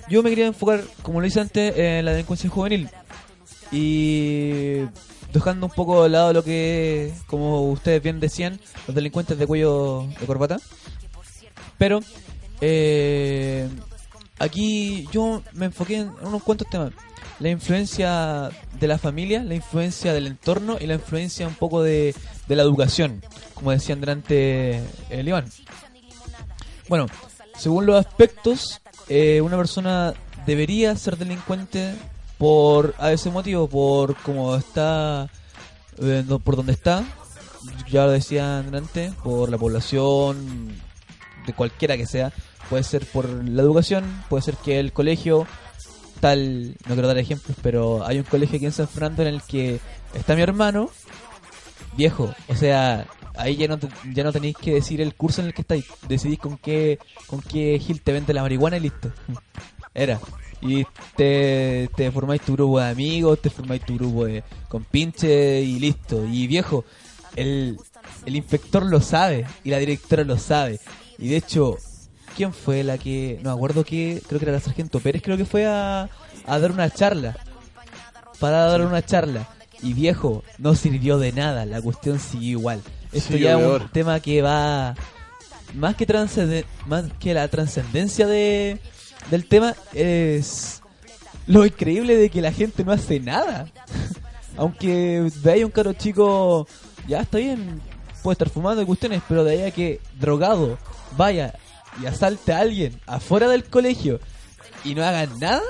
yo 0.07 0.21
me 0.21 0.29
quería 0.29 0.45
enfocar, 0.45 0.83
como 1.01 1.19
lo 1.19 1.25
hice 1.25 1.39
antes, 1.39 1.75
en 1.75 2.05
la 2.05 2.11
delincuencia 2.11 2.51
juvenil. 2.51 2.87
Y 3.71 4.81
dejando 5.33 5.65
un 5.65 5.71
poco 5.71 6.03
de 6.03 6.09
lado 6.09 6.33
lo 6.33 6.43
que, 6.43 7.13
como 7.25 7.63
ustedes 7.71 8.03
bien 8.03 8.19
decían, 8.19 8.59
los 8.85 8.93
delincuentes 8.93 9.39
de 9.39 9.47
cuello 9.47 10.05
de 10.19 10.27
corbata. 10.27 10.59
Pero 11.79 12.01
eh, 12.61 13.69
aquí 14.39 15.07
yo 15.11 15.43
me 15.53 15.67
enfoqué 15.67 15.97
en 15.97 16.11
unos 16.21 16.43
cuantos 16.43 16.69
temas. 16.69 16.93
La 17.39 17.49
influencia 17.49 18.49
de 18.79 18.87
la 18.87 18.97
familia, 18.97 19.43
la 19.43 19.53
influencia 19.53 20.11
del 20.13 20.25
entorno 20.27 20.77
y 20.79 20.87
la 20.87 20.95
influencia 20.95 21.47
un 21.47 21.53
poco 21.53 21.83
de, 21.83 22.15
de 22.47 22.55
la 22.55 22.63
educación, 22.63 23.21
como 23.53 23.71
decían 23.71 23.99
delante 23.99 24.81
el 25.09 25.27
Iván. 25.27 25.45
Bueno, 26.89 27.05
según 27.57 27.85
los 27.85 28.03
aspectos, 28.03 28.81
eh, 29.07 29.41
una 29.41 29.57
persona 29.57 30.13
debería 30.45 30.95
ser 30.95 31.17
delincuente 31.17 31.93
por 32.37 32.95
a 32.97 33.11
ese 33.11 33.29
motivo, 33.29 33.67
por 33.67 34.15
cómo 34.21 34.55
está, 34.55 35.29
eh, 35.99 36.23
por 36.43 36.55
donde 36.55 36.73
está, 36.73 37.03
ya 37.89 38.05
lo 38.05 38.11
decían 38.11 38.73
antes, 38.73 39.13
por 39.15 39.49
la 39.49 39.57
población, 39.57 40.75
de 41.45 41.53
cualquiera 41.53 41.97
que 41.97 42.05
sea, 42.05 42.31
puede 42.69 42.83
ser 42.83 43.05
por 43.05 43.27
la 43.27 43.61
educación, 43.61 44.03
puede 44.29 44.43
ser 44.43 44.55
que 44.55 44.79
el 44.79 44.93
colegio, 44.93 45.47
tal, 46.19 46.75
no 46.87 46.93
quiero 46.93 47.07
dar 47.07 47.17
ejemplos, 47.17 47.57
pero 47.61 48.05
hay 48.05 48.19
un 48.19 48.25
colegio 48.25 48.57
aquí 48.57 48.65
en 48.65 48.71
San 48.71 48.87
Fernando 48.87 49.21
en 49.23 49.29
el 49.29 49.41
que 49.41 49.79
está 50.13 50.35
mi 50.35 50.41
hermano, 50.41 50.89
viejo, 51.95 52.33
o 52.47 52.55
sea, 52.55 53.07
ahí 53.37 53.55
ya 53.55 53.67
no 53.67 53.79
ya 54.13 54.23
no 54.23 54.31
tenéis 54.31 54.57
que 54.57 54.73
decir 54.73 55.01
el 55.01 55.15
curso 55.15 55.41
en 55.41 55.47
el 55.47 55.53
que 55.53 55.61
estáis, 55.61 55.85
decidís 56.07 56.39
con 56.39 56.57
qué 56.57 56.99
con 57.27 57.41
qué 57.41 57.79
Gil 57.79 58.01
te 58.01 58.13
vende 58.13 58.33
la 58.33 58.41
marihuana 58.41 58.77
y 58.77 58.81
listo. 58.81 59.11
Era. 59.93 60.19
Y 60.61 60.85
te, 61.15 61.89
te 61.95 62.11
formáis 62.11 62.41
tu 62.41 62.53
grupo 62.53 62.79
de 62.79 62.87
amigos, 62.87 63.41
te 63.41 63.49
formáis 63.49 63.83
tu 63.85 63.95
grupo 63.95 64.25
de 64.25 64.43
compinche 64.67 65.61
y 65.61 65.79
listo. 65.79 66.25
Y 66.25 66.47
viejo, 66.47 66.83
el, 67.35 67.77
el 68.25 68.35
inspector 68.35 68.85
lo 68.85 69.01
sabe 69.01 69.45
y 69.63 69.69
la 69.69 69.77
directora 69.77 70.23
lo 70.23 70.37
sabe. 70.37 70.79
Y 71.19 71.29
de 71.29 71.37
hecho, 71.37 71.77
¿quién 72.37 72.53
fue 72.53 72.83
la 72.83 72.99
que, 72.99 73.39
no 73.41 73.49
me 73.49 73.55
acuerdo 73.55 73.83
que, 73.83 74.21
creo 74.27 74.39
que 74.39 74.45
era 74.45 74.53
la 74.53 74.59
sargento 74.59 74.99
Pérez, 74.99 75.23
creo 75.23 75.37
que 75.37 75.45
fue 75.45 75.65
a, 75.65 76.07
a 76.45 76.59
dar 76.59 76.71
una 76.71 76.89
charla? 76.91 77.35
Para 78.39 78.65
dar 78.65 78.81
una 78.81 79.03
charla. 79.03 79.49
Y 79.81 79.93
viejo, 79.93 80.43
no 80.59 80.75
sirvió 80.75 81.17
de 81.17 81.31
nada, 81.31 81.65
la 81.65 81.81
cuestión 81.81 82.19
siguió 82.19 82.59
igual. 82.59 82.81
Esto 83.11 83.33
Sí, 83.33 83.39
ya 83.39 83.59
es 83.59 83.65
un 83.65 83.89
tema 83.89 84.19
que 84.19 84.41
va 84.43 84.95
más 85.73 85.95
que 85.95 86.65
más 86.85 87.05
que 87.19 87.33
la 87.33 87.47
trascendencia 87.47 88.27
de 88.27 88.79
del 89.31 89.45
tema 89.45 89.75
es 89.93 90.81
lo 91.47 91.65
increíble 91.65 92.15
de 92.15 92.29
que 92.29 92.41
la 92.41 92.51
gente 92.51 92.83
no 92.83 92.91
hace 92.91 93.19
nada. 93.19 93.67
Aunque 94.57 95.31
veáis 95.43 95.65
un 95.65 95.71
caro 95.71 95.93
chico, 95.93 96.67
ya 97.07 97.21
está 97.21 97.37
bien, 97.39 97.81
puede 98.21 98.33
estar 98.33 98.49
fumando 98.49 98.81
y 98.81 98.85
cuestiones, 98.85 99.21
pero 99.27 99.43
de 99.43 99.51
ahí 99.51 99.61
a 99.63 99.71
que 99.71 100.01
drogado 100.19 100.77
vaya 101.15 101.53
y 102.01 102.05
asalte 102.05 102.53
a 102.53 102.59
alguien 102.59 102.99
afuera 103.07 103.47
del 103.47 103.63
colegio 103.63 104.19
y 104.83 104.93
no 104.95 105.03
hagan 105.03 105.39
nada, 105.39 105.61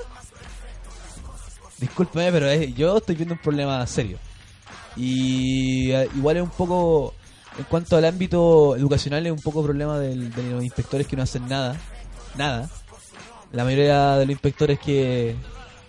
discúlpeme, 1.80 2.32
pero 2.32 2.48
es- 2.50 2.74
yo 2.76 2.98
estoy 2.98 3.16
viendo 3.16 3.36
un 3.36 3.42
problema 3.42 3.86
serio. 3.88 4.18
Y 4.96 5.92
eh, 5.92 6.10
igual 6.16 6.38
es 6.38 6.44
un 6.44 6.50
poco, 6.50 7.14
en 7.58 7.66
cuanto 7.66 7.96
al 7.98 8.06
ámbito 8.06 8.76
educacional, 8.76 9.26
es 9.26 9.32
un 9.32 9.42
poco 9.42 9.64
problema 9.64 10.00
del- 10.00 10.34
de 10.34 10.44
los 10.52 10.64
inspectores 10.64 11.06
que 11.08 11.16
no 11.16 11.24
hacen 11.24 11.48
nada. 11.48 11.76
Nada. 12.36 12.70
La 13.52 13.64
mayoría 13.64 14.16
de 14.18 14.26
los 14.26 14.32
inspectores 14.32 14.80
que... 14.80 15.36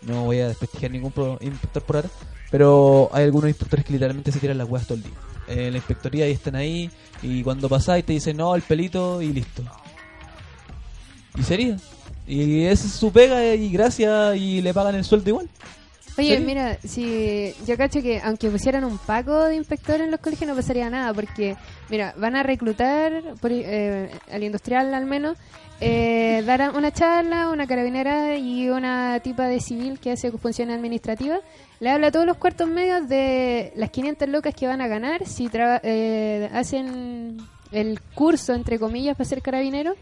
No 0.02 0.24
voy 0.24 0.38
a 0.38 0.46
desprestigiar 0.48 0.92
ningún 0.92 1.12
inspector 1.40 1.82
por 1.82 1.96
ahora. 1.96 2.08
Pero 2.52 3.10
hay 3.12 3.24
algunos 3.24 3.48
inspectores 3.50 3.84
que 3.84 3.92
literalmente 3.94 4.30
se 4.30 4.38
tiran 4.38 4.56
las 4.56 4.68
huevas 4.68 4.86
todo 4.86 4.96
el 4.96 5.02
día. 5.02 5.12
En 5.48 5.72
la 5.72 5.78
inspectoría 5.78 6.28
y 6.28 6.32
están 6.32 6.54
ahí. 6.54 6.88
Y 7.20 7.42
cuando 7.42 7.68
pasáis 7.68 8.04
te 8.06 8.12
dicen 8.12 8.36
no, 8.36 8.54
el 8.54 8.62
pelito 8.62 9.20
y 9.20 9.32
listo. 9.32 9.62
Y 11.38 11.42
sería. 11.42 11.76
Y 12.26 12.64
esa 12.64 12.86
es 12.86 12.92
su 12.92 13.10
pega 13.12 13.54
y 13.54 13.70
gracias 13.70 14.36
y 14.36 14.60
le 14.60 14.74
pagan 14.74 14.94
el 14.94 15.04
sueldo 15.04 15.30
igual. 15.30 15.48
Oye, 16.18 16.40
mira, 16.40 16.76
si 16.84 17.54
yo 17.64 17.76
cacho 17.76 18.02
que 18.02 18.20
aunque 18.20 18.50
pusieran 18.50 18.82
un 18.84 18.98
paco 18.98 19.44
de 19.44 19.54
inspectores 19.54 20.00
en 20.02 20.10
los 20.10 20.18
colegios 20.18 20.48
no 20.50 20.56
pasaría 20.56 20.90
nada, 20.90 21.14
porque, 21.14 21.56
mira, 21.90 22.12
van 22.18 22.34
a 22.34 22.42
reclutar, 22.42 23.22
por, 23.40 23.52
eh, 23.52 24.10
al 24.32 24.42
industrial 24.42 24.92
al 24.94 25.06
menos, 25.06 25.38
eh, 25.80 26.42
darán 26.44 26.74
una 26.74 26.90
charla, 26.92 27.50
una 27.50 27.68
carabinera 27.68 28.36
y 28.36 28.68
una 28.68 29.20
tipa 29.20 29.46
de 29.46 29.60
civil 29.60 30.00
que 30.00 30.10
hace 30.10 30.32
funciones 30.32 30.76
administrativas. 30.76 31.38
Le 31.78 31.88
habla 31.90 32.08
a 32.08 32.10
todos 32.10 32.26
los 32.26 32.36
cuartos 32.36 32.68
medios 32.68 33.08
de 33.08 33.72
las 33.76 33.90
500 33.90 34.28
locas 34.28 34.52
que 34.56 34.66
van 34.66 34.80
a 34.80 34.88
ganar 34.88 35.24
si 35.24 35.48
traba- 35.48 35.80
eh, 35.84 36.50
hacen 36.52 37.36
el 37.70 38.00
curso, 38.14 38.54
entre 38.54 38.80
comillas, 38.80 39.16
para 39.16 39.28
ser 39.28 39.40
carabinero. 39.40 39.94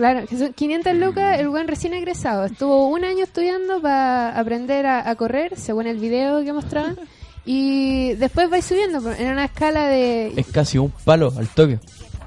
Claro, 0.00 0.26
que 0.26 0.38
son 0.38 0.54
500 0.54 0.94
lucas, 0.94 1.38
el 1.38 1.50
buen 1.50 1.68
recién 1.68 1.92
egresado. 1.92 2.46
Estuvo 2.46 2.88
un 2.88 3.04
año 3.04 3.22
estudiando 3.22 3.82
para 3.82 4.30
aprender 4.30 4.86
a, 4.86 5.06
a 5.06 5.14
correr, 5.14 5.58
según 5.58 5.86
el 5.86 5.98
video 5.98 6.42
que 6.42 6.54
mostraban. 6.54 6.96
Y 7.46 8.12
después 8.14 8.52
va 8.52 8.60
subiendo 8.60 9.12
en 9.12 9.28
una 9.28 9.46
escala 9.46 9.88
de... 9.88 10.32
Es 10.36 10.46
casi 10.48 10.76
un 10.76 10.90
palo 11.04 11.32
al 11.36 11.48
toque. 11.48 11.80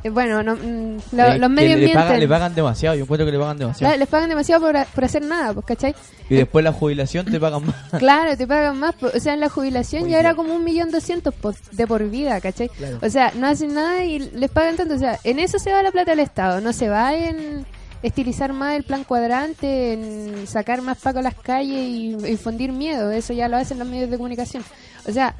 Eh, 0.04 0.10
bueno, 0.10 0.44
no, 0.44 0.56
mm, 0.56 0.98
lo- 1.14 1.24
Eh, 1.26 1.38
los 1.38 1.50
que 1.50 1.50
medios 1.50 1.80
le, 1.80 1.90
pagan, 1.94 2.20
le 2.20 2.28
pagan 2.28 2.56
demasiado, 2.56 2.96
yo 2.96 3.04
encuentro 3.04 3.26
que 3.26 3.32
le 3.32 3.40
pagan 3.40 3.58
demasiado. 3.58 3.98
Les 3.98 4.08
pagan 4.08 4.30
demasiado 4.30 4.62
por, 4.66 4.86
por 4.88 5.04
hacer 5.06 5.24
nada, 5.24 5.54
pues, 5.54 5.66
¿cachai? 5.66 5.96
Y 6.30 6.36
después 6.36 6.64
la 6.64 6.72
jubilación 6.74 7.26
te 7.26 7.40
pagan 7.40 7.66
más. 7.66 7.76
Claro, 8.00 8.36
te 8.38 8.46
pagan 8.48 8.80
más. 8.80 8.96
po- 8.96 9.12
O 9.16 9.20
sea, 9.20 9.34
en 9.34 9.40
la 9.40 9.50
jubilación 9.50 10.08
ya 10.08 10.20
era 10.20 10.36
como 10.36 10.54
un 10.54 10.64
millón 10.64 10.92
doscientos 10.92 11.34
po- 11.34 11.54
de 11.72 11.88
por 11.88 12.10
vida, 12.10 12.40
¿cachai? 12.42 12.70
Claro. 12.70 13.00
O 13.02 13.10
sea, 13.10 13.32
no 13.36 13.48
hacen 13.48 13.74
nada 13.74 14.04
y 14.04 14.20
les 14.20 14.50
pagan 14.52 14.76
tanto. 14.76 14.96
O 14.96 15.00
sea, 15.00 15.20
en 15.24 15.40
eso 15.40 15.58
se 15.60 15.72
va 15.72 15.82
la 15.84 15.92
plata 15.92 16.12
del 16.12 16.20
Estado. 16.20 16.62
No 16.62 16.74
se 16.74 16.90
va 16.90 17.14
en 17.16 17.66
estilizar 18.02 18.52
más 18.52 18.76
el 18.76 18.84
plan 18.84 19.06
cuadrante, 19.06 19.94
en 19.94 20.48
sacar 20.48 20.82
más 20.82 20.98
paco 20.98 21.20
a 21.20 21.22
las 21.22 21.36
calles 21.36 21.78
y 21.78 22.12
infundir 22.28 22.72
miedo. 22.74 23.12
Eso 23.12 23.32
ya 23.34 23.48
lo 23.48 23.56
hacen 23.58 23.80
los 23.80 23.88
medios 23.88 24.10
de 24.10 24.18
comunicación. 24.18 24.64
O 25.08 25.12
sea, 25.12 25.36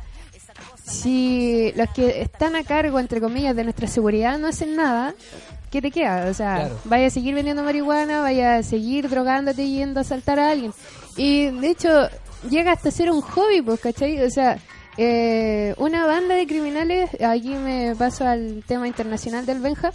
si 0.86 1.72
los 1.76 1.90
que 1.90 2.22
están 2.22 2.56
a 2.56 2.64
cargo, 2.64 3.00
entre 3.00 3.22
comillas, 3.22 3.56
de 3.56 3.64
nuestra 3.64 3.88
seguridad 3.88 4.38
no 4.38 4.48
hacen 4.48 4.76
nada, 4.76 5.14
¿qué 5.72 5.82
te 5.82 5.92
queda? 5.92 6.28
O 6.30 6.34
sea, 6.34 6.56
Claro. 6.56 6.80
vaya 6.86 7.08
a 7.08 7.10
seguir 7.10 7.34
vendiendo 7.36 7.64
marihuana, 7.64 8.22
vaya 8.22 8.58
a 8.58 8.64
seguir 8.64 9.10
drogándote 9.10 9.64
y 9.64 9.78
yendo 9.78 10.00
a 10.00 10.02
asaltar 10.02 10.40
a 10.40 10.50
alguien. 10.52 10.74
Y 11.18 11.46
de 11.48 11.70
hecho, 11.70 11.90
llega 12.50 12.74
hasta 12.74 12.92
ser 12.92 13.10
un 13.12 13.22
hobby, 13.22 13.62
pues, 13.62 13.80
¿cachai? 13.80 14.22
O 14.24 14.30
sea, 14.30 14.58
eh, 14.98 15.74
una 15.78 16.06
banda 16.06 16.36
de 16.36 16.46
criminales, 16.46 17.10
aquí 17.26 17.50
me 17.56 17.96
paso 17.96 18.28
al 18.28 18.64
tema 18.68 18.88
internacional 18.88 19.46
del 19.46 19.60
Benja, 19.60 19.92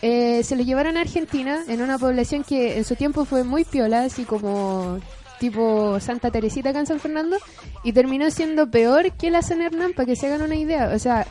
eh, 0.00 0.42
se 0.44 0.54
los 0.54 0.64
llevaron 0.64 0.96
a 0.96 1.00
Argentina 1.00 1.64
en 1.66 1.82
una 1.82 1.98
población 1.98 2.44
que 2.44 2.78
en 2.78 2.84
su 2.84 2.94
tiempo 2.94 3.24
fue 3.24 3.42
muy 3.42 3.64
piola, 3.64 4.02
así 4.04 4.24
como 4.24 5.00
tipo 5.38 5.98
Santa 6.00 6.30
Teresita 6.30 6.70
acá 6.70 6.80
en 6.80 6.86
San 6.86 7.00
Fernando, 7.00 7.36
y 7.84 7.92
terminó 7.92 8.30
siendo 8.30 8.70
peor 8.70 9.12
que 9.12 9.30
la 9.30 9.42
San 9.42 9.62
Hernán, 9.62 9.92
para 9.92 10.06
que 10.06 10.16
se 10.16 10.26
hagan 10.26 10.42
una 10.42 10.56
idea. 10.56 10.90
O 10.94 10.98
sea, 10.98 11.26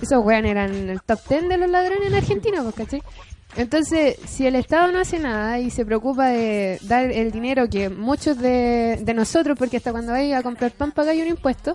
esos 0.00 0.24
weón 0.24 0.46
eran 0.46 0.88
el 0.88 1.02
top 1.02 1.20
10 1.28 1.48
de 1.48 1.56
los 1.58 1.70
ladrones 1.70 2.06
en 2.06 2.14
Argentina, 2.14 2.62
pues, 2.62 2.74
¿cachai? 2.74 3.02
Entonces, 3.56 4.16
si 4.26 4.46
el 4.46 4.54
Estado 4.54 4.92
no 4.92 5.00
hace 5.00 5.18
nada 5.18 5.58
y 5.58 5.70
se 5.70 5.84
preocupa 5.84 6.28
de 6.28 6.78
dar 6.82 7.10
el 7.10 7.32
dinero 7.32 7.68
que 7.68 7.88
muchos 7.88 8.38
de, 8.38 9.02
nosotros, 9.14 9.58
porque 9.58 9.78
hasta 9.78 9.90
cuando 9.90 10.12
vais 10.12 10.34
a 10.34 10.42
comprar 10.42 10.70
pan 10.70 10.92
pagáis 10.92 11.22
un 11.22 11.28
impuesto, 11.28 11.74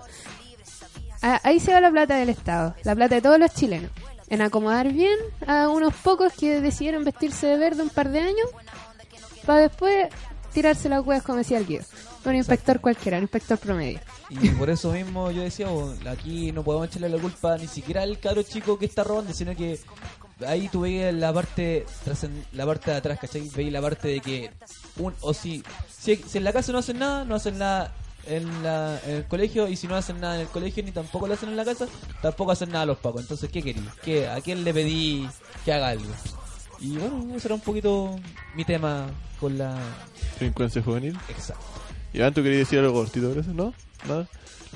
ahí 1.20 1.60
se 1.60 1.72
va 1.72 1.80
la 1.80 1.90
plata 1.90 2.16
del 2.16 2.28
Estado, 2.28 2.74
la 2.84 2.94
plata 2.94 3.16
de 3.16 3.22
todos 3.22 3.38
los 3.38 3.52
chilenos, 3.52 3.90
en 4.28 4.40
acomodar 4.40 4.92
bien 4.92 5.18
a 5.46 5.68
unos 5.68 5.92
pocos 5.94 6.32
que 6.32 6.60
decidieron 6.60 7.04
vestirse 7.04 7.48
de 7.48 7.58
verde 7.58 7.82
un 7.82 7.90
par 7.90 8.10
de 8.10 8.20
años, 8.20 8.48
para 9.44 9.60
después 9.60 10.08
tirarse 10.54 10.88
las 10.88 11.04
huevas 11.04 11.22
como 11.22 11.38
decía 11.38 11.58
el 11.58 11.66
Guido. 11.66 11.84
Un 12.24 12.36
inspector 12.36 12.80
cualquiera, 12.80 13.18
un 13.18 13.24
inspector 13.24 13.58
promedio. 13.58 14.00
Y 14.30 14.48
por 14.50 14.70
eso 14.70 14.92
mismo 14.92 15.30
yo 15.30 15.42
decía, 15.42 15.68
bo, 15.68 15.92
aquí 16.10 16.52
no 16.52 16.62
podemos 16.62 16.88
echarle 16.88 17.10
la 17.10 17.18
culpa 17.18 17.58
ni 17.58 17.66
siquiera 17.66 18.02
al 18.02 18.18
cabro 18.18 18.42
chico 18.42 18.78
que 18.78 18.86
está 18.86 19.04
robando, 19.04 19.34
sino 19.34 19.54
que 19.54 19.78
ahí 20.46 20.68
tú 20.68 20.80
veías 20.80 21.12
la 21.12 21.32
parte 21.34 21.84
la 22.52 22.64
parte 22.64 22.90
de 22.92 22.96
atrás, 22.96 23.18
¿cachai? 23.20 23.50
Veías 23.54 23.72
la 23.72 23.82
parte 23.82 24.08
de 24.08 24.20
que 24.20 24.50
un 24.96 25.12
o 25.20 25.34
si, 25.34 25.62
si, 25.90 26.16
si 26.16 26.38
en 26.38 26.44
la 26.44 26.52
casa 26.52 26.72
no 26.72 26.78
hacen 26.78 26.98
nada, 26.98 27.24
no 27.26 27.34
hacen 27.34 27.58
nada 27.58 27.92
en, 28.26 28.62
la, 28.62 28.98
en 29.04 29.16
el 29.16 29.24
colegio 29.26 29.68
y 29.68 29.76
si 29.76 29.86
no 29.86 29.96
hacen 29.96 30.18
nada 30.20 30.36
en 30.36 30.42
el 30.42 30.48
colegio 30.48 30.82
ni 30.82 30.92
tampoco 30.92 31.26
lo 31.26 31.34
hacen 31.34 31.50
en 31.50 31.56
la 31.56 31.64
casa, 31.64 31.86
tampoco 32.22 32.52
hacen 32.52 32.70
nada 32.70 32.86
los 32.86 32.98
pacos. 32.98 33.20
Entonces, 33.20 33.50
¿qué 33.50 33.62
querí? 33.62 33.86
¿Qué, 34.02 34.28
¿A 34.28 34.40
quién 34.40 34.64
le 34.64 34.72
pedí 34.72 35.28
que 35.64 35.72
haga 35.74 35.88
algo? 35.88 36.10
Y 36.84 36.98
bueno, 36.98 37.34
ese 37.34 37.48
era 37.48 37.54
un 37.54 37.62
poquito 37.62 38.14
mi 38.54 38.62
tema 38.66 39.06
con 39.40 39.56
la... 39.56 39.74
Delincuencia 40.38 40.82
juvenil. 40.82 41.18
Exacto. 41.30 41.64
Iván, 42.12 42.34
¿tú 42.34 42.42
querías 42.42 42.58
decir 42.58 42.78
algo 42.78 42.92
cortito 42.92 43.30
por 43.30 43.38
eso? 43.38 43.54
¿No? 43.54 43.72
¿Nada? 44.06 44.28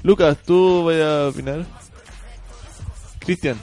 Lucas, 0.02 0.38
¿tú 0.38 0.84
vas 0.84 0.96
a 1.02 1.28
opinar? 1.28 1.66
Cristian, 3.18 3.60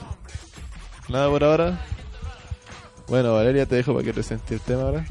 ¿nada 1.10 1.28
por 1.28 1.44
ahora? 1.44 1.84
Bueno, 3.08 3.34
Valeria, 3.34 3.66
te 3.66 3.78
dejo 3.78 3.94
para 3.94 4.06
que 4.06 4.14
presente 4.14 4.54
el 4.54 4.62
tema 4.62 4.84
ahora. 4.84 5.08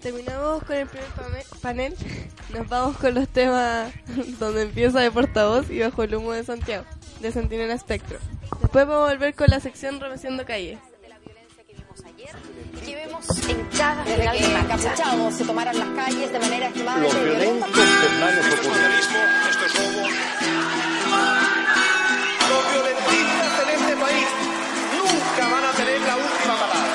Terminamos 0.00 0.62
con 0.62 0.76
el 0.76 0.86
primer 0.86 1.44
panel. 1.60 1.94
Nos 2.54 2.68
vamos 2.68 2.96
con 2.98 3.14
los 3.14 3.28
temas 3.28 3.92
donde 4.38 4.62
empieza 4.62 5.00
de 5.00 5.10
portavoz 5.10 5.68
y 5.70 5.80
bajo 5.80 6.04
el 6.04 6.14
humo 6.14 6.30
de 6.32 6.44
Santiago, 6.44 6.84
de 7.18 7.32
Sentinela 7.32 7.74
Espectro. 7.74 8.18
Después 8.60 8.86
vamos 8.86 9.08
a 9.08 9.12
volver 9.12 9.34
con 9.34 9.48
la 9.48 9.58
sección 9.58 9.98
Remeciendo 9.98 10.44
Calles. 10.44 10.78
Que 13.38 13.52
en 13.52 13.64
cada 13.76 14.02
final 14.04 14.38
de 14.38 14.48
marcha. 14.48 14.74
encapuchados 14.74 15.34
se 15.34 15.44
tomaron 15.44 15.78
las 15.78 15.88
calles 15.90 16.32
de 16.32 16.38
manera 16.38 16.68
Los 16.68 16.76
extremadamente 16.76 17.24
violenta. 17.24 17.66
Esto 17.66 17.76
es 19.66 19.74
robo. 19.74 20.08
Los 22.50 22.72
violentistas 22.72 23.62
en 23.62 23.68
este 23.80 23.96
país 23.96 24.26
nunca 24.96 25.48
van 25.48 25.64
a 25.64 25.72
tener 25.72 26.00
la 26.00 26.16
última 26.16 26.54
palabra. 26.58 26.90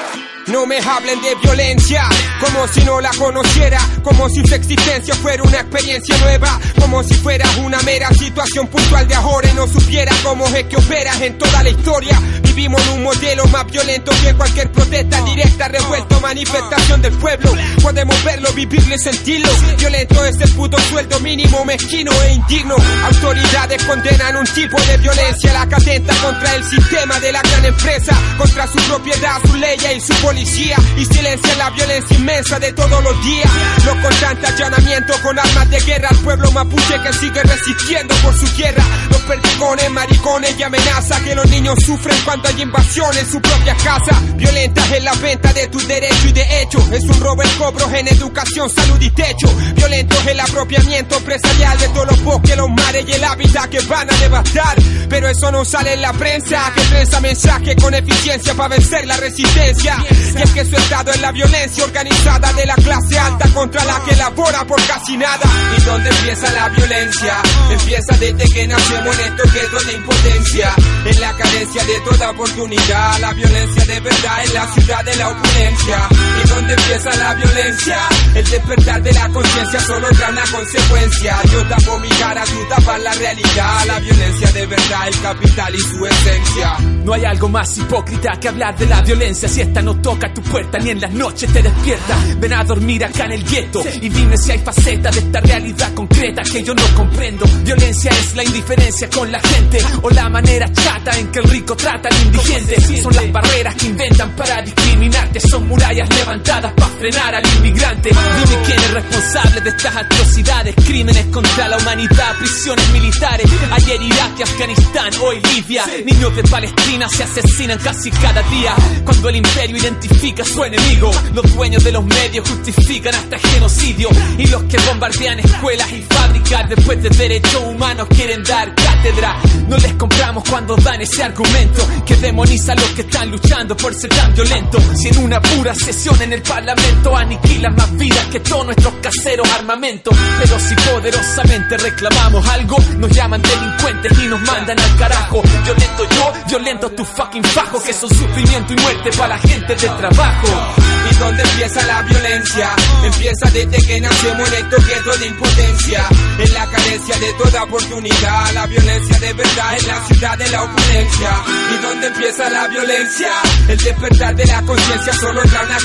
No 0.48 0.66
me 0.68 0.78
hablen 0.78 1.20
de 1.22 1.36
violencia, 1.36 2.04
como 2.40 2.68
si 2.68 2.84
no 2.86 3.02
la 3.02 3.10
conociera, 3.18 3.80
como 4.04 4.30
si 4.30 4.46
su 4.46 4.54
existencia 4.54 5.16
fuera 5.16 5.42
una 5.42 5.60
experiencia 5.60 6.16
nueva, 6.20 6.60
como 6.80 7.02
si 7.04 7.16
fuera 7.16 7.46
una 7.64 7.82
mera 7.82 8.10
situación 8.14 8.68
puntual 8.68 9.08
de 9.08 9.16
ahora 9.16 9.50
y 9.50 9.54
no 9.56 9.68
supiera 9.68 10.12
cómo 10.24 10.46
es 10.48 10.66
que 10.66 10.78
operas 10.78 11.20
en 11.22 11.38
toda 11.38 11.64
la 11.64 11.70
historia. 11.70 12.22
Vivimos 12.56 12.82
en 12.88 12.94
un 12.94 13.04
modelo 13.04 13.46
más 13.48 13.70
violento 13.70 14.14
que 14.24 14.34
cualquier 14.34 14.72
protesta 14.72 15.22
directa, 15.24 15.68
revuelto, 15.68 16.22
manifestación 16.22 17.02
del 17.02 17.12
pueblo. 17.18 17.54
Podemos 17.82 18.24
verlo, 18.24 18.50
vivirlo 18.54 18.96
y 18.96 18.98
sentirlo. 18.98 19.50
Violento 19.78 20.24
es 20.24 20.40
el 20.40 20.50
puto 20.54 20.80
sueldo 20.84 21.20
mínimo, 21.20 21.66
mezquino 21.66 22.14
e 22.24 22.34
indigno. 22.34 22.78
Autoridades 23.04 23.84
condenan 23.84 24.38
un 24.38 24.46
tipo 24.46 24.80
de 24.84 24.98
violencia, 25.00 25.52
la 25.52 25.68
que 25.68 25.76
atenta 25.76 26.16
contra 26.16 26.56
el 26.56 26.64
sistema 26.64 27.20
de 27.20 27.34
la 27.34 27.42
gran 27.42 27.66
empresa, 27.66 28.18
contra 28.38 28.68
su 28.68 28.78
propiedad, 28.88 29.36
su 29.46 29.58
ley 29.58 29.78
y 29.94 30.00
su 30.00 30.14
policía. 30.22 30.78
Y 30.96 31.04
silencia 31.04 31.56
la 31.58 31.70
violencia 31.72 32.18
inmensa 32.18 32.58
de 32.58 32.72
todos 32.72 33.04
los 33.04 33.26
días. 33.26 33.52
Los 33.84 33.96
constantes 33.98 34.50
allanamientos 34.52 35.18
con 35.18 35.38
armas 35.38 35.70
de 35.70 35.80
guerra 35.82 36.08
al 36.10 36.18
pueblo 36.20 36.50
mapuche 36.54 37.02
que 37.04 37.12
sigue 37.20 37.44
resistiendo 37.44 38.16
por 38.24 38.34
su 38.34 38.48
tierra. 38.56 38.84
Los 39.10 39.20
perdigones, 39.24 39.92
maricones 39.92 40.56
y 40.58 40.64
amenaza 40.64 41.22
que 41.22 41.36
los 41.36 41.50
niños 41.50 41.76
sufren 41.86 42.18
cuando 42.24 42.45
hay 42.48 42.62
invasión 42.62 43.18
en 43.18 43.32
su 43.32 43.42
propia 43.42 43.76
casa. 43.76 44.20
Violentas 44.36 44.92
en 44.92 45.06
la 45.06 45.14
venta 45.14 45.54
de 45.54 45.68
tus 45.68 45.88
derechos 45.88 46.26
y 46.26 46.32
de 46.32 46.62
hecho. 46.62 46.80
Es 46.92 47.04
un 47.04 47.20
robo 47.20 47.42
el 47.42 47.50
cobro 47.58 47.90
en 47.94 48.08
educación, 48.08 48.70
salud 48.70 49.02
y 49.02 49.10
techo. 49.10 49.48
Violentos 49.76 50.26
el 50.28 50.40
apropiamiento 50.40 51.18
empresarial 51.18 51.78
de 51.78 51.88
todos 51.90 52.08
los 52.08 52.24
bosques, 52.24 52.58
los 52.58 52.70
mares 52.70 53.06
y 53.08 53.12
el 53.14 53.24
hábitat 53.24 53.70
que 53.70 53.80
van 53.82 54.10
a 54.10 54.18
devastar. 54.18 54.76
Pero 55.10 55.30
eso 55.30 55.52
no 55.52 55.64
sale 55.66 55.94
en 55.94 56.02
la 56.02 56.14
prensa, 56.14 56.72
que 56.76 56.82
prensa 56.82 57.20
mensaje 57.22 57.76
con 57.76 57.94
eficiencia 57.94 58.54
para 58.54 58.70
vencer 58.70 59.06
la 59.06 59.18
resistencia. 59.18 59.98
Y 60.10 60.42
es 60.42 60.52
que 60.52 60.66
su 60.66 60.76
estado 60.76 61.12
es 61.12 61.22
la 61.22 61.32
violencia 61.32 61.84
organizada 61.84 62.54
de 62.54 62.66
la 62.66 62.76
clase 62.76 63.20
alta 63.20 63.48
contra 63.50 63.84
la 63.86 64.02
que 64.04 64.16
labora 64.16 64.66
por 64.66 64.82
casi 64.86 65.18
nada. 65.18 65.44
¿Y 65.78 65.82
dónde 65.82 66.10
empieza 66.10 66.52
la 66.52 66.70
violencia? 66.70 67.42
Empieza 67.72 68.18
desde 68.18 68.54
que 68.54 68.68
nacemos 68.68 69.20
en 69.20 69.26
estos 69.26 69.54
guetos 69.54 69.86
de 69.86 69.94
impotencia. 69.94 70.74
En 71.06 71.22
la 71.22 71.34
carencia 71.34 71.84
de 71.84 72.00
toda 72.02 72.34
oportunidad, 72.36 73.20
la 73.22 73.34
violencia 73.34 73.86
de 73.86 74.00
verdad 74.02 74.46
en 74.46 74.54
la 74.54 74.68
ciudad 74.74 75.06
de 75.06 75.16
la 75.16 75.30
opulencia. 75.30 76.10
¿Y 76.56 76.58
dónde 76.58 76.74
empieza 76.74 77.14
la 77.18 77.34
violencia? 77.34 77.98
El 78.34 78.50
despertar 78.50 79.04
de 79.04 79.12
la 79.12 79.28
conciencia 79.28 79.80
solo 79.82 80.08
trae 80.12 80.32
una 80.32 80.44
consecuencia. 80.44 81.42
Yo 81.52 81.68
tapo 81.68 82.00
mi 82.00 82.08
cara, 82.08 82.44
tú 82.46 82.70
tapas 82.70 83.04
la 83.04 83.14
realidad. 83.14 83.86
La 83.88 84.00
violencia 84.00 84.52
de 84.54 84.66
verdad, 84.66 85.08
el 85.08 85.22
capital 85.22 85.76
y 85.76 85.80
su 85.80 86.06
esencia. 86.06 86.78
No 87.04 87.14
hay 87.14 87.26
algo 87.26 87.50
más 87.50 87.78
hipócrita 87.78 88.40
que 88.40 88.48
hablar 88.48 88.78
de 88.78 88.86
la 88.86 89.02
violencia 89.02 89.50
si 89.50 89.62
esta 89.62 89.82
no 89.82 90.00
toca 90.00 90.34
tu 90.34 90.42
puerta 90.44 90.80
ni 90.80 90.92
en 90.92 91.02
las 91.02 91.12
noches 91.12 91.52
te 91.52 91.62
despierta. 91.62 92.18
Ven 92.38 92.54
a 92.54 92.64
dormir 92.64 93.04
acá 93.04 93.26
en 93.26 93.34
el 93.34 93.44
gueto 93.44 93.84
y 94.02 94.08
dime 94.08 94.38
si 94.38 94.52
hay 94.52 94.60
facetas 94.60 95.14
de 95.14 95.22
esta 95.22 95.42
realidad 95.42 95.94
concreta 95.94 96.42
que 96.44 96.64
yo 96.64 96.74
no 96.74 96.84
comprendo. 96.96 97.46
Violencia 97.64 98.12
es 98.12 98.34
la 98.34 98.44
indiferencia 98.46 99.10
con 99.10 99.30
la 99.30 99.42
gente 99.42 99.80
o 100.02 100.10
la 100.10 100.30
manera 100.30 100.72
chata 100.72 101.20
en 101.20 101.28
que 101.32 101.40
el 101.40 101.50
rico 101.50 101.76
trata 101.76 102.08
al 102.08 102.26
indigente. 102.26 103.02
Son 103.02 103.14
las 103.14 103.30
barreras 103.30 103.76
que 103.76 103.88
inventan 103.88 104.32
para 104.38 104.62
discriminarte, 104.62 105.40
son 105.42 105.68
murallas 105.68 106.10
levantadas 106.10 106.45
para 106.46 106.72
frenar 107.00 107.36
al 107.36 107.44
inmigrante. 107.58 108.10
Dime 108.10 108.62
quién 108.66 108.80
es 108.80 108.92
responsable 108.94 109.62
de 109.62 109.70
estas 109.70 109.96
atrocidades, 109.96 110.76
crímenes 110.76 111.26
contra 111.28 111.68
la 111.68 111.78
humanidad, 111.78 112.38
prisiones 112.38 112.90
militares. 112.92 113.50
Ayer 113.72 114.02
Irak 114.02 114.40
y 114.40 114.44
Afganistán, 114.44 115.12
hoy 115.22 115.42
Libia. 115.54 115.84
Niños 116.06 116.36
de 116.36 116.44
Palestina 116.44 117.08
se 117.10 117.24
asesinan 117.24 117.80
casi 117.80 118.12
cada 118.12 118.42
día. 118.44 118.74
Cuando 119.04 119.30
el 119.30 119.38
imperio 119.38 119.78
identifica 119.78 120.44
a 120.44 120.46
su 120.46 120.64
enemigo, 120.64 121.12
los 121.34 121.56
dueños 121.56 121.84
de 121.84 121.92
los 121.92 122.06
medios 122.06 122.48
justifican 122.48 123.16
hasta 123.16 123.36
el 123.36 123.42
genocidio. 123.42 124.10
Y 124.38 124.48
los 124.48 124.64
que 124.64 124.78
bombardean 124.80 125.40
escuelas 125.40 125.92
y 125.92 126.02
fábricas 126.02 126.70
después 126.70 127.02
de 127.02 127.10
derechos 127.10 127.64
humanos 127.64 128.08
quieren 128.10 128.44
dar 128.44 128.74
cátedra. 128.76 129.42
No 129.68 129.78
les 129.78 129.94
compramos 129.94 130.44
cuando 130.50 130.76
dan 130.78 131.02
ese 131.02 131.24
argumento 131.24 131.88
que 132.06 132.16
demoniza 132.16 132.74
a 132.74 132.76
los 132.76 132.90
que 132.92 133.02
están 133.02 133.32
luchando 133.32 133.76
por 133.76 133.94
ser 133.94 134.10
tan 134.10 134.34
violentos. 134.34 134.84
Si 134.96 135.10
en 135.10 135.18
una 135.18 135.42
pura 135.42 135.74
sesión 135.74 136.22
en 136.22 136.34
el 136.34 136.35
parlamento 136.42 137.16
aniquilan 137.16 137.76
más 137.76 137.98
vidas 137.98 138.26
que 138.32 138.40
todos 138.40 138.66
nuestros 138.66 138.94
caseros 138.96 139.48
armamentos. 139.54 140.16
Pero 140.40 140.60
si 140.60 140.76
poderosamente 140.76 141.78
reclamamos 141.78 142.48
algo, 142.48 142.78
nos 142.98 143.12
llaman 143.12 143.42
delincuentes 143.42 144.18
y 144.20 144.28
nos 144.28 144.42
mandan 144.42 144.80
al 144.80 144.98
carajo. 144.98 145.42
Violento 145.64 146.04
yo, 146.10 146.34
violento 146.48 146.92
tu 146.92 147.06
fucking 147.06 147.44
fajo, 147.44 147.82
que 147.84 147.94
son 147.94 148.10
sufrimiento 148.10 148.74
y 148.74 148.78
muerte 148.78 149.10
para 149.18 149.36
la 149.36 149.38
gente 149.40 149.76
del 149.76 149.98
trabajo. 149.98 150.76
¿Y 151.12 151.16
dónde 151.16 151.44
empieza 151.44 151.86
la 151.86 152.02
violencia? 152.02 152.70
Empieza 153.04 153.50
desde 153.52 153.88
que 153.88 154.02
nacemos 154.02 154.48
en 154.52 154.66
estos 154.66 154.88
guetos 154.88 155.20
de 155.20 155.28
impotencia. 155.28 156.06
En 156.40 156.54
la 156.54 156.66
carencia 156.66 157.18
de 157.20 157.34
toda 157.34 157.64
oportunidad. 157.64 158.54
La 158.54 158.66
violencia 158.66 159.20
de 159.20 159.34
verdad 159.34 159.78
en 159.80 159.88
la 159.88 160.06
ciudad 160.06 160.38
de 160.38 160.50
la 160.50 160.64
opulencia. 160.64 161.30
¿Y 161.74 161.82
dónde 161.84 162.08
empieza 162.08 162.50
la 162.50 162.68
violencia? 162.68 163.32
El 163.68 163.78
despertar 163.78 164.36
de 164.36 164.46
la 164.46 164.62
conciencia 164.64 165.14
solo 165.14 165.42
trae 165.44 165.66
una 165.66 165.80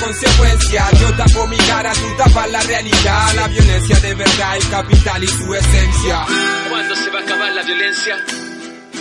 Yo 0.71 1.13
tapo 1.17 1.49
mi 1.49 1.57
cara, 1.57 1.93
tú 1.93 2.17
tapas 2.17 2.49
la 2.49 2.61
realidad. 2.61 3.35
La 3.35 3.49
violencia 3.49 3.99
de 3.99 4.15
verdad, 4.15 4.57
el 4.57 4.69
capital 4.69 5.25
y 5.25 5.27
su 5.27 5.53
esencia. 5.53 6.27
¿Cuándo 6.69 6.95
se 6.95 7.11
va 7.11 7.19
a 7.19 7.23
acabar 7.23 7.53
la 7.53 7.63
violencia? 7.63 8.17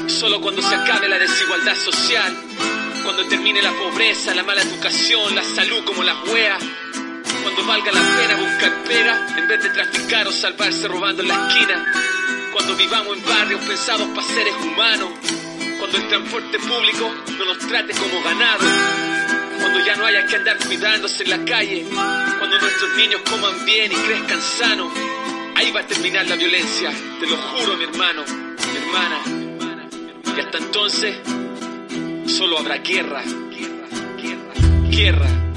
Solo 0.08 0.42
cuando 0.42 0.64
se 0.64 0.74
acabe 0.74 1.08
la 1.08 1.20
desigualdad 1.20 1.76
social, 1.76 2.36
cuando 3.04 3.24
termine 3.28 3.62
la 3.62 3.72
pobreza, 3.72 4.34
la 4.34 4.42
mala 4.42 4.64
educación, 4.64 5.36
la 5.36 5.44
salud 5.44 5.86
como 5.86 6.02
las 6.02 6.18
weas, 6.30 6.64
cuando 7.44 7.66
valga 7.68 7.92
la 7.92 8.02
pena 8.18 8.36
buscar 8.36 8.84
pega 8.88 9.28
en 9.38 9.48
vez 9.48 9.64
de 9.64 9.70
traficar 9.70 10.28
o 10.28 10.32
salvarse 10.32 10.88
robando 10.88 11.22
en 11.22 11.28
la 11.28 11.48
esquina, 11.48 11.86
cuando 12.52 12.76
vivamos 12.78 13.16
en 13.16 13.26
barrios 13.26 13.62
pensados 13.62 14.08
para 14.16 14.28
seres 14.28 14.56
humanos, 14.64 15.10
cuando 15.78 15.98
el 15.98 16.08
transporte 16.08 16.58
público 16.58 17.14
no 17.38 17.46
nos 17.46 17.60
trate 17.60 17.94
como 17.94 18.24
ganado, 18.24 18.66
cuando 19.60 19.86
ya 19.86 19.95
no 19.95 20.05
haya 20.05 20.26
que 20.26 20.36
andar 20.36 20.57
cuidándose 20.57 21.24
en 21.24 21.30
la 21.30 21.45
calle, 21.45 21.86
cuando 21.89 22.60
nuestros 22.60 22.97
niños 22.97 23.22
coman 23.30 23.66
bien 23.66 23.91
y 23.91 23.95
crezcan 23.95 24.41
sanos, 24.41 24.91
ahí 25.55 25.72
va 25.72 25.82
a 25.82 25.88
terminar 25.88 26.28
la 26.28 26.36
violencia, 26.36 26.91
te 27.20 27.28
lo 27.28 27.38
juro 27.38 27.78
mi 27.78 27.84
hermano, 27.84 28.24
mi 28.26 28.78
hermana. 28.78 29.20
Y 30.36 30.39
hasta 30.39 30.57
entonces, 30.57 31.18
solo 32.28 32.60
habrá 32.60 32.78
guerra. 32.78 33.22
Guerra. 33.22 34.89
Guerra. 34.89 35.28
Yo 35.28 35.49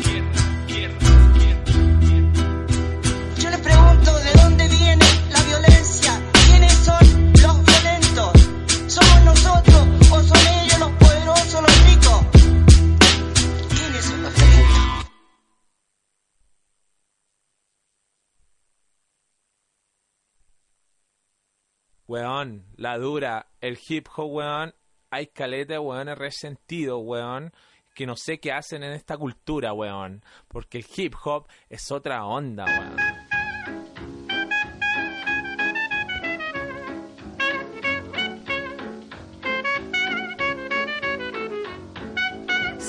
weón, 22.13 22.67
la 22.77 22.99
dura, 22.99 23.47
el 23.63 23.79
hip 23.89 24.07
hop, 24.15 24.31
weón, 24.31 24.75
hay 25.11 25.29
caleta 25.29 25.73
de 25.73 25.79
weones 25.79 26.19
resentidos, 26.19 27.01
weón, 27.03 27.55
que 27.95 28.05
no 28.05 28.17
sé 28.17 28.39
qué 28.39 28.53
hacen 28.53 28.83
en 28.83 28.93
esta 28.93 29.17
cultura, 29.17 29.73
weón, 29.73 30.23
porque 30.47 30.77
el 30.77 30.87
hip 30.95 31.15
hop 31.25 31.49
es 31.71 31.91
otra 31.91 32.27
onda, 32.27 32.67
weón. 32.67 33.32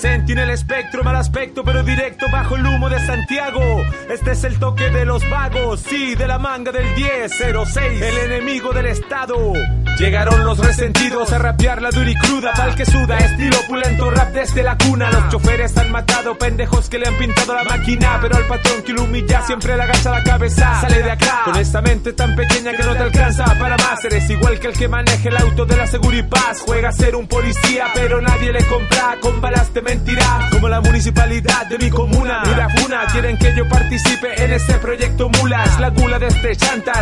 Sentí 0.03 0.33
en 0.33 0.39
el 0.39 0.49
espectro, 0.49 1.01
mal 1.01 1.15
aspecto, 1.15 1.63
pero 1.63 1.81
directo 1.81 2.25
bajo 2.29 2.57
el 2.57 2.65
humo 2.67 2.89
de 2.89 2.99
Santiago. 3.05 3.61
Este 4.09 4.31
es 4.31 4.43
el 4.43 4.59
toque 4.59 4.89
de 4.89 5.05
los 5.05 5.23
vagos, 5.29 5.79
sí, 5.79 6.13
de 6.15 6.27
la 6.27 6.37
manga 6.37 6.73
del 6.73 6.93
1006, 6.93 8.01
el 8.01 8.17
enemigo 8.17 8.73
del 8.73 8.87
Estado. 8.87 9.53
Llegaron 9.97 10.43
los 10.43 10.57
resentidos 10.57 11.31
a 11.31 11.37
rapear 11.37 11.81
la 11.81 11.89
dura 11.89 12.09
y 12.09 12.15
cruda, 12.15 12.51
pal 12.51 12.75
que 12.75 12.85
suda, 12.85 13.17
estilo 13.17 13.57
opulento, 13.61 14.11
rap 14.11 14.33
desde 14.33 14.61
la 14.61 14.77
cuna. 14.77 15.09
Los 15.09 15.29
choferes 15.29 15.77
han 15.77 15.89
matado 15.89 16.37
pendejos 16.37 16.89
que 16.89 16.99
le 16.99 17.07
han 17.07 17.15
pintado 17.15 17.53
la 17.53 17.63
máquina, 17.63 18.19
pero 18.21 18.35
al 18.35 18.45
patrón 18.45 18.81
que 18.83 18.91
lo 18.91 19.03
humilla 19.03 19.41
siempre 19.45 19.77
le 19.77 19.83
agacha 19.83 20.11
la 20.11 20.23
cabeza. 20.23 20.81
Sale 20.81 21.01
de 21.01 21.11
acá, 21.11 21.43
con 21.45 21.55
esta 21.55 21.81
mente 21.81 22.11
tan 22.11 22.35
pequeña 22.35 22.73
que 22.73 22.83
no 22.83 22.91
te 22.91 23.03
alcanza 23.03 23.45
para 23.57 23.77
más. 23.77 24.03
Eres 24.03 24.29
igual 24.29 24.59
que 24.59 24.67
el 24.67 24.73
que 24.73 24.89
maneja 24.89 25.29
el 25.29 25.37
auto 25.37 25.65
de 25.65 25.77
la 25.77 25.87
seguridad. 25.87 26.57
Juega 26.65 26.89
a 26.89 26.91
ser 26.91 27.15
un 27.15 27.25
policía, 27.25 27.85
pero 27.93 28.19
nadie 28.19 28.51
le 28.51 28.65
compra 28.65 29.15
con 29.21 29.39
balas 29.39 29.73
de 29.73 29.92
Como 30.49 30.69
la 30.69 30.81
municipalidad 30.81 31.67
de 31.67 31.77
mi 31.77 31.89
comuna, 31.91 32.41
y 32.45 32.55
la 32.55 32.67
funa. 32.69 33.05
Quieren 33.11 33.37
que 33.37 33.55
yo 33.55 33.67
participe 33.69 34.43
en 34.43 34.53
ese 34.53 34.73
proyecto 34.75 35.29
mulas. 35.29 35.79
La 35.79 35.89
gula 35.89 36.17
de 36.17 36.27
este 36.27 36.53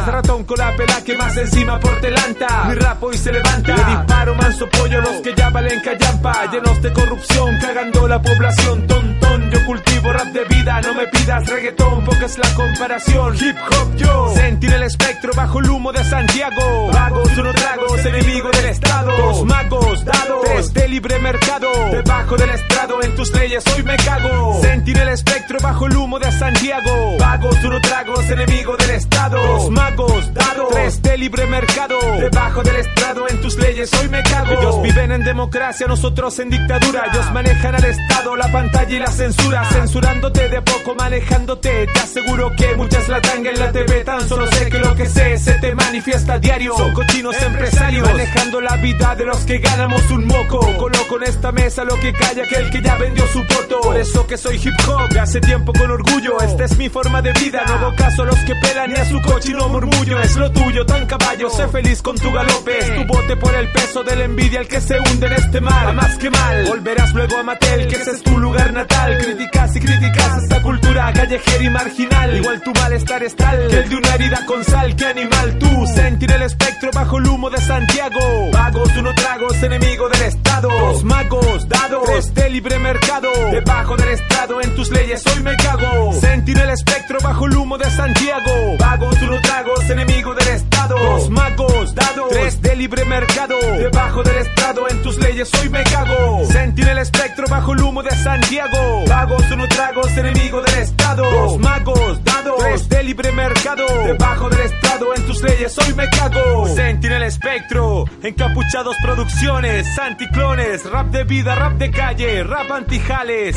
ratón 0.07 0.43
con 0.43 0.57
la 0.57 0.75
pela 0.75 1.01
que 1.03 1.15
más 1.15 1.35
encima 1.37 1.79
por 1.79 2.01
delanta. 2.01 2.65
Mi 2.67 2.75
rapo 2.75 3.11
y 3.13 3.17
se 3.17 3.31
levanta. 3.31 3.75
Le 3.75 3.83
disparo 3.95 4.35
manso 4.35 4.69
pollo 4.69 4.99
los 4.99 5.21
que 5.21 5.33
ya 5.33 5.49
valen 5.49 5.79
callampa. 5.79 6.51
Llenos 6.51 6.81
de 6.81 6.91
corrupción, 6.91 7.57
cagando 7.59 8.07
la 8.07 8.21
población. 8.21 8.87
Tontón, 8.87 9.51
yo 9.51 9.65
cultivo 9.65 10.11
rap 10.11 10.27
de 10.27 10.43
vida. 10.45 10.81
No 10.81 10.93
me 10.93 11.07
pidas 11.07 11.47
reggaetón, 11.47 12.03
porque 12.03 12.25
es 12.25 12.37
la 12.37 12.53
comparación. 12.53 13.35
Hip 13.35 13.55
hop 13.69 13.95
yo, 13.95 14.33
sentir 14.35 14.73
el 14.73 14.83
espectro 14.83 15.31
bajo 15.33 15.59
el 15.59 15.69
humo 15.69 15.93
de 15.93 16.03
Santiago. 16.03 16.91
Vagos, 16.91 17.37
uno 17.37 17.53
tragos, 17.53 18.05
enemigo 18.05 18.49
del 18.51 18.65
Estado. 18.65 19.15
Dos 19.15 19.45
magos, 19.45 20.03
dados, 20.03 20.41
tres 20.43 20.73
de 20.73 20.87
libre 20.89 21.19
mercado. 21.19 21.69
Debajo 21.91 22.35
del 22.35 22.49
estrado, 22.49 22.80
en 22.81 23.15
tus 23.15 23.31
leyes 23.33 23.63
hoy 23.75 23.83
me 23.83 23.95
cago. 23.95 24.59
Sentir 24.59 24.97
el 24.97 25.09
espectro 25.09 25.59
bajo 25.61 25.85
el 25.85 25.95
humo 25.95 26.17
de 26.17 26.31
Santiago. 26.31 27.15
Vagos, 27.19 27.55
uno 27.63 27.79
tragos, 27.79 28.27
enemigo 28.27 28.75
del 28.75 28.89
Estado. 28.91 29.37
Dos 29.37 29.69
magos, 29.69 30.33
dados, 30.33 30.69
tres 30.71 31.01
de 31.03 31.17
libre 31.17 31.45
mercado. 31.45 31.99
Debajo 32.19 32.63
del 32.63 32.77
estrado, 32.77 33.29
en 33.29 33.39
tus 33.39 33.55
leyes 33.57 33.91
hoy 33.93 34.09
me 34.09 34.23
cago. 34.23 34.53
Ellos 34.53 34.81
viven 34.81 35.11
en 35.11 35.23
democracia, 35.23 35.85
nosotros 35.85 36.39
en 36.39 36.49
dictadura. 36.49 37.05
Ellos 37.13 37.31
manejan 37.31 37.75
al 37.75 37.85
Estado, 37.85 38.35
la 38.35 38.51
pantalla 38.51 38.95
y 38.95 38.99
la 38.99 39.11
censura. 39.11 39.63
Censurándote 39.65 40.49
de 40.49 40.61
poco, 40.63 40.95
manejándote. 40.95 41.85
Te 41.85 41.99
aseguro 41.99 42.51
que 42.55 42.75
muchas 42.77 43.07
la 43.09 43.21
tanga 43.21 43.51
en 43.51 43.59
la 43.59 43.71
TV. 43.71 44.03
Tan 44.03 44.27
solo 44.27 44.47
sé 44.47 44.69
que 44.69 44.79
lo 44.79 44.95
que 44.95 45.05
sé 45.05 45.37
se 45.37 45.53
te 45.53 45.75
manifiesta 45.75 46.33
a 46.33 46.39
diario. 46.39 46.75
Son 46.75 46.93
cochinos 46.93 47.39
empresarios, 47.43 48.07
manejando 48.07 48.59
la 48.59 48.75
vida 48.77 49.15
de 49.15 49.25
los 49.25 49.37
que 49.45 49.59
ganamos 49.59 50.09
un 50.09 50.25
moco. 50.25 50.59
Coloco 50.77 51.17
en 51.17 51.23
esta 51.23 51.51
mesa 51.51 51.83
lo 51.83 51.95
que 51.97 52.11
calla 52.11 52.43
aquel 52.61 52.69
que 52.71 52.81
ya 52.87 52.95
vendió 52.95 53.25
su 53.27 53.39
voto. 53.39 53.81
Por 53.81 53.97
eso 53.97 54.27
que 54.27 54.37
soy 54.37 54.55
hip 54.57 54.73
hop, 54.87 55.17
hace 55.19 55.39
tiempo 55.41 55.73
con 55.73 55.89
orgullo. 55.89 56.39
Esta 56.41 56.65
es 56.65 56.77
mi 56.77 56.89
forma 56.89 57.21
de 57.21 57.31
vida. 57.33 57.63
No 57.67 57.73
hago 57.73 57.95
caso 57.95 58.23
a 58.23 58.25
los 58.25 58.39
que 58.39 58.55
pelan 58.55 58.91
y 58.91 58.93
a 58.95 59.05
su 59.05 59.21
cochino 59.21 59.67
murmullo. 59.69 60.19
Es 60.19 60.35
lo 60.35 60.51
tuyo, 60.51 60.85
tan 60.85 61.05
caballo. 61.05 61.49
Sé 61.49 61.67
feliz 61.67 62.01
con 62.01 62.15
tu 62.17 62.31
galope. 62.31 62.77
Es 62.77 62.95
tu 62.95 63.05
bote 63.05 63.35
por 63.37 63.53
el 63.55 63.67
peso 63.69 64.03
de 64.03 64.15
la 64.15 64.23
envidia 64.25 64.59
el 64.61 64.67
que 64.67 64.81
se 64.81 64.99
hunde 64.99 65.27
en 65.27 65.33
este 65.33 65.61
mar. 65.61 65.87
A 65.87 65.93
más 65.93 66.17
que 66.17 66.29
mal, 66.29 66.65
volverás 66.67 67.13
luego 67.13 67.37
a 67.37 67.43
Matel, 67.43 67.87
que 67.87 67.95
ese 67.95 68.11
es 68.11 68.23
tu 68.23 68.37
lugar 68.37 68.73
natal. 68.73 69.17
Criticas 69.17 69.75
y 69.75 69.79
criticas 69.79 70.43
esta 70.43 70.61
cultura 70.61 71.11
callejera 71.13 71.63
y 71.63 71.69
marginal. 71.69 72.37
Igual 72.37 72.61
tu 72.61 72.71
malestar 72.71 73.23
es 73.23 73.35
tal 73.35 73.67
que 73.67 73.77
el 73.77 73.89
de 73.89 73.95
una 73.95 74.15
herida 74.15 74.45
con 74.45 74.63
sal. 74.63 74.95
¿Qué 74.95 75.05
animal 75.05 75.57
tú? 75.59 75.85
Sentir 75.87 76.31
el 76.31 76.41
espectro 76.43 76.91
bajo 76.93 77.17
el 77.17 77.27
humo 77.27 77.49
de 77.49 77.57
Santiago. 77.57 78.19
Vagos, 78.51 78.89
uno 78.97 79.13
tragos, 79.15 79.63
enemigo 79.63 80.09
del 80.09 80.21
Estado. 80.23 80.69
Dos 80.69 81.03
magos, 81.03 81.67
dados, 81.67 82.01
tres 82.05 82.33
de 82.33 82.50
libre 82.51 82.77
mercado. 82.79 83.29
Debajo 83.51 83.95
del 83.95 84.09
estrado, 84.09 84.61
en 84.61 84.75
tus 84.75 84.89
leyes 84.89 85.23
hoy 85.27 85.41
me 85.41 85.55
cago. 85.55 86.13
Sentir 86.19 86.57
el 86.59 86.69
espectro 86.69 87.17
bajo 87.23 87.45
el 87.45 87.55
humo 87.55 87.77
de 87.77 87.89
Santiago. 87.89 88.77
Vagos, 88.77 89.15
uno 89.21 89.39
tragos, 89.41 89.89
enemigo 89.89 90.35
del 90.35 90.47
Estado. 90.49 90.97
Dos 90.97 91.29
magos, 91.29 91.95
dados, 91.95 92.29
tres 92.29 92.61
de 92.61 92.75
libre 92.75 93.05
mercado. 93.05 93.55
Debajo 93.59 94.21
del 94.23 94.37
estrado, 94.37 94.89
en 94.89 95.01
tus 95.01 95.17
leyes 95.17 95.49
hoy 95.61 95.69
me 95.69 95.83
cago. 95.83 96.45
Sentir 96.45 96.87
el 96.89 96.97
espectro 96.97 97.47
bajo 97.49 97.73
el 97.73 97.81
humo 97.81 98.03
de 98.03 98.11
Santiago. 98.11 99.05
Vagos, 99.07 99.43
uno 99.51 99.67
tragos, 99.69 100.17
enemigo 100.17 100.61
del 100.61 100.75
Estado. 100.79 101.23
Dos 101.31 101.57
magos, 101.57 102.23
dados, 102.23 102.57
tres 102.59 102.89
de 102.89 103.03
libre 103.03 103.31
mercado. 103.31 103.85
Debajo 104.05 104.49
del 104.49 104.61
estrado, 104.61 105.15
en 105.15 105.25
tus 105.25 105.41
leyes 105.41 105.77
hoy 105.77 105.93
me 105.93 106.09
cago. 106.09 106.67
Sentir 106.67 107.13
el 107.13 107.23
espectro, 107.23 108.05
encapuchados 108.21 108.97
producciones, 109.01 109.97
anticlones, 109.97 110.89
rap 110.89 111.07
de 111.07 111.23
vida, 111.23 111.55
rap 111.55 111.73
de 111.73 111.91
calle, 111.91 112.40
rap 112.43 112.71
antijales. 112.71 113.55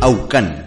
Aucán. 0.00 0.62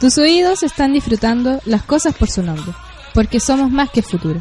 Tus 0.00 0.18
oídos 0.18 0.64
están 0.64 0.92
disfrutando 0.92 1.60
las 1.64 1.84
cosas 1.84 2.14
por 2.16 2.28
su 2.28 2.42
nombre, 2.42 2.72
porque 3.14 3.38
somos 3.38 3.70
más 3.70 3.90
que 3.90 4.02
futuro. 4.02 4.40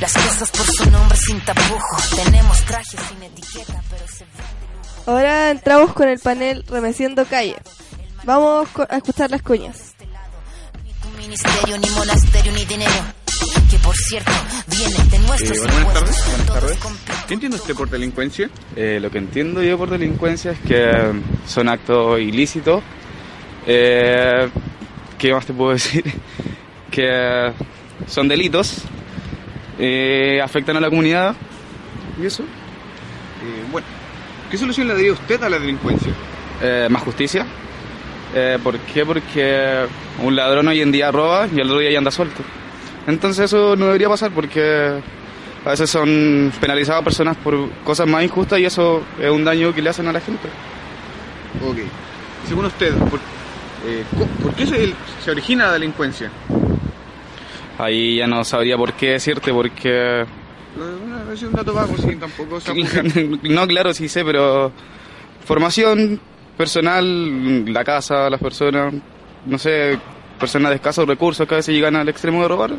Las 0.00 0.12
cosas 0.12 0.50
por 0.52 0.66
su 0.66 0.90
nombre 0.90 1.18
sin 1.18 1.40
tapujos. 1.40 2.10
Tenemos 2.24 2.60
trajes 2.66 3.00
sin 3.08 3.22
etiqueta, 3.22 3.82
pero 3.90 4.06
se 4.06 4.26
Ahora 5.06 5.50
entramos 5.50 5.92
con 5.92 6.08
el 6.08 6.20
panel 6.20 6.64
Remeciendo 6.68 7.24
Calle. 7.24 7.56
Vamos 8.24 8.68
a 8.88 8.96
escuchar 8.96 9.30
las 9.30 9.42
cuñas. 9.42 9.94
ministerio, 11.16 11.78
ni 11.78 11.90
monasterio, 11.90 12.52
ni 12.52 12.64
dinero. 12.64 13.15
Por 13.86 13.96
cierto, 13.96 14.32
viene 14.66 15.10
de 15.10 15.18
nuestros 15.20 15.58
Eh, 15.58 15.60
buenas 15.62 15.94
tardes, 15.94 16.24
buenas 16.28 16.46
tardes. 16.46 16.78
¿Qué 17.28 17.34
entiende 17.34 17.56
usted 17.56 17.74
por 17.74 17.88
delincuencia? 17.88 18.50
Eh, 18.74 18.98
lo 19.00 19.10
que 19.12 19.18
entiendo 19.18 19.62
yo 19.62 19.78
por 19.78 19.88
delincuencia 19.90 20.50
es 20.50 20.58
que 20.58 20.74
eh, 20.90 21.12
son 21.46 21.68
actos 21.68 22.18
ilícitos. 22.20 22.82
Eh, 23.64 24.48
¿Qué 25.16 25.32
más 25.32 25.46
te 25.46 25.52
puedo 25.52 25.70
decir? 25.74 26.02
que 26.90 27.52
son 28.08 28.26
delitos, 28.26 28.78
eh, 29.78 30.40
afectan 30.42 30.76
a 30.76 30.80
la 30.80 30.88
comunidad 30.88 31.34
y 32.20 32.26
eso. 32.26 32.42
Eh, 32.42 33.64
bueno, 33.70 33.86
¿qué 34.50 34.56
solución 34.58 34.88
le 34.88 34.94
daría 34.94 35.12
usted 35.12 35.40
a 35.44 35.48
la 35.48 35.58
delincuencia? 35.60 36.12
Eh, 36.60 36.88
más 36.90 37.02
justicia. 37.02 37.46
Eh, 38.34 38.58
¿Por 38.64 38.78
qué? 38.80 39.06
Porque 39.06 39.84
un 40.22 40.34
ladrón 40.34 40.66
hoy 40.68 40.80
en 40.80 40.90
día 40.90 41.12
roba 41.12 41.46
y 41.54 41.60
el 41.60 41.66
otro 41.68 41.78
día 41.78 41.92
ya 41.92 41.98
anda 41.98 42.10
suelto. 42.10 42.42
Entonces 43.06 43.46
eso 43.46 43.76
no 43.76 43.86
debería 43.86 44.08
pasar 44.08 44.30
porque 44.32 45.00
a 45.64 45.70
veces 45.70 45.90
son 45.90 46.52
penalizadas 46.60 47.02
personas 47.02 47.36
por 47.36 47.70
cosas 47.84 48.06
más 48.06 48.22
injustas 48.22 48.58
y 48.58 48.64
eso 48.64 49.02
es 49.20 49.30
un 49.30 49.44
daño 49.44 49.74
que 49.74 49.82
le 49.82 49.90
hacen 49.90 50.06
a 50.08 50.12
la 50.12 50.20
gente. 50.20 50.48
Ok. 51.68 51.78
Según 52.48 52.66
usted, 52.66 52.94
¿por, 52.94 53.18
eh, 53.86 54.04
¿por 54.42 54.54
qué 54.54 54.66
se, 54.66 54.94
se 55.24 55.30
origina 55.30 55.66
la 55.66 55.72
delincuencia? 55.72 56.30
Ahí 57.78 58.16
ya 58.16 58.26
no 58.26 58.44
sabría 58.44 58.76
por 58.76 58.92
qué 58.94 59.10
decirte 59.10 59.52
porque... 59.52 60.24
Es 61.32 61.42
un 61.42 61.52
dato 61.52 61.72
vago, 61.74 61.96
sí, 61.96 62.16
tampoco 62.16 62.58
no, 63.42 63.66
claro, 63.66 63.92
sí 63.92 64.08
sé, 64.08 64.24
pero 64.24 64.70
formación 65.44 66.20
personal, 66.56 67.72
la 67.72 67.84
casa, 67.84 68.30
las 68.30 68.40
personas, 68.40 68.94
no 69.46 69.58
sé, 69.58 69.98
personas 70.36 70.70
de 70.70 70.76
escasos 70.76 71.06
recursos 71.06 71.46
que 71.46 71.54
a 71.54 71.58
veces 71.58 71.74
llegan 71.74 71.96
al 71.96 72.08
extremo 72.08 72.42
de 72.42 72.48
robar 72.48 72.70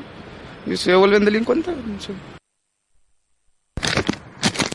y 0.65 0.77
se 0.77 0.95
vuelven 0.95 1.25
delincuentes. 1.25 1.75
no 1.75 1.99
sé. 1.99 2.13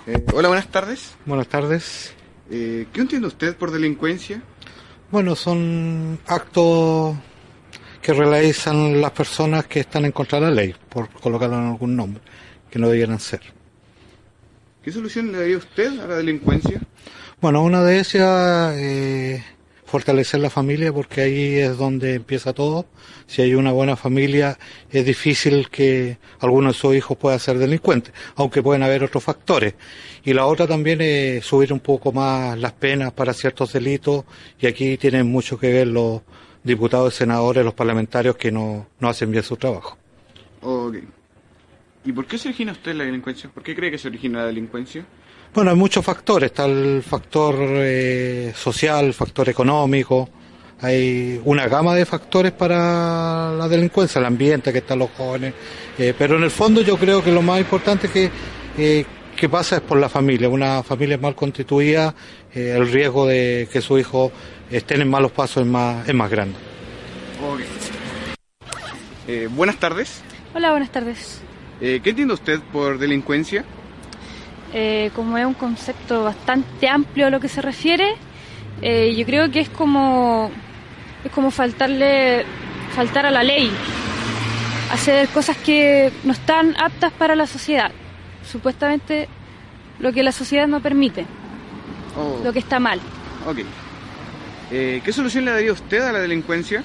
Eh, 0.06 0.24
hola, 0.32 0.48
buenas 0.48 0.68
tardes. 0.68 1.14
Buenas 1.24 1.46
tardes. 1.46 2.12
Eh, 2.50 2.86
¿Qué 2.92 3.00
entiende 3.00 3.28
usted 3.28 3.56
por 3.56 3.70
delincuencia? 3.70 4.42
Bueno, 5.10 5.36
son 5.36 6.18
actos 6.26 7.16
que 8.00 8.12
realizan 8.12 9.00
las 9.00 9.12
personas 9.12 9.66
que 9.66 9.80
están 9.80 10.04
en 10.04 10.12
contra 10.12 10.40
de 10.40 10.46
la 10.46 10.50
ley, 10.50 10.74
por 10.88 11.08
colocarlo 11.08 11.56
en 11.56 11.66
algún 11.68 11.94
nombre, 11.94 12.20
que 12.68 12.78
no 12.78 12.88
debieran 12.88 13.20
ser. 13.20 13.40
¿Qué 14.82 14.90
solución 14.90 15.30
le 15.30 15.38
daría 15.38 15.58
usted 15.58 16.00
a 16.00 16.08
la 16.08 16.16
delincuencia? 16.16 16.80
Bueno, 17.40 17.62
una 17.62 17.82
de 17.82 18.00
ellas, 18.00 18.74
eh, 18.76 19.44
fortalecer 19.92 20.40
la 20.40 20.48
familia 20.48 20.90
porque 20.90 21.20
ahí 21.20 21.58
es 21.58 21.76
donde 21.76 22.14
empieza 22.14 22.54
todo. 22.54 22.86
Si 23.26 23.42
hay 23.42 23.54
una 23.54 23.72
buena 23.72 23.94
familia, 23.94 24.58
es 24.90 25.04
difícil 25.04 25.68
que 25.68 26.16
alguno 26.40 26.68
de 26.68 26.74
sus 26.74 26.94
hijos 26.94 27.18
pueda 27.18 27.38
ser 27.38 27.58
delincuente, 27.58 28.10
aunque 28.36 28.62
pueden 28.62 28.82
haber 28.82 29.04
otros 29.04 29.22
factores. 29.22 29.74
Y 30.24 30.32
la 30.32 30.46
otra 30.46 30.66
también 30.66 31.02
es 31.02 31.44
subir 31.44 31.74
un 31.74 31.80
poco 31.80 32.10
más 32.10 32.58
las 32.58 32.72
penas 32.72 33.12
para 33.12 33.34
ciertos 33.34 33.74
delitos 33.74 34.24
y 34.58 34.66
aquí 34.66 34.96
tienen 34.96 35.26
mucho 35.30 35.58
que 35.58 35.70
ver 35.70 35.88
los 35.88 36.22
diputados, 36.64 37.12
senadores, 37.12 37.62
los 37.62 37.74
parlamentarios 37.74 38.36
que 38.36 38.50
no, 38.50 38.86
no 38.98 39.08
hacen 39.10 39.30
bien 39.30 39.42
su 39.42 39.58
trabajo. 39.58 39.98
Ok. 40.62 40.96
¿Y 42.06 42.12
por 42.12 42.24
qué 42.24 42.38
se 42.38 42.48
origina 42.48 42.72
usted 42.72 42.94
la 42.94 43.04
delincuencia? 43.04 43.50
¿Por 43.50 43.62
qué 43.62 43.76
cree 43.76 43.90
que 43.90 43.98
se 43.98 44.08
origina 44.08 44.38
la 44.38 44.46
delincuencia? 44.46 45.04
Bueno, 45.54 45.70
hay 45.70 45.76
muchos 45.76 46.04
factores. 46.04 46.50
Está 46.50 46.64
el 46.64 47.02
factor 47.02 47.54
eh, 47.58 48.52
social, 48.56 49.06
el 49.06 49.14
factor 49.14 49.48
económico. 49.48 50.28
Hay 50.80 51.40
una 51.44 51.68
gama 51.68 51.94
de 51.94 52.06
factores 52.06 52.52
para 52.52 53.52
la 53.52 53.68
delincuencia, 53.68 54.18
el 54.18 54.24
ambiente 54.24 54.72
que 54.72 54.78
están 54.78 54.98
los 54.98 55.10
jóvenes. 55.10 55.54
Eh, 55.98 56.14
pero 56.16 56.36
en 56.36 56.44
el 56.44 56.50
fondo 56.50 56.80
yo 56.80 56.96
creo 56.96 57.22
que 57.22 57.30
lo 57.30 57.42
más 57.42 57.60
importante 57.60 58.08
que, 58.08 58.30
eh, 58.78 59.04
que 59.36 59.48
pasa 59.48 59.76
es 59.76 59.82
por 59.82 59.98
la 59.98 60.08
familia. 60.08 60.48
Una 60.48 60.82
familia 60.82 61.18
mal 61.18 61.34
constituida, 61.34 62.14
eh, 62.54 62.74
el 62.76 62.90
riesgo 62.90 63.26
de 63.26 63.68
que 63.70 63.80
su 63.80 63.98
hijo 63.98 64.32
estén 64.70 65.02
en 65.02 65.10
malos 65.10 65.32
pasos 65.32 65.64
es 65.64 65.68
más, 65.68 66.08
es 66.08 66.14
más 66.14 66.30
grande. 66.30 66.56
Ok. 67.46 67.60
Eh, 69.28 69.48
buenas 69.50 69.76
tardes. 69.76 70.22
Hola, 70.54 70.70
buenas 70.70 70.90
tardes. 70.90 71.40
Eh, 71.80 72.00
¿Qué 72.02 72.10
entiende 72.10 72.34
usted 72.34 72.60
por 72.72 72.98
delincuencia? 72.98 73.64
Eh, 74.74 75.10
como 75.14 75.36
es 75.36 75.44
un 75.44 75.54
concepto 75.54 76.24
bastante 76.24 76.88
amplio 76.88 77.26
a 77.26 77.30
lo 77.30 77.40
que 77.40 77.48
se 77.48 77.60
refiere, 77.60 78.14
eh, 78.80 79.14
yo 79.16 79.26
creo 79.26 79.50
que 79.50 79.60
es 79.60 79.68
como 79.68 80.50
es 81.24 81.30
como 81.30 81.50
faltarle 81.50 82.44
faltar 82.94 83.26
a 83.26 83.30
la 83.30 83.42
ley, 83.42 83.70
hacer 84.92 85.28
cosas 85.28 85.56
que 85.58 86.10
no 86.24 86.32
están 86.32 86.74
aptas 86.82 87.12
para 87.12 87.36
la 87.36 87.46
sociedad, 87.46 87.92
supuestamente 88.50 89.28
lo 90.00 90.12
que 90.12 90.22
la 90.22 90.32
sociedad 90.32 90.66
no 90.66 90.80
permite, 90.80 91.26
Oh, 92.16 92.40
lo 92.44 92.52
que 92.52 92.58
está 92.58 92.78
mal. 92.80 92.98
ok. 93.46 93.58
Eh, 94.70 95.00
¿Qué 95.04 95.12
solución 95.12 95.44
le 95.44 95.50
daría 95.50 95.72
usted 95.72 96.00
a 96.00 96.12
la 96.12 96.18
delincuencia? 96.20 96.82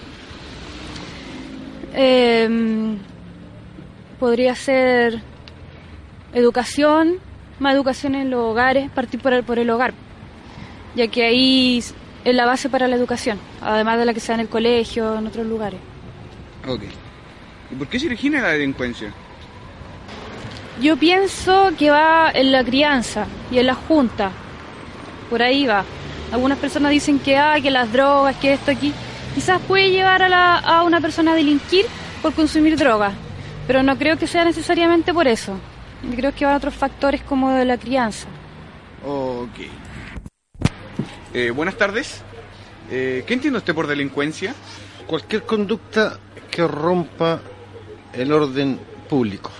Eh, 1.93 2.97
podría 4.19 4.55
ser 4.55 5.21
educación, 6.33 7.19
más 7.59 7.73
educación 7.73 8.15
en 8.15 8.29
los 8.29 8.39
hogares, 8.41 8.89
partir 8.91 9.19
por 9.21 9.33
el, 9.33 9.43
por 9.43 9.59
el 9.59 9.69
hogar, 9.69 9.93
ya 10.95 11.07
que 11.07 11.23
ahí 11.25 11.77
es 12.23 12.35
la 12.35 12.45
base 12.45 12.69
para 12.69 12.87
la 12.87 12.95
educación, 12.95 13.39
además 13.61 13.97
de 13.99 14.05
la 14.05 14.13
que 14.13 14.19
se 14.19 14.27
da 14.29 14.35
en 14.35 14.39
el 14.41 14.49
colegio, 14.49 15.17
en 15.17 15.27
otros 15.27 15.45
lugares. 15.45 15.79
Ok. 16.67 16.81
¿Y 17.71 17.75
por 17.75 17.87
qué 17.87 17.99
se 17.99 18.07
origina 18.07 18.41
la 18.41 18.49
delincuencia? 18.49 19.11
Yo 20.81 20.95
pienso 20.97 21.71
que 21.77 21.89
va 21.89 22.29
en 22.33 22.51
la 22.51 22.63
crianza 22.63 23.25
y 23.51 23.57
en 23.59 23.65
la 23.67 23.73
junta, 23.75 24.31
por 25.29 25.41
ahí 25.41 25.65
va. 25.65 25.83
Algunas 26.31 26.57
personas 26.59 26.91
dicen 26.91 27.19
que, 27.19 27.37
ah, 27.37 27.55
que 27.61 27.71
las 27.71 27.91
drogas, 27.91 28.35
que 28.35 28.53
esto 28.53 28.69
aquí, 28.71 28.93
quizás 29.33 29.59
puede 29.61 29.89
llevar 29.91 30.21
a, 30.21 30.29
la- 30.29 30.59
a 30.59 30.83
una 30.83 31.01
persona 31.01 31.31
a 31.31 31.35
delinquir 31.35 31.85
por 32.21 32.33
consumir 32.33 32.77
drogas, 32.77 33.13
pero 33.65 33.81
no 33.81 33.97
creo 33.97 34.17
que 34.17 34.27
sea 34.27 34.45
necesariamente 34.45 35.13
por 35.13 35.27
eso. 35.27 35.53
Yo 36.03 36.15
creo 36.15 36.33
que 36.33 36.45
van 36.45 36.55
otros 36.55 36.75
factores 36.75 37.21
como 37.23 37.51
de 37.51 37.65
la 37.65 37.77
crianza. 37.77 38.27
Ok. 39.05 39.67
Eh, 41.33 41.51
buenas 41.51 41.75
tardes. 41.75 42.21
Eh, 42.89 43.23
¿Qué 43.27 43.33
entiende 43.33 43.57
usted 43.59 43.75
por 43.75 43.87
delincuencia? 43.87 44.53
Cualquier 45.05 45.43
conducta 45.43 46.19
que 46.49 46.67
rompa 46.67 47.39
el 48.13 48.31
orden 48.31 48.79
público. 49.09 49.51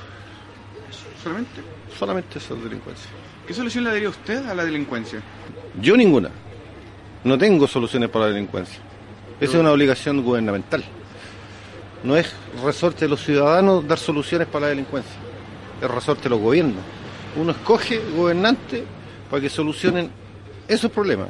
¿Solamente? 1.24 1.62
Solamente 1.98 2.40
eso 2.40 2.56
es 2.56 2.64
delincuencia. 2.64 3.10
¿Qué 3.46 3.54
solución 3.54 3.84
le 3.84 3.92
daría 3.92 4.10
usted 4.10 4.46
a 4.48 4.54
la 4.54 4.64
delincuencia? 4.64 5.22
Yo 5.82 5.98
ninguna. 5.98 6.30
No 7.24 7.38
tengo 7.38 7.68
soluciones 7.68 8.10
para 8.10 8.26
la 8.26 8.32
delincuencia. 8.32 8.80
Esa 9.40 9.54
es 9.54 9.60
una 9.60 9.72
obligación 9.72 10.24
gubernamental. 10.24 10.84
No 12.04 12.16
es 12.16 12.32
resorte 12.64 13.06
de 13.06 13.10
los 13.10 13.24
ciudadanos 13.24 13.88
dar 13.88 13.98
soluciones 13.98 14.48
para 14.48 14.66
la 14.66 14.70
delincuencia. 14.70 15.27
Es 15.82 15.90
resorte 15.90 16.24
de 16.24 16.30
los 16.30 16.40
gobiernos. 16.40 16.84
Uno 17.36 17.52
escoge 17.52 18.02
gobernantes 18.16 18.84
para 19.30 19.42
que 19.42 19.50
solucionen 19.50 20.10
esos 20.68 20.92
problemas. 20.92 21.30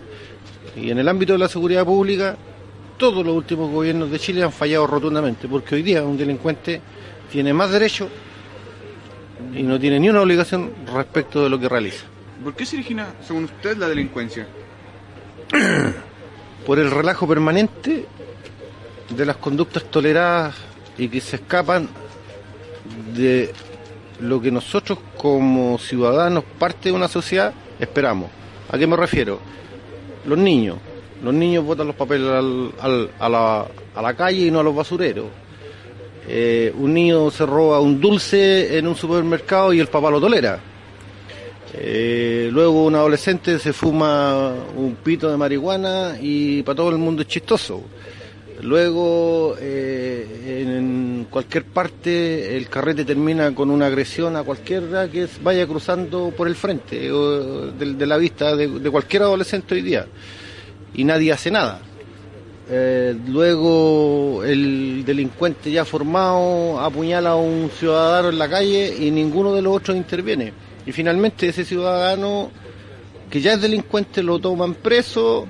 Y 0.76 0.92
en 0.92 1.00
el 1.00 1.08
ámbito 1.08 1.34
de 1.34 1.40
la 1.40 1.50
seguridad 1.50 1.86
pública, 1.86 2.38
todos 2.98 3.26
los 3.26 3.36
últimos 3.36 3.72
gobiernos 3.72 4.10
de 4.10 4.20
Chile 4.20 4.44
han 4.44 4.52
fallado 4.52 4.88
rotundamente, 4.88 5.48
porque 5.48 5.76
hoy 5.76 5.84
día 5.84 6.04
un 6.04 6.18
delincuente 6.18 6.82
tiene 7.32 7.54
más 7.54 7.72
derechos 7.72 8.10
y 9.54 9.64
no 9.64 9.80
tiene 9.80 10.00
ni 10.00 10.10
una 10.10 10.22
obligación 10.22 10.72
respecto 10.94 11.44
de 11.44 11.50
lo 11.50 11.60
que 11.60 11.70
realiza. 11.70 12.06
¿Por 12.44 12.56
qué 12.56 12.66
se 12.66 12.76
origina, 12.76 13.08
según 13.26 13.46
usted, 13.46 13.78
la 13.78 13.88
delincuencia? 13.88 14.48
por 16.66 16.80
el 16.80 16.92
relajo 16.92 17.28
permanente 17.28 18.06
de 19.10 19.26
las 19.26 19.38
conductas 19.38 19.86
toleradas 19.86 20.56
y 20.98 21.08
que 21.08 21.22
se 21.22 21.38
escapan 21.38 21.88
de 23.16 23.54
lo 24.20 24.42
que 24.42 24.52
nosotros 24.52 25.00
como 25.18 25.78
ciudadanos, 25.78 26.44
parte 26.58 26.90
de 26.90 26.96
una 26.96 27.08
sociedad, 27.08 27.54
esperamos. 27.80 28.30
¿A 28.70 28.78
qué 28.78 28.88
me 28.88 28.96
refiero? 28.96 29.40
Los 30.26 30.38
niños. 30.38 30.78
Los 31.24 31.34
niños 31.34 31.66
botan 31.66 31.88
los 31.88 31.96
papeles 31.96 32.30
a 32.80 33.30
la 33.30 34.14
calle 34.16 34.48
y 34.48 34.52
no 34.52 34.60
a 34.60 34.64
los 34.64 34.76
basureros. 34.76 35.26
Eh, 36.30 36.74
un 36.78 36.94
niño 36.94 37.32
se 37.32 37.46
roba 37.46 37.80
un 37.80 38.02
dulce 38.02 38.78
en 38.78 38.86
un 38.86 38.96
supermercado 38.96 39.72
y 39.72 39.80
el 39.80 39.88
papá 39.88 40.12
lo 40.12 40.20
tolera. 40.20 40.60
Eh, 41.74 42.50
luego 42.52 42.86
un 42.86 42.96
adolescente 42.96 43.60
se 43.60 43.72
fuma 43.72 44.54
un 44.76 44.96
pito 44.96 45.30
de 45.30 45.38
marihuana 45.38 46.18
y 46.20 46.64
para 46.64 46.76
todo 46.76 46.90
el 46.90 46.98
mundo 46.98 47.22
es 47.22 47.30
chistoso. 47.30 47.82
Luego 48.62 49.56
eh, 49.60 50.64
en 50.66 51.28
cualquier 51.30 51.66
parte 51.66 52.58
el 52.58 52.70
carrete 52.70 53.06
termina 53.06 53.54
con 53.54 53.70
una 53.70 53.86
agresión 53.86 54.36
a 54.36 54.44
cualquiera 54.44 55.10
que 55.10 55.28
vaya 55.44 55.68
cruzando 55.68 56.34
por 56.36 56.48
el 56.48 56.56
frente 56.56 57.12
o 57.12 57.72
de, 57.72 58.06
la 58.08 58.18
vista 58.18 58.56
de, 58.56 58.68
de 58.68 58.90
cualquier 58.90 59.24
adolescente 59.24 59.76
hoy 59.76 59.82
día 59.84 60.08
y 60.94 61.04
nadie 61.04 61.32
hace 61.32 61.52
nada. 61.52 61.82
Eh, 62.70 63.16
luego 63.28 64.44
el 64.44 65.06
delincuente 65.06 65.72
ya 65.72 65.86
formado 65.86 66.82
apuñala 66.82 67.30
a 67.30 67.36
un 67.36 67.70
ciudadano 67.70 68.28
en 68.28 68.38
la 68.38 68.50
calle 68.50 68.94
y 69.00 69.10
ninguno 69.10 69.54
de 69.54 69.62
los 69.62 69.78
otros 69.78 69.96
interviene. 69.96 70.52
Y 70.86 70.92
finalmente 70.92 71.48
ese 71.48 71.64
ciudadano 71.64 72.52
que 73.30 73.40
ya 73.40 73.54
es 73.54 73.62
delincuente 73.62 74.22
lo 74.22 74.40
toman 74.40 74.74
preso, 74.74 75.48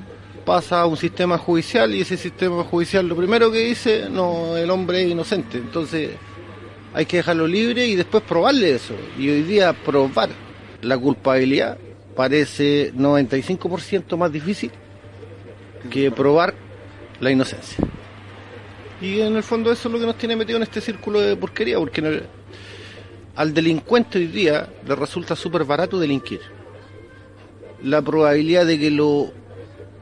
pasa 0.47 0.79
a 0.79 0.85
un 0.85 0.95
sistema 0.95 1.37
judicial 1.37 1.93
y 1.93 1.99
ese 1.99 2.15
sistema 2.15 2.63
judicial 2.63 3.05
lo 3.05 3.17
primero 3.17 3.51
que 3.51 3.65
dice, 3.65 4.07
no, 4.09 4.55
el 4.55 4.69
hombre 4.71 5.03
es 5.03 5.11
inocente. 5.11 5.57
Entonces 5.57 6.11
hay 6.93 7.05
que 7.05 7.17
dejarlo 7.17 7.45
libre 7.45 7.85
y 7.85 7.97
después 7.97 8.23
probarle 8.23 8.73
eso. 8.73 8.93
Y 9.19 9.29
hoy 9.29 9.43
día 9.43 9.73
probar 9.73 10.29
la 10.81 10.97
culpabilidad 10.97 11.77
parece 12.15 12.93
95% 12.93 14.15
más 14.15 14.31
difícil 14.31 14.71
que 15.91 16.11
probar 16.11 16.53
la 17.19 17.29
inocencia. 17.29 17.85
Y 19.01 19.19
en 19.19 19.35
el 19.35 19.43
fondo 19.43 19.69
eso 19.69 19.89
es 19.89 19.93
lo 19.93 19.99
que 19.99 20.05
nos 20.05 20.17
tiene 20.17 20.37
metido 20.37 20.55
en 20.55 20.63
este 20.63 20.79
círculo 20.79 21.19
de 21.19 21.35
porquería, 21.35 21.77
porque 21.77 22.23
al 23.35 23.53
delincuente 23.53 24.17
hoy 24.17 24.27
día 24.27 24.69
le 24.87 24.95
resulta 24.95 25.35
súper 25.35 25.65
barato 25.65 25.99
delinquir. 25.99 26.39
La 27.83 28.01
probabilidad 28.01 28.65
de 28.65 28.79
que 28.79 28.89
lo 28.89 29.33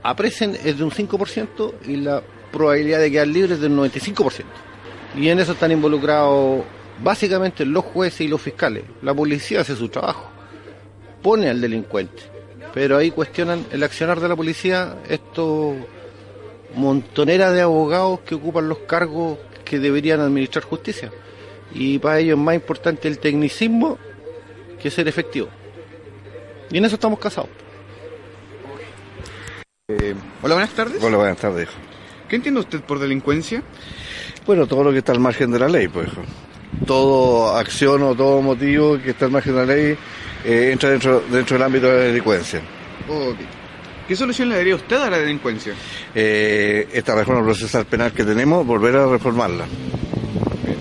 apresen 0.05 0.55
es 0.63 0.77
de 0.77 0.83
un 0.83 0.91
5% 0.91 1.73
y 1.87 1.97
la 1.97 2.21
probabilidad 2.51 2.99
de 2.99 3.11
quedar 3.11 3.27
libre 3.27 3.55
es 3.55 3.59
del 3.59 3.71
95%. 3.71 4.43
Y 5.17 5.29
en 5.29 5.39
eso 5.39 5.53
están 5.53 5.71
involucrados 5.71 6.63
básicamente 7.01 7.65
los 7.65 7.83
jueces 7.85 8.21
y 8.21 8.27
los 8.27 8.41
fiscales. 8.41 8.83
La 9.01 9.13
policía 9.13 9.61
hace 9.61 9.75
su 9.75 9.89
trabajo, 9.89 10.29
pone 11.23 11.49
al 11.49 11.59
delincuente, 11.59 12.21
pero 12.73 12.97
ahí 12.97 13.09
cuestionan 13.09 13.65
el 13.71 13.81
accionar 13.81 14.19
de 14.19 14.29
la 14.29 14.35
policía 14.35 14.95
estos 15.09 15.75
montonera 16.75 17.51
de 17.51 17.61
abogados 17.61 18.19
que 18.19 18.35
ocupan 18.35 18.69
los 18.69 18.79
cargos 18.79 19.39
que 19.63 19.79
deberían 19.79 20.19
administrar 20.19 20.65
justicia. 20.65 21.11
Y 21.73 21.97
para 21.97 22.19
ellos 22.19 22.37
es 22.37 22.43
más 22.43 22.55
importante 22.55 23.07
el 23.07 23.17
tecnicismo 23.17 23.97
que 24.79 24.91
ser 24.91 25.07
efectivo. 25.07 25.47
Y 26.69 26.77
en 26.77 26.85
eso 26.85 26.95
estamos 26.95 27.17
casados. 27.17 27.49
Eh, 29.87 30.15
hola, 30.41 30.55
buenas 30.55 30.73
tardes. 30.73 31.03
Hola, 31.03 31.17
buenas 31.17 31.37
tardes. 31.37 31.69
¿Qué 32.27 32.37
entiende 32.37 32.59
usted 32.59 32.81
por 32.81 32.97
delincuencia? 32.97 33.61
Bueno, 34.43 34.65
todo 34.65 34.83
lo 34.83 34.91
que 34.91 34.97
está 34.97 35.11
al 35.11 35.19
margen 35.19 35.51
de 35.51 35.59
la 35.59 35.69
ley, 35.69 35.87
pues. 35.87 36.07
hijo. 36.07 36.23
Todo 36.87 37.55
acción 37.55 38.01
o 38.01 38.15
todo 38.15 38.41
motivo 38.41 38.97
que 38.97 39.11
está 39.11 39.25
al 39.25 39.31
margen 39.31 39.53
de 39.53 39.59
la 39.59 39.75
ley 39.75 39.97
eh, 40.43 40.69
entra 40.71 40.89
dentro, 40.89 41.23
dentro 41.29 41.55
del 41.55 41.63
ámbito 41.67 41.85
de 41.85 41.93
la 41.93 41.99
delincuencia. 41.99 42.61
Ok. 43.07 43.37
¿Qué 44.07 44.15
solución 44.15 44.49
le 44.49 44.55
daría 44.55 44.73
usted 44.73 44.95
a 44.95 45.07
la 45.07 45.19
delincuencia? 45.19 45.75
Eh, 46.15 46.87
esta 46.91 47.13
reforma 47.13 47.43
procesal 47.43 47.85
penal 47.85 48.11
que 48.11 48.23
tenemos, 48.23 48.65
volver 48.65 48.95
a 48.95 49.05
reformarla. 49.05 49.67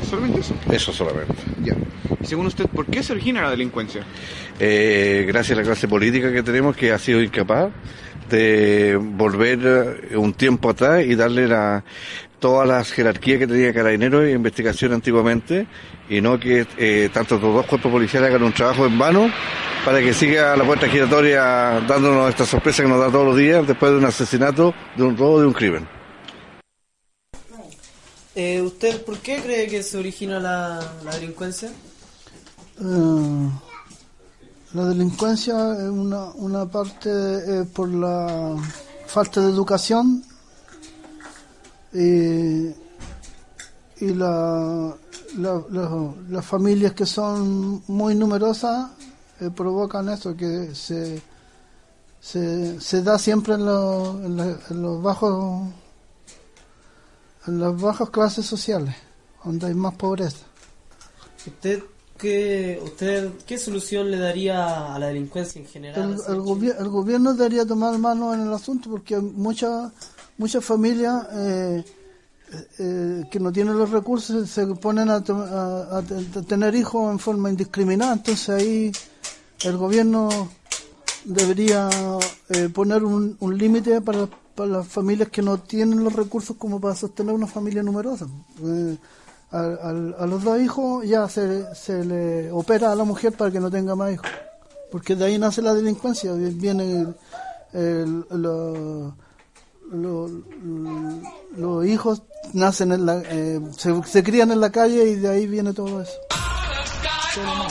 ¿Solamente 0.09 0.41
eso? 0.41 0.55
Eso 0.73 0.95
solamente. 0.95 1.35
Ya. 1.63 1.75
Y 2.23 2.27
según 2.27 2.47
usted, 2.47 2.65
¿por 2.69 2.87
qué 2.87 3.03
se 3.03 3.13
origina 3.13 3.43
la 3.43 3.51
delincuencia? 3.51 4.03
Eh, 4.59 5.27
gracias 5.29 5.59
a 5.59 5.61
la 5.61 5.67
clase 5.67 5.89
política 5.89 6.33
que 6.33 6.43
tenemos 6.43 6.75
que 6.75 6.91
ha 6.91 6.99
sido 6.99 7.21
incapaz 7.23 7.71
de 8.29 8.97
volver 8.97 10.03
eh, 10.11 10.16
un 10.16 10.35
tiempo 10.35 10.70
atrás 10.70 11.05
y 11.05 11.14
darle 11.14 11.49
la, 11.49 11.85
todas 12.39 12.68
las 12.68 12.93
jerarquías 12.93 13.39
que 13.39 13.47
tenía 13.47 13.72
Carabineros 13.72 14.25
e 14.25 14.33
investigación 14.33 14.93
antiguamente 14.93 15.66
y 16.09 16.20
no 16.20 16.39
que 16.39 16.66
eh, 16.77 17.09
tanto 17.12 17.39
los 17.39 17.55
dos 17.55 17.66
cuerpos 17.66 17.91
policiales 17.91 18.29
hagan 18.29 18.43
un 18.43 18.53
trabajo 18.53 18.85
en 18.87 18.99
vano 18.99 19.31
para 19.85 20.01
que 20.01 20.12
siga 20.12 20.57
la 20.57 20.64
puerta 20.64 20.89
giratoria 20.89 21.81
dándonos 21.87 22.29
esta 22.29 22.45
sorpresa 22.45 22.83
que 22.83 22.89
nos 22.89 23.01
da 23.01 23.11
todos 23.11 23.27
los 23.27 23.37
días 23.37 23.66
después 23.66 23.93
de 23.93 23.99
un 23.99 24.05
asesinato, 24.05 24.75
de 24.97 25.03
un 25.03 25.16
robo, 25.16 25.41
de 25.41 25.47
un 25.47 25.53
crimen. 25.53 25.89
Eh, 28.35 28.61
¿Usted 28.61 29.03
por 29.05 29.18
qué 29.18 29.41
cree 29.41 29.68
que 29.68 29.83
se 29.83 29.97
origina 29.97 30.41
la, 30.41 30.81
la 31.05 31.14
delincuencia? 31.14 31.70
Eh, 32.81 33.49
la 34.75 34.85
delincuencia 34.87 35.72
es 35.75 35.89
una, 35.89 36.25
una 36.35 36.66
parte 36.66 37.09
eh, 37.11 37.64
por 37.64 37.89
la 37.89 38.57
falta 39.07 39.41
de 39.41 39.49
educación 39.51 40.25
y, 41.93 42.68
y 44.05 44.14
la, 44.14 44.95
la- 45.39 45.62
la- 45.70 46.14
las 46.29 46.45
familias 46.45 46.93
que 46.93 47.07
son 47.07 47.83
muy 47.87 48.14
numerosas 48.14 48.91
eh, 49.41 49.51
provocan 49.55 50.09
eso, 50.09 50.37
que 50.37 50.75
se, 50.75 51.22
se, 52.20 52.81
se 52.81 53.03
da 53.03 53.18
siempre 53.18 53.55
en, 53.55 53.64
los- 53.66 54.16
en 54.25 54.41
en 54.70 54.83
los 54.83 55.03
bajos 55.03 55.68
en 57.47 57.61
las 57.61 57.79
bajas 57.81 58.09
clases 58.11 58.47
sociales, 58.47 58.95
donde 59.45 59.66
hay 59.66 59.75
más 59.75 59.95
pobreza. 59.97 60.47
¿Usted 61.47 61.83
qué, 62.19 62.81
usted, 62.83 63.31
¿Qué 63.47 63.59
solución 63.59 64.11
le 64.11 64.19
daría 64.19 64.95
a 64.95 64.99
la 64.99 65.09
delincuencia 65.09 65.61
en 65.61 65.67
general? 65.67 66.17
el, 66.29 66.35
el, 66.35 66.75
el 66.79 66.89
gobierno 66.89 67.35
debería 67.35 67.67
tomar 67.67 67.99
mano 67.99 68.33
en 68.35 68.41
el 68.43 68.53
asunto 68.53 68.91
porque 68.91 69.19
muchas 69.19 69.93
muchas 70.39 70.65
familias 70.65 71.27
eh, 71.33 71.85
eh, 72.79 73.23
que 73.31 73.39
no 73.41 73.53
tienen 73.53 73.79
los 73.79 73.91
recursos 73.91 74.49
se 74.51 74.67
ponen 74.67 75.09
a, 75.11 75.15
a- 75.17 75.99
a 75.99 76.03
te- 76.03 76.39
a 76.39 76.43
tener 76.43 76.75
hijos 76.75 77.11
en 77.12 77.19
forma 77.19 77.51
indiscriminada 77.51 78.15
entonces 78.15 78.49
ahí 78.49 78.93
el 79.62 79.77
gobierno 79.77 80.29
debería 81.25 81.89
eh, 82.51 82.69
poner 82.69 83.05
un, 83.05 83.37
un 83.41 83.57
límite 83.59 84.01
para, 84.01 84.29
para 84.55 84.69
las 84.71 84.87
familias 84.89 85.29
que 85.31 85.41
no 85.43 85.59
tienen 85.59 86.05
los 86.05 86.12
recursos 86.12 86.57
como 86.57 86.81
para 86.81 86.95
sostener 86.95 87.35
una 87.35 87.47
familia 87.47 87.83
numerosa 87.83 88.27
Al- 89.55 90.15
a, 90.19 90.27
los 90.27 90.43
dos 90.43 90.61
hijos 90.61 91.07
ya 91.07 91.29
se, 91.29 91.73
se 91.75 92.05
le 92.05 92.51
opera 92.51 92.91
a 92.91 92.95
la 92.97 93.05
mujer 93.05 93.33
para 93.33 93.51
que 93.51 93.61
no 93.61 93.71
tenga 93.71 93.95
más 93.95 94.13
hijos. 94.13 94.27
Porque 94.91 95.15
de 95.15 95.25
ahí 95.27 95.39
nace 95.39 95.63
la 95.63 95.75
delincuencia 95.75 96.33
viene 96.35 97.01
el- 97.03 97.15
el- 97.73 98.25
lo- 98.31 99.15
lo- 99.93 100.29
lo- 100.29 101.21
los 101.57 101.87
hijos 101.87 102.23
nacen 102.53 102.93
en 102.93 103.07
la 103.07 103.23
eh, 103.27 103.61
se, 103.77 104.03
se 104.05 104.23
crían 104.25 104.51
en 104.51 104.61
la 104.61 104.71
calle 104.71 105.05
y 105.11 105.15
de 105.17 105.29
ahí 105.29 105.47
viene 105.47 105.73
todo 105.73 106.01
eso. 106.03 106.13
Todo 107.35 107.45
lo 107.45 107.65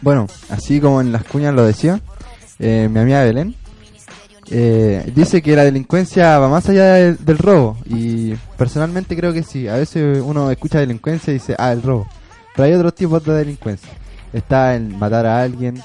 Bueno, 0.00 0.26
así 0.50 0.80
como 0.80 1.00
en 1.00 1.12
las 1.12 1.24
cuñas 1.24 1.54
lo 1.54 1.64
decía, 1.64 2.00
eh, 2.58 2.88
mi 2.90 3.00
amiga 3.00 3.22
Belén, 3.22 3.56
eh, 4.50 5.10
dice 5.14 5.40
que 5.42 5.56
la 5.56 5.64
delincuencia 5.64 6.38
va 6.38 6.48
más 6.48 6.68
allá 6.68 6.94
del, 6.94 7.24
del 7.24 7.38
robo. 7.38 7.78
Y 7.86 8.34
personalmente 8.56 9.16
creo 9.16 9.32
que 9.32 9.42
sí. 9.42 9.68
A 9.68 9.76
veces 9.76 10.20
uno 10.22 10.50
escucha 10.50 10.78
delincuencia 10.78 11.30
y 11.30 11.34
dice, 11.34 11.56
ah, 11.58 11.72
el 11.72 11.82
robo. 11.82 12.06
Pero 12.54 12.66
hay 12.66 12.74
otros 12.74 12.94
tipos 12.94 13.24
de 13.24 13.32
delincuencia. 13.34 13.90
Está 14.32 14.74
el 14.74 14.88
matar 14.96 15.26
a 15.26 15.42
alguien, 15.42 15.82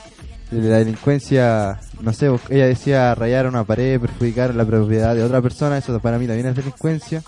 la 0.52 0.78
delincuencia, 0.78 1.80
no 2.02 2.14
sé, 2.14 2.30
ella 2.50 2.68
decía 2.68 3.16
rayar 3.16 3.48
una 3.48 3.64
pared, 3.64 4.00
perjudicar 4.00 4.54
la 4.56 4.66
propiedad 4.66 5.16
de 5.16 5.24
otra 5.24 5.42
persona, 5.42 5.78
eso 5.78 6.00
para 6.00 6.18
mí 6.18 6.28
también 6.28 6.48
es 6.48 6.56
delincuencia. 6.56 7.24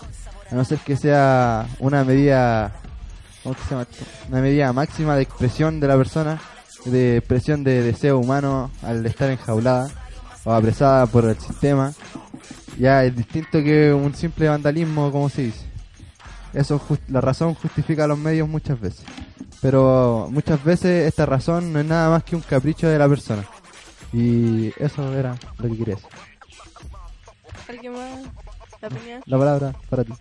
A 0.50 0.54
no 0.54 0.64
ser 0.64 0.78
que 0.78 0.96
sea 0.96 1.66
una 1.78 2.02
medida 2.02 2.72
¿cómo 3.42 3.54
se 3.54 3.70
llama? 3.70 3.86
Una 4.28 4.40
medida 4.40 4.72
máxima 4.72 5.16
de 5.16 5.22
expresión 5.22 5.80
de 5.80 5.88
la 5.88 5.96
persona, 5.96 6.40
de 6.84 7.18
expresión 7.18 7.64
de 7.64 7.82
deseo 7.82 8.18
humano 8.18 8.70
al 8.82 9.04
estar 9.06 9.30
enjaulada 9.30 9.88
o 10.44 10.52
apresada 10.52 11.06
por 11.06 11.24
el 11.24 11.38
sistema. 11.38 11.92
Ya 12.78 13.04
es 13.04 13.14
distinto 13.14 13.62
que 13.62 13.92
un 13.92 14.14
simple 14.14 14.48
vandalismo, 14.48 15.10
como 15.12 15.28
se 15.28 15.42
dice. 15.42 15.66
Eso 16.52 16.80
la 17.08 17.20
razón 17.20 17.54
justifica 17.54 18.04
a 18.04 18.08
los 18.08 18.18
medios 18.18 18.48
muchas 18.48 18.80
veces. 18.80 19.04
Pero 19.60 20.28
muchas 20.30 20.62
veces 20.64 21.06
esta 21.06 21.26
razón 21.26 21.72
no 21.72 21.80
es 21.80 21.86
nada 21.86 22.08
más 22.10 22.24
que 22.24 22.34
un 22.34 22.42
capricho 22.42 22.88
de 22.88 22.98
la 22.98 23.08
persona. 23.08 23.44
Y 24.12 24.72
eso 24.82 25.14
era 25.14 25.36
lo 25.58 25.68
que 25.68 25.76
quería 25.78 25.94
decir. 25.94 26.08
¿Alguien 27.68 27.92
más? 27.92 28.20
¿La 28.80 28.88
opinión? 28.88 29.22
La 29.26 29.38
palabra 29.38 29.74
para 29.88 30.04
ti. 30.04 30.12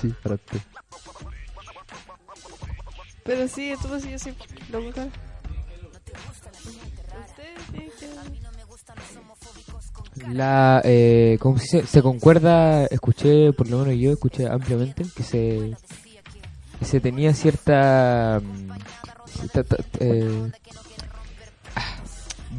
Sí, 0.00 0.12
para 0.22 0.36
ti. 0.36 0.58
Pero 3.24 3.46
sí, 3.46 3.70
esto 3.70 3.88
pues 3.88 4.04
yo 4.04 4.18
sí 4.18 4.34
lo 4.70 4.80
mejor. 4.80 5.08
La, 10.32 10.80
eh, 10.84 11.38
como 11.40 11.58
se, 11.58 11.78
dice? 11.78 11.86
se 11.88 12.02
concuerda, 12.02 12.84
escuché, 12.86 13.52
por 13.52 13.68
lo 13.68 13.78
menos 13.78 13.94
yo 13.98 14.12
escuché 14.12 14.46
ampliamente, 14.48 15.04
que 15.14 15.22
se, 15.22 15.74
que 16.78 16.84
se 16.84 17.00
tenía 17.00 17.32
cierta... 17.34 18.40
mm, 18.42 18.70
cierta- 19.30 19.64
ta- 19.64 19.84
eh, 20.00 20.50
ah, 20.52 20.58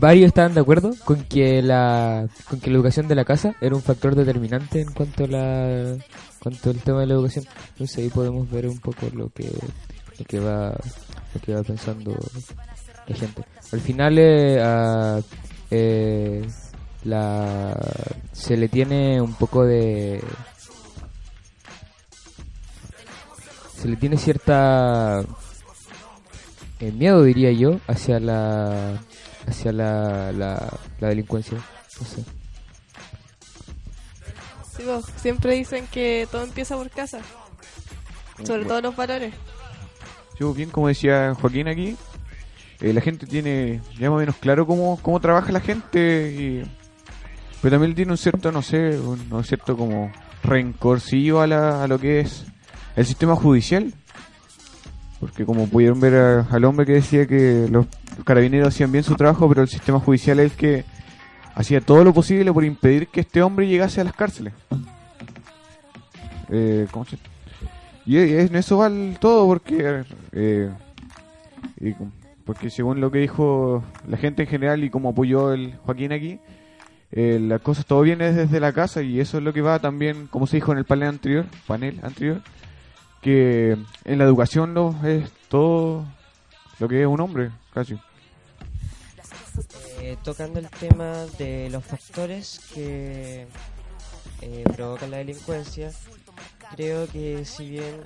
varios 0.04 0.28
estaban 0.28 0.54
de 0.54 0.60
acuerdo 0.60 0.93
con 1.06 1.24
que 1.24 1.62
la 1.62 2.28
con 2.49 2.60
que 2.60 2.70
la 2.70 2.76
educación 2.76 3.08
de 3.08 3.16
la 3.16 3.24
casa 3.24 3.56
era 3.62 3.74
un 3.74 3.82
factor 3.82 4.16
determinante 4.16 4.82
en 4.82 4.91
cuanto 4.91 5.24
a 5.24 5.28
la 5.28 5.95
cuanto 6.39 6.72
al 6.72 6.78
tema 6.80 6.99
de 6.99 7.08
la 7.08 7.14
educación. 7.14 7.45
Entonces 7.70 7.99
ahí 7.99 8.10
podemos 8.10 8.51
ver 8.51 8.68
un 8.68 8.80
poco 8.80 9.08
lo 9.14 9.30
que 9.30 9.49
lo 10.20 10.26
que 10.26 10.39
va 10.41 10.72
lo 11.34 11.41
que 11.41 11.56
va 11.56 11.64
pensando 11.64 12.20
la 13.08 13.16
gente. 13.16 13.45
Al 13.72 13.80
final 13.80 14.18
eh, 14.20 15.22
eh, 15.72 16.41
la 17.06 17.74
se 18.34 18.58
le 18.58 18.68
tiene 18.68 19.22
un 19.22 19.36
poco 19.36 19.64
de 19.64 20.22
se 23.78 23.88
le 23.88 23.95
tiene 23.95 24.18
cierta 24.18 25.24
eh, 26.82 26.91
miedo 26.91 27.24
diría 27.24 27.54
yo 27.54 27.80
hacia 27.88 28.20
la 28.20 28.99
hacia 29.48 29.72
la, 29.72 30.32
la, 30.32 30.80
la 31.00 31.08
delincuencia 31.10 31.58
no 32.00 32.08
sé 32.08 32.24
Sí, 34.76 34.84
vos, 34.86 35.06
siempre 35.18 35.54
dicen 35.54 35.86
que 35.91 36.28
todo 36.32 36.44
empieza 36.44 36.76
por 36.76 36.89
casa. 36.89 37.20
Sobre 38.44 38.66
todo 38.66 38.82
los 38.82 38.96
valores. 38.96 39.34
Yo, 40.39 40.52
bien 40.54 40.72
como 40.72 40.88
decía 40.88 41.36
Joaquín 41.39 41.68
aquí, 41.68 41.96
eh, 42.82 42.91
la 42.91 43.02
gente 43.02 43.28
tiene 43.28 43.82
ya 44.00 44.10
más 44.10 44.18
o 44.18 44.20
menos 44.20 44.36
claro 44.38 44.66
cómo, 44.66 45.00
cómo 45.02 45.20
trabaja 45.20 45.52
la 45.52 45.60
gente, 45.60 46.32
y, 46.32 46.64
pero 47.62 47.76
también 47.76 47.94
tiene 47.94 48.12
un 48.12 48.18
cierto, 48.18 48.52
no 48.52 48.64
sé, 48.64 48.98
un, 49.00 49.32
un 49.32 49.44
cierto 49.44 49.78
como 49.78 50.12
rencorcillo 50.41 51.39
a, 51.41 51.48
la, 51.48 51.84
a 51.84 51.88
lo 51.88 52.00
que 52.00 52.22
es 52.22 52.46
el 52.96 53.06
sistema 53.06 53.36
judicial. 53.36 53.94
Porque 55.24 55.45
como 55.45 55.67
pudieron 55.67 55.99
ver 56.01 56.15
a- 56.15 56.41
al 56.51 56.65
hombre 56.65 56.86
que 56.86 56.91
decía 56.93 57.26
que 57.26 57.67
los 57.71 57.86
carabineros 58.26 58.67
hacían 58.67 58.91
bien 58.91 59.05
su 59.05 59.15
trabajo, 59.15 59.47
pero 59.47 59.61
el 59.61 59.69
sistema 59.69 59.97
judicial 59.99 60.39
es 60.39 60.51
el 60.51 60.57
que 60.57 60.84
hacía 61.55 61.80
todo 61.80 62.03
lo 62.03 62.13
posible 62.13 62.51
por 62.51 62.65
impedir 62.65 63.07
que 63.07 63.21
este 63.21 63.41
hombre 63.41 63.67
llegase 63.67 64.01
a 64.01 64.03
las 64.03 64.13
cárceles. 64.13 64.53
Eh, 66.49 66.88
¿cómo 66.91 67.05
y 68.05 68.17
en 68.17 68.53
eso 68.57 68.80
va 68.80 68.91
todo 69.17 69.47
porque 69.47 70.03
eh, 70.34 70.69
y 71.80 71.93
porque 72.43 72.69
según 72.69 72.99
lo 72.99 73.09
que 73.11 73.19
dijo 73.19 73.82
la 74.09 74.17
gente 74.17 74.43
en 74.43 74.49
general 74.49 74.84
y 74.84 74.89
como 74.89 75.09
apoyó 75.09 75.53
el 75.53 75.76
Joaquín 75.86 76.11
aquí 76.11 76.39
eh, 77.13 77.39
las 77.41 77.61
cosas 77.61 77.86
todo 77.86 78.01
viene 78.01 78.34
desde 78.34 78.59
la 78.59 78.74
casa 78.74 79.01
y 79.01 79.21
eso 79.21 79.38
es 79.38 79.43
lo 79.45 79.53
que 79.53 79.61
va 79.61 79.80
también 79.80 80.28
como 80.28 80.47
se 80.47 80.57
dijo 80.57 80.74
en 80.74 80.80
el 80.80 80.84
panel 80.84 81.07
anterior 81.07 81.45
panel 81.65 81.97
anterior 82.03 82.41
que 83.24 83.78
en 84.03 84.17
la 84.17 84.26
educación 84.26 84.74
lo 84.74 84.95
es 85.03 85.32
todo 85.47 86.05
lo 86.80 86.88
que 86.89 87.01
es 87.01 87.07
un 87.07 87.21
hombre 87.21 87.51
casi. 87.74 87.97
Eh, 90.01 90.17
tocando 90.24 90.59
el 90.59 90.69
tema 90.69 91.26
de 91.38 91.69
los 91.69 91.84
factores 91.86 92.59
que 92.74 93.47
eh, 94.41 94.63
provocan 94.76 95.11
la 95.11 95.17
delincuencia, 95.17 95.91
creo 96.76 97.07
que 97.07 97.45
si 97.45 97.69
bien 97.69 98.01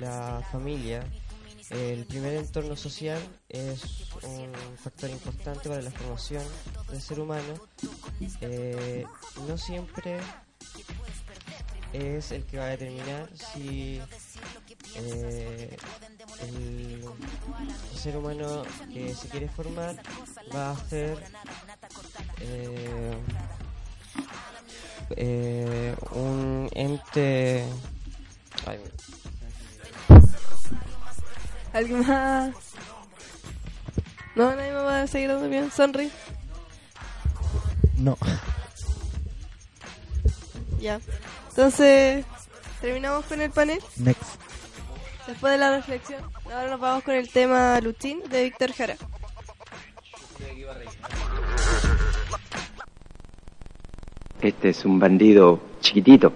la 0.00 0.42
familia, 0.50 1.04
el 1.70 2.04
primer 2.04 2.34
entorno 2.34 2.74
social 2.74 3.20
es 3.48 4.10
un 4.22 4.52
factor 4.76 5.10
importante 5.10 5.68
para 5.68 5.82
la 5.82 5.90
formación 5.92 6.42
del 6.90 7.00
ser 7.00 7.20
humano, 7.20 7.54
eh, 8.40 9.04
no 9.46 9.56
siempre 9.56 10.18
es 11.94 12.32
el 12.32 12.44
que 12.44 12.58
va 12.58 12.64
a 12.64 12.68
determinar 12.70 13.28
si 13.54 14.00
eh, 14.96 15.76
el, 16.42 17.04
ser 17.96 18.16
humano 18.16 18.64
que 18.92 19.14
se 19.14 19.28
quiere 19.28 19.48
formar 19.48 19.94
va 20.54 20.72
a 20.72 20.88
ser 20.88 21.16
eh, 22.40 23.16
eh, 25.16 25.96
un 26.12 26.68
ente 26.72 27.64
ay, 28.66 28.80
¿Alguien 31.72 32.06
más? 32.06 32.54
No, 34.36 34.54
nadie 34.54 34.72
me 34.72 34.78
va 34.78 35.02
a 35.02 35.06
seguir 35.08 35.28
dando 35.28 35.48
bien. 35.48 35.72
Sonri. 35.72 36.10
No. 37.98 38.16
Ya. 40.80 41.00
Entonces, 41.56 42.24
terminamos 42.80 43.24
con 43.26 43.40
el 43.40 43.48
panel. 43.52 43.78
Next. 43.98 44.40
Después 45.28 45.52
de 45.52 45.58
la 45.58 45.76
reflexión, 45.76 46.20
ahora 46.46 46.68
nos 46.68 46.80
vamos 46.80 47.04
con 47.04 47.14
el 47.14 47.28
tema 47.28 47.80
Luchín 47.80 48.20
de 48.28 48.42
Víctor 48.42 48.72
Jara. 48.72 48.96
Este 54.42 54.68
es 54.70 54.84
un 54.84 54.98
bandido 54.98 55.60
chiquitito, 55.80 56.32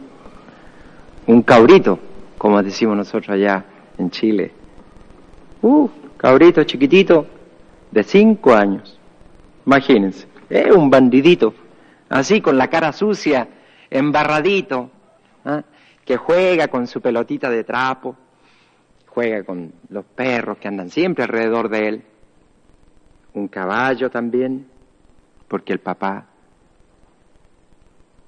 un 1.27 1.43
cabrito, 1.43 1.99
como 2.39 2.63
decimos 2.63 2.97
nosotros 2.97 3.31
allá 3.31 3.65
en 3.99 4.13
Chile. 4.13 4.53
Uh, 5.63 5.89
cabrito 6.17 6.63
chiquitito 6.63 7.27
de 7.91 8.05
cinco 8.05 8.55
años. 8.55 9.01
Imagínense, 9.67 10.29
es 10.49 10.71
un 10.71 10.89
bandidito, 10.91 11.55
así 12.09 12.41
con 12.41 12.57
la 12.57 12.71
cara 12.71 12.93
sucia, 12.93 13.49
embarradito, 13.91 14.93
¿ah? 15.45 15.63
que 16.05 16.17
juega 16.17 16.69
con 16.69 16.87
su 16.87 17.01
pelotita 17.01 17.51
de 17.51 17.65
trapo, 17.65 18.17
juega 19.07 19.43
con 19.45 19.73
los 19.91 20.05
perros 20.05 20.59
que 20.59 20.69
andan 20.69 20.91
siempre 20.91 21.25
alrededor 21.25 21.69
de 21.69 21.89
él, 21.89 22.03
un 23.35 23.49
caballo 23.49 24.11
también, 24.11 24.67
porque 25.49 25.73
el 25.73 25.81
papá 25.81 26.27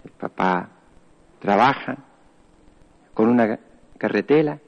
el 0.04 0.10
papá 0.12 0.68
trabaja 1.38 1.96
con 3.14 3.28
una 3.28 3.58
carretela 3.98 4.58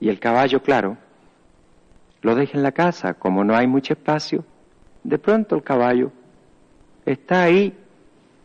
y 0.00 0.08
el 0.08 0.18
caballo, 0.18 0.62
claro, 0.62 0.96
lo 2.22 2.34
deja 2.34 2.56
en 2.56 2.62
la 2.62 2.72
casa. 2.72 3.14
Como 3.14 3.44
no 3.44 3.56
hay 3.56 3.66
mucho 3.66 3.94
espacio, 3.94 4.44
de 5.02 5.18
pronto 5.18 5.56
el 5.56 5.62
caballo 5.62 6.12
está 7.04 7.42
ahí 7.42 7.76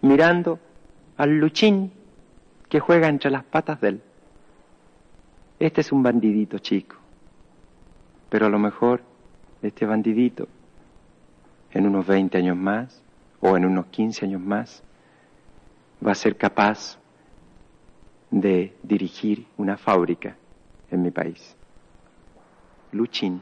mirando 0.01 0.59
al 1.17 1.37
luchín 1.37 1.91
que 2.69 2.79
juega 2.79 3.07
entre 3.07 3.31
las 3.31 3.43
patas 3.43 3.79
de 3.81 3.89
él. 3.89 4.01
Este 5.59 5.81
es 5.81 5.91
un 5.91 6.03
bandidito 6.03 6.59
chico, 6.59 6.97
pero 8.29 8.45
a 8.45 8.49
lo 8.49 8.59
mejor 8.59 9.01
este 9.61 9.85
bandidito 9.85 10.47
en 11.71 11.87
unos 11.87 12.05
20 12.05 12.37
años 12.37 12.57
más 12.57 13.01
o 13.39 13.57
en 13.57 13.65
unos 13.65 13.87
15 13.87 14.25
años 14.25 14.41
más 14.41 14.83
va 16.05 16.11
a 16.11 16.15
ser 16.15 16.35
capaz 16.37 16.99
de 18.29 18.75
dirigir 18.83 19.47
una 19.57 19.77
fábrica 19.77 20.35
en 20.91 21.01
mi 21.01 21.11
país. 21.11 21.55
Luchín. 22.91 23.41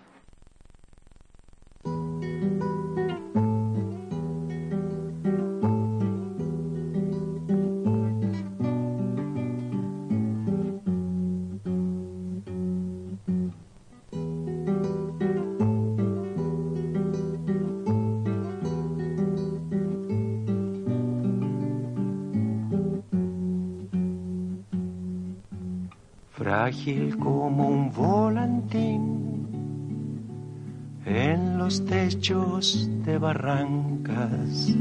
Como 27.19 27.69
un 27.69 27.91
volantín 27.91 29.47
en 31.05 31.57
los 31.57 31.83
techos 31.85 32.87
de 33.03 33.17
barrancas. 33.17 34.75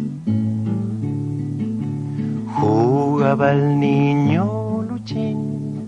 Jugaba 2.56 3.52
el 3.52 3.80
niño 3.80 4.82
Luchín 4.82 5.82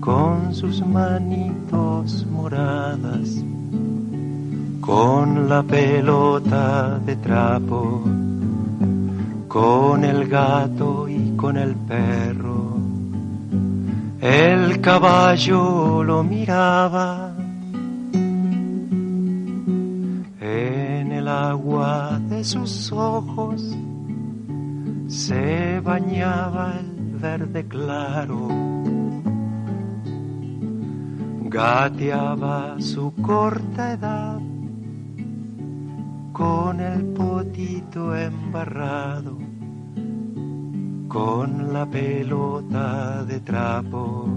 con 0.00 0.54
sus 0.54 0.84
manitos 0.86 2.26
moradas, 2.26 3.42
con 4.80 5.48
la 5.48 5.62
pelota 5.62 6.98
de 6.98 7.16
trapo, 7.16 8.02
con 9.48 10.04
el 10.04 10.28
gato 10.28 11.08
y 11.08 11.34
con 11.36 11.56
el 11.56 11.74
perro. 11.76 12.49
El 14.20 14.82
caballo 14.82 16.04
lo 16.04 16.22
miraba 16.22 17.32
en 20.38 21.12
el 21.12 21.26
agua 21.26 22.20
de 22.28 22.44
sus 22.44 22.92
ojos. 22.92 23.74
Se 25.08 25.80
bañaba 25.80 26.74
el 26.80 27.16
verde 27.16 27.66
claro. 27.66 28.48
Gateaba 31.44 32.78
su 32.78 33.14
corta 33.22 33.92
edad 33.92 34.38
con 36.34 36.78
el 36.78 37.06
potito 37.06 38.14
embarrado 38.14 39.39
con 41.10 41.72
la 41.72 41.84
pelota 41.86 43.24
de 43.24 43.40
trapo, 43.40 44.28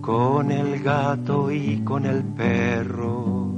con 0.00 0.52
el 0.52 0.80
gato 0.80 1.50
y 1.50 1.82
con 1.82 2.06
el 2.06 2.22
perro. 2.22 3.48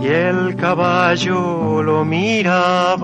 Y 0.00 0.06
el 0.08 0.56
caballo 0.56 1.80
lo 1.80 2.04
miraba. 2.04 2.98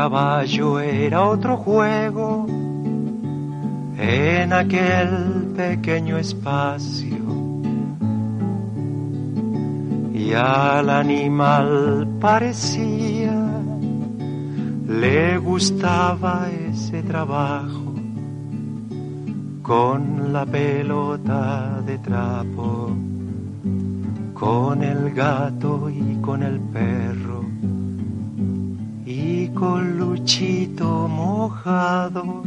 Caballo 0.00 0.80
era 0.80 1.28
otro 1.28 1.58
juego. 1.58 2.46
En 3.98 4.50
aquel 4.50 5.52
pequeño 5.54 6.16
espacio. 6.16 7.18
Y 10.14 10.32
al 10.32 10.88
animal 10.88 12.08
parecía 12.18 13.36
le 14.88 15.36
gustaba 15.36 16.48
ese 16.70 17.02
trabajo. 17.02 17.92
Con 19.62 20.32
la 20.32 20.46
pelota 20.46 21.82
de 21.84 21.98
trapo, 21.98 22.96
con 24.32 24.82
el 24.82 25.12
gato 25.12 25.90
y 25.90 26.16
con 26.22 26.42
el 26.42 26.58
perro 26.58 27.29
y 29.60 29.62
con 29.62 29.98
Luchito 29.98 31.08
mojado. 31.08 32.42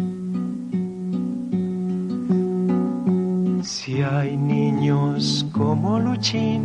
Si 3.64 4.02
hay 4.02 4.36
niños 4.38 5.46
como 5.52 6.00
Luchín 6.00 6.62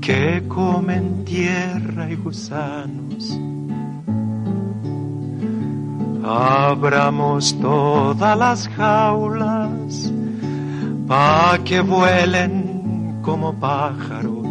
que 0.00 0.42
comen 0.48 1.24
tierra 1.24 2.10
y 2.10 2.16
gusanos, 2.16 3.38
abramos 6.24 7.58
todas 7.60 8.38
las 8.38 8.68
jaulas 8.68 10.12
pa' 11.06 11.58
que 11.64 11.80
vuelen 11.80 13.18
como 13.22 13.52
pájaros 13.54 14.41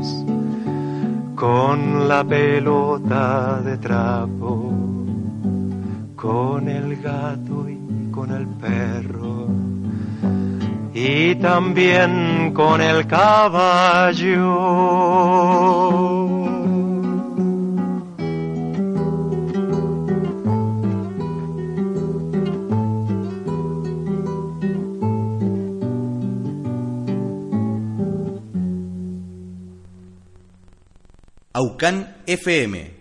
con 1.41 2.07
la 2.07 2.23
pelota 2.23 3.59
de 3.65 3.75
trapo, 3.77 4.71
con 6.15 6.69
el 6.69 7.01
gato 7.01 7.67
y 7.67 8.11
con 8.11 8.29
el 8.31 8.45
perro, 8.45 9.47
y 10.93 11.33
también 11.33 12.53
con 12.53 12.79
el 12.79 13.07
caballo. 13.07 14.51
Aucán 31.53 32.15
FM. 32.27 32.93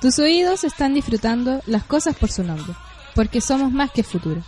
Tus 0.00 0.18
oídos 0.18 0.64
están 0.64 0.94
disfrutando 0.94 1.62
las 1.66 1.84
cosas 1.84 2.16
por 2.16 2.32
su 2.32 2.42
nombre, 2.42 2.74
porque 3.14 3.40
somos 3.40 3.70
más 3.70 3.92
que 3.92 4.02
futuro. 4.02 4.42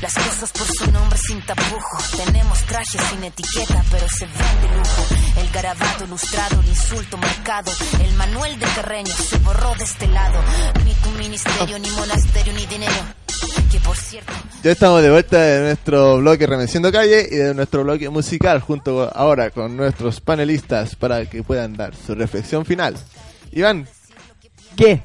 Las 0.00 0.14
cosas 0.14 0.52
por 0.52 0.66
su 0.66 0.92
nombre 0.92 1.18
sin 1.18 1.40
tapujos. 1.42 2.10
Tenemos 2.24 2.58
trajes 2.66 3.00
sin 3.10 3.24
etiqueta, 3.24 3.84
pero 3.90 4.06
se 4.08 4.26
ven 4.26 4.60
de 4.62 4.76
lujo. 4.78 5.06
El 5.40 5.50
garabato 5.50 6.04
ilustrado, 6.04 6.60
el 6.60 6.68
insulto 6.68 7.16
marcado. 7.16 7.72
El 8.04 8.14
manual 8.14 8.58
de 8.58 8.66
Carreño 8.66 9.12
se 9.12 9.38
borró 9.38 9.74
de 9.74 9.84
este 9.84 10.06
lado. 10.06 10.40
Ni 10.84 10.94
tu 10.94 11.10
ministerio, 11.10 11.78
ni 11.80 11.90
monasterio, 11.90 12.52
ni 12.52 12.66
dinero. 12.66 12.94
Que 13.72 13.80
por 13.80 13.96
cierto, 13.96 14.32
Ya 14.62 14.70
estamos 14.72 15.02
de 15.02 15.10
vuelta 15.10 15.40
de 15.40 15.60
nuestro 15.62 16.18
bloque 16.18 16.46
Remenciendo 16.46 16.90
Calle 16.92 17.26
y 17.30 17.36
de 17.36 17.54
nuestro 17.54 17.82
bloque 17.84 18.08
musical 18.08 18.60
junto 18.60 19.10
ahora 19.14 19.50
con 19.50 19.76
nuestros 19.76 20.20
panelistas 20.20 20.94
para 20.96 21.26
que 21.26 21.42
puedan 21.42 21.74
dar 21.76 21.94
su 21.94 22.14
reflexión 22.14 22.64
final. 22.64 22.96
Iván. 23.52 23.88
¿Qué? 24.76 25.02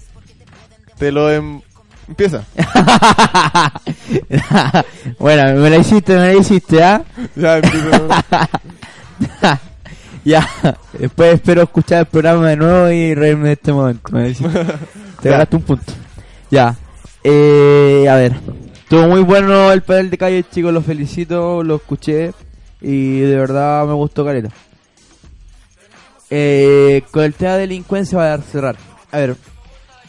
Te 0.98 1.12
lo 1.12 1.32
em- 1.32 1.62
empieza. 2.08 2.44
bueno, 5.20 5.60
me 5.60 5.70
la 5.70 5.78
hiciste, 5.78 6.14
me 6.16 6.34
la 6.34 6.40
hiciste, 6.40 6.84
¿ah? 6.84 7.04
Ya, 7.36 7.62
ya, 10.24 10.48
después 10.98 11.36
espero 11.36 11.64
escuchar 11.64 12.00
el 12.00 12.06
programa 12.06 12.50
de 12.50 12.58
nuevo 12.58 12.90
y 12.90 13.14
reírme 13.16 13.48
de 13.48 13.54
este 13.54 13.74
momento. 13.74 14.12
Me. 14.12 14.34
Te 14.34 15.30
ganaste 15.30 15.56
un 15.56 15.62
punto. 15.64 15.94
Ya, 16.50 16.76
eh, 17.24 18.08
a 18.10 18.16
ver. 18.16 18.34
Estuvo 18.74 19.08
muy 19.08 19.22
bueno 19.22 19.72
el 19.72 19.82
panel 19.82 20.10
de 20.10 20.18
calle, 20.18 20.46
chicos, 20.52 20.72
los 20.72 20.86
felicito, 20.86 21.64
lo 21.64 21.78
escuché 21.78 22.32
y 22.80 23.22
de 23.22 23.36
verdad 23.38 23.88
me 23.88 23.94
gustó 23.94 24.24
careta. 24.24 24.50
Eh, 26.30 27.04
con 27.12 27.24
el 27.24 27.34
tema 27.34 27.54
de 27.54 27.60
delincuencia 27.62 28.18
va 28.18 28.34
a 28.34 28.38
cerrar. 28.40 28.76
A 29.12 29.18
ver, 29.18 29.36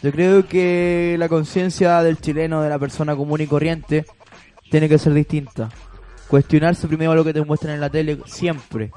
yo 0.05 0.13
creo 0.13 0.47
que 0.47 1.17
la 1.19 1.31
conciencia 1.31 2.03
del 2.03 2.19
chileno, 2.19 2.61
de 2.61 2.69
la 2.69 2.79
persona 2.79 3.17
común 3.17 3.41
y 3.41 3.47
corriente, 3.47 4.05
tiene 4.71 4.87
que 4.87 4.99
ser 4.99 5.15
distinta. 5.15 5.71
Cuestionarse 6.29 6.87
primero 6.87 7.15
lo 7.15 7.25
que 7.25 7.33
te 7.33 7.43
muestran 7.43 7.73
en 7.73 7.81
la 7.81 7.89
tele 7.89 8.19
siempre. 8.27 8.91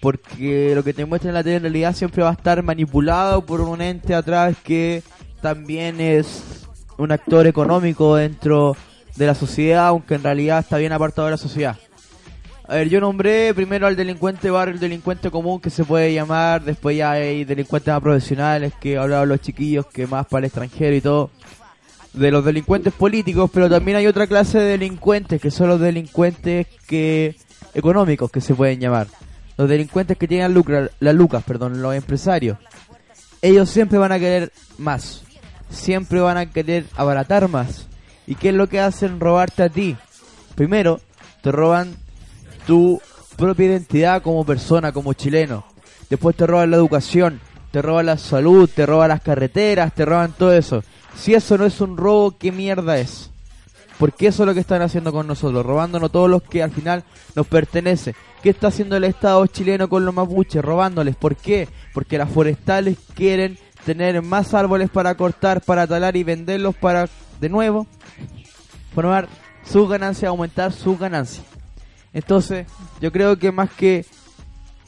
Porque 0.00 0.72
lo 0.74 0.82
que 0.82 0.92
te 0.92 1.04
muestran 1.04 1.28
en 1.28 1.34
la 1.34 1.44
tele 1.44 1.56
en 1.56 1.62
realidad 1.62 1.94
siempre 1.94 2.24
va 2.24 2.30
a 2.30 2.32
estar 2.32 2.60
manipulado 2.64 3.46
por 3.46 3.60
un 3.60 3.80
ente 3.80 4.12
atrás 4.12 4.56
que 4.64 5.04
también 5.40 6.00
es 6.00 6.66
un 6.98 7.12
actor 7.12 7.46
económico 7.46 8.16
dentro 8.16 8.76
de 9.14 9.26
la 9.26 9.36
sociedad, 9.36 9.86
aunque 9.86 10.16
en 10.16 10.24
realidad 10.24 10.58
está 10.58 10.78
bien 10.78 10.90
apartado 10.90 11.26
de 11.26 11.30
la 11.30 11.36
sociedad. 11.36 11.76
A 12.66 12.76
ver, 12.76 12.88
yo 12.88 12.98
nombré 12.98 13.52
primero 13.52 13.86
al 13.86 13.94
delincuente 13.94 14.50
barrio, 14.50 14.74
el 14.74 14.80
delincuente 14.80 15.30
común 15.30 15.60
que 15.60 15.68
se 15.68 15.84
puede 15.84 16.14
llamar, 16.14 16.64
después 16.64 16.96
ya 16.96 17.10
hay 17.10 17.44
delincuentes 17.44 17.92
más 17.92 18.02
profesionales 18.02 18.72
que 18.80 18.96
hablaban 18.96 19.28
los 19.28 19.40
chiquillos 19.42 19.84
que 19.86 20.06
más 20.06 20.26
para 20.26 20.40
el 20.40 20.44
extranjero 20.46 20.96
y 20.96 21.02
todo. 21.02 21.30
De 22.14 22.30
los 22.30 22.42
delincuentes 22.42 22.94
políticos, 22.94 23.50
pero 23.52 23.68
también 23.68 23.98
hay 23.98 24.06
otra 24.06 24.26
clase 24.26 24.58
de 24.58 24.78
delincuentes 24.78 25.42
que 25.42 25.50
son 25.50 25.68
los 25.68 25.80
delincuentes 25.80 26.66
que 26.86 27.36
económicos 27.74 28.30
que 28.30 28.40
se 28.40 28.54
pueden 28.54 28.80
llamar. 28.80 29.08
Los 29.58 29.68
delincuentes 29.68 30.16
que 30.16 30.26
tienen 30.26 30.54
lucra, 30.54 30.88
las 31.00 31.14
lucas, 31.14 31.44
perdón, 31.44 31.82
los 31.82 31.94
empresarios. 31.94 32.56
Ellos 33.42 33.68
siempre 33.68 33.98
van 33.98 34.12
a 34.12 34.18
querer 34.18 34.52
más. 34.78 35.22
Siempre 35.68 36.20
van 36.20 36.38
a 36.38 36.46
querer 36.46 36.86
abaratar 36.96 37.46
más. 37.48 37.88
¿Y 38.26 38.36
qué 38.36 38.48
es 38.48 38.54
lo 38.54 38.68
que 38.68 38.80
hacen? 38.80 39.20
Robarte 39.20 39.64
a 39.64 39.68
ti. 39.68 39.96
Primero, 40.54 41.00
te 41.42 41.52
roban 41.52 41.96
tu 42.66 43.00
propia 43.36 43.66
identidad 43.66 44.22
como 44.22 44.44
persona, 44.44 44.92
como 44.92 45.12
chileno. 45.12 45.64
Después 46.10 46.36
te 46.36 46.46
roban 46.46 46.70
la 46.70 46.76
educación, 46.76 47.40
te 47.70 47.82
roban 47.82 48.06
la 48.06 48.18
salud, 48.18 48.68
te 48.72 48.86
roban 48.86 49.08
las 49.08 49.22
carreteras, 49.22 49.94
te 49.94 50.04
roban 50.04 50.32
todo 50.32 50.52
eso. 50.52 50.82
Si 51.16 51.34
eso 51.34 51.58
no 51.58 51.64
es 51.66 51.80
un 51.80 51.96
robo, 51.96 52.36
¿qué 52.38 52.52
mierda 52.52 52.98
es? 52.98 53.30
Porque 53.98 54.26
eso 54.26 54.42
es 54.42 54.46
lo 54.48 54.54
que 54.54 54.60
están 54.60 54.82
haciendo 54.82 55.12
con 55.12 55.26
nosotros, 55.26 55.64
robándonos 55.64 56.10
todos 56.10 56.28
los 56.28 56.42
que 56.42 56.62
al 56.62 56.70
final 56.70 57.04
nos 57.34 57.46
pertenece. 57.46 58.14
¿Qué 58.42 58.50
está 58.50 58.68
haciendo 58.68 58.96
el 58.96 59.04
Estado 59.04 59.46
chileno 59.46 59.88
con 59.88 60.04
los 60.04 60.14
mapuches? 60.14 60.62
Robándoles. 60.62 61.16
¿Por 61.16 61.36
qué? 61.36 61.68
Porque 61.92 62.18
las 62.18 62.30
forestales 62.30 62.98
quieren 63.14 63.58
tener 63.84 64.20
más 64.22 64.52
árboles 64.54 64.90
para 64.90 65.14
cortar, 65.14 65.60
para 65.60 65.86
talar 65.86 66.16
y 66.16 66.24
venderlos 66.24 66.74
para, 66.74 67.08
de 67.40 67.48
nuevo, 67.48 67.86
formar 68.94 69.28
sus 69.64 69.88
ganancias, 69.88 70.28
aumentar 70.28 70.72
sus 70.72 70.98
ganancias. 70.98 71.44
Entonces, 72.14 72.66
yo 73.00 73.12
creo 73.12 73.36
que 73.38 73.52
más 73.52 73.68
que 73.70 74.06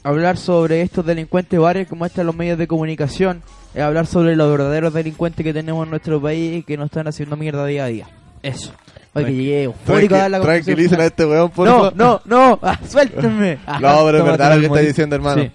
hablar 0.02 0.36
sobre 0.36 0.82
estos 0.82 1.04
delincuentes 1.04 1.58
barrios 1.58 1.88
que 1.88 1.96
muestran 1.96 2.26
los 2.26 2.36
medios 2.36 2.56
de 2.58 2.66
comunicación, 2.68 3.42
es 3.74 3.82
hablar 3.82 4.06
sobre 4.06 4.36
los 4.36 4.50
verdaderos 4.50 4.94
delincuentes 4.94 5.44
que 5.44 5.52
tenemos 5.52 5.84
en 5.84 5.90
nuestro 5.90 6.22
país 6.22 6.58
y 6.58 6.62
que 6.62 6.76
nos 6.76 6.86
están 6.86 7.08
haciendo 7.08 7.36
mierda 7.36 7.66
día 7.66 7.84
a 7.84 7.88
día. 7.88 8.06
Eso. 8.42 8.72
Oye, 9.14 9.26
que 9.26 9.34
llegué 9.34 9.62
eufórico 9.64 10.14
a 10.14 10.18
dar 10.18 10.30
la 10.30 10.38
a 10.38 11.06
este 11.06 11.26
weón, 11.26 11.50
por 11.50 11.66
No, 11.66 11.74
favor. 11.76 11.96
no, 11.96 12.20
no, 12.24 12.58
ah, 12.62 12.78
suéltenme. 12.88 13.58
No, 13.80 14.04
pero 14.04 14.18
es 14.18 14.24
verdad 14.24 14.54
lo 14.54 14.60
que 14.60 14.66
estás 14.66 14.86
diciendo, 14.86 15.16
hermano. 15.16 15.42
Sí. 15.42 15.50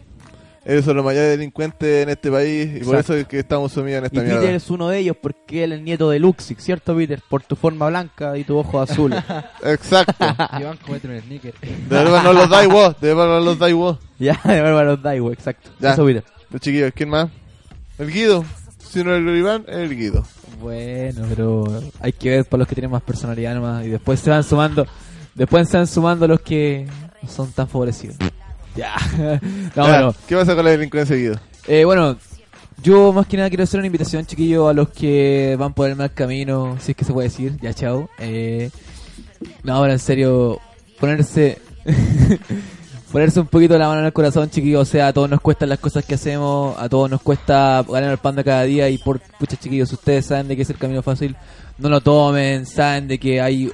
Esos 0.64 0.86
son 0.86 0.96
los 0.96 1.04
mayores 1.04 1.32
delincuentes 1.38 2.04
en 2.04 2.10
este 2.10 2.30
país 2.30 2.68
y 2.68 2.80
por 2.84 2.96
Exacto. 2.96 3.00
eso 3.00 3.16
es 3.16 3.28
que 3.28 3.40
estamos 3.40 3.72
sumidos 3.72 3.98
en 3.98 4.04
Y 4.04 4.06
esta 4.08 4.22
Peter 4.22 4.40
mierda. 4.40 4.56
es 4.56 4.70
uno 4.70 4.90
de 4.90 5.00
ellos 5.00 5.18
porque 5.20 5.64
él 5.64 5.72
es 5.72 5.80
el 5.80 5.84
nieto 5.86 6.10
de 6.12 6.20
Luxig, 6.20 6.60
¿cierto, 6.62 6.96
Peter? 6.96 7.20
Por 7.28 7.42
tu 7.42 7.56
forma 7.56 7.88
blanca 7.90 8.38
y 8.38 8.44
tu 8.44 8.58
ojo 8.58 8.80
azul. 8.80 9.12
Exacto. 9.64 10.24
Iván, 10.60 10.78
comete 10.86 11.08
un 11.08 11.20
sneaker. 11.20 11.54
Devuélvanos 11.90 12.36
los 12.36 12.50
Daiwo, 12.50 12.96
devuélvanos 13.02 13.46
los 13.46 13.60
Daiwo. 13.60 14.00
Ya, 14.20 14.40
devuélvanos 14.44 14.86
los 14.94 15.02
Daiwo, 15.02 15.32
exacto. 15.32 15.72
Ya. 15.80 15.94
Eso, 15.94 16.06
Peter. 16.06 16.24
Los 16.52 16.62
chiquillos, 16.62 16.92
¿quién 16.96 17.10
más? 17.10 17.28
El 17.98 18.12
Guido. 18.12 18.46
Si 18.78 19.04
no 19.04 19.16
es 19.16 19.20
el 19.26 19.36
Iván, 19.36 19.66
es 19.68 19.78
el 19.78 19.96
Guido. 19.98 20.24
Bueno, 20.62 21.26
pero 21.28 21.64
hay 22.00 22.12
que 22.14 22.30
ver 22.30 22.46
por 22.46 22.60
los 22.60 22.68
que 22.68 22.76
tienen 22.76 22.92
más 22.92 23.02
personalidad 23.02 23.56
nomás. 23.56 23.84
Y 23.84 23.90
después 23.90 24.20
se 24.20 24.30
van 24.30 24.44
sumando. 24.44 24.86
Después 25.34 25.68
se 25.70 25.78
van 25.78 25.88
sumando 25.88 26.28
los 26.28 26.42
que 26.42 26.86
no 27.24 27.30
son 27.30 27.52
tan 27.52 27.68
favorecidos. 27.68 28.18
Ya. 28.76 28.96
no, 29.76 29.86
Ya, 29.86 29.92
bueno. 29.92 30.16
¿Qué 30.28 30.36
pasa 30.36 30.56
con 30.56 30.66
la 30.66 30.72
delincuencia, 30.72 31.16
Guido? 31.16 31.40
Eh, 31.68 31.86
bueno, 31.86 32.18
yo 32.82 33.14
más 33.14 33.28
que 33.28 33.38
nada 33.38 33.50
quiero 33.50 33.64
hacer 33.64 33.80
una 33.80 33.88
invitación, 33.88 34.26
chiquillos, 34.26 34.70
a 34.70 34.74
los 34.74 34.90
que 34.90 35.56
van 35.60 35.74
por 35.74 35.90
el 35.90 35.96
mal 35.96 36.14
camino, 36.14 36.78
si 36.80 36.92
es 36.92 36.98
que 36.98 37.06
se 37.06 37.14
puede 37.14 37.28
decir. 37.28 37.58
Ya, 37.62 37.74
chao. 37.74 38.10
Eh, 38.18 38.72
no, 39.64 39.76
ahora 39.76 39.94
en 39.94 40.00
serio, 40.00 40.60
ponerse. 41.00 41.60
Ponerse 43.12 43.42
un 43.42 43.48
poquito 43.48 43.78
la 43.78 43.90
mano 43.90 44.00
en 44.00 44.06
el 44.06 44.14
corazón, 44.14 44.50
chiquillos. 44.50 44.88
O 44.88 44.90
sea, 44.90 45.08
a 45.08 45.14
todos 45.14 45.30
nos 45.30 45.42
cuestan 45.42 45.68
las 45.68 45.80
cosas 45.80 46.06
que 46.06 46.16
hacemos, 46.16 46.78
a 46.80 46.88
todos 46.88 47.10
nos 47.10 47.22
cuesta 47.22 47.84
ganar 47.84 48.12
el 48.12 48.18
pan 48.20 48.38
de 48.38 48.44
cada 48.46 48.64
día. 48.64 48.88
Y 48.88 49.00
por, 49.00 49.20
pucha, 49.20 49.58
chiquillos, 49.58 49.92
ustedes 49.92 50.28
saben 50.28 50.48
de 50.48 50.56
que 50.56 50.62
es 50.62 50.70
el 50.70 50.78
camino 50.78 51.04
fácil, 51.04 51.36
no 51.78 51.90
lo 51.90 52.00
tomen. 52.00 52.66
Saben 52.66 53.10
de 53.10 53.20
que 53.20 53.42
hay, 53.42 53.70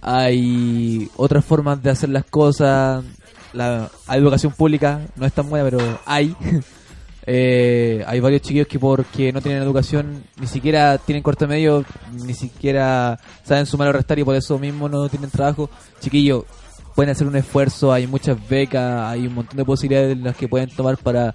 hay 0.00 1.10
otras 1.16 1.44
formas 1.44 1.82
de 1.82 1.90
hacer 1.90 2.10
las 2.10 2.26
cosas. 2.26 3.02
La, 3.54 3.90
la 4.08 4.16
educación 4.16 4.52
pública 4.52 5.00
no 5.16 5.24
es 5.26 5.32
tan 5.32 5.48
buena, 5.48 5.68
pero 5.68 5.98
hay. 6.04 6.36
Eh, 7.26 8.04
hay 8.06 8.20
varios 8.20 8.42
chiquillos 8.42 8.66
que 8.66 8.78
porque 8.78 9.32
no 9.32 9.40
tienen 9.40 9.62
educación, 9.62 10.24
ni 10.38 10.46
siquiera 10.46 10.98
tienen 10.98 11.22
corte 11.22 11.46
medio, 11.46 11.82
ni 12.12 12.34
siquiera 12.34 13.18
saben 13.44 13.64
sumar 13.64 13.88
o 13.88 13.92
restar 13.92 14.18
y 14.18 14.24
por 14.24 14.36
eso 14.36 14.58
mismo 14.58 14.90
no 14.90 15.08
tienen 15.08 15.30
trabajo. 15.30 15.70
Chiquillos, 16.00 16.44
pueden 16.94 17.10
hacer 17.10 17.26
un 17.26 17.36
esfuerzo, 17.36 17.92
hay 17.92 18.06
muchas 18.06 18.36
becas, 18.48 19.10
hay 19.10 19.26
un 19.26 19.34
montón 19.34 19.56
de 19.56 19.64
posibilidades 19.64 20.12
en 20.12 20.24
las 20.24 20.36
que 20.36 20.48
pueden 20.48 20.68
tomar 20.70 20.98
para 20.98 21.34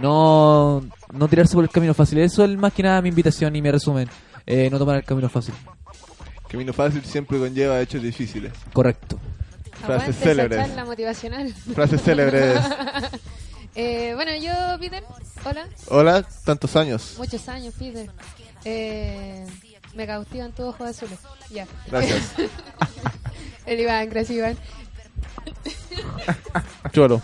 no, 0.00 0.82
no 1.12 1.28
tirarse 1.28 1.54
por 1.54 1.64
el 1.64 1.70
camino 1.70 1.94
fácil. 1.94 2.18
Eso 2.18 2.44
es 2.44 2.56
más 2.56 2.72
que 2.72 2.82
nada 2.82 3.02
mi 3.02 3.10
invitación 3.10 3.54
y 3.56 3.62
mi 3.62 3.70
resumen. 3.70 4.08
Eh, 4.46 4.68
no 4.70 4.78
tomar 4.78 4.96
el 4.96 5.04
camino 5.04 5.28
fácil. 5.28 5.54
Camino 6.48 6.72
fácil 6.72 7.04
siempre 7.04 7.38
conlleva 7.38 7.80
hechos 7.80 8.02
difíciles. 8.02 8.52
Correcto. 8.72 9.18
Frases 9.86 10.16
célebres. 10.16 10.58
esa 10.58 10.68
charla 10.68 10.84
motivacional. 10.84 11.54
Frases 11.74 12.02
célebres. 12.02 12.60
Eh, 13.78 14.12
bueno, 14.14 14.34
yo, 14.36 14.52
Peter, 14.80 15.04
hola. 15.44 15.68
Hola, 15.88 16.26
tantos 16.46 16.74
años. 16.76 17.12
Muchos 17.18 17.46
años, 17.46 17.74
Peter. 17.78 18.10
Eh, 18.64 19.44
me 19.94 20.06
cautivan 20.06 20.50
tus 20.52 20.64
ojos 20.64 20.88
azules. 20.88 21.18
Ya. 21.50 21.66
Gracias. 21.86 22.22
El 23.66 23.80
Iván, 23.80 24.08
gracias 24.08 24.38
Iván. 24.38 24.56
Cholo. 26.92 27.20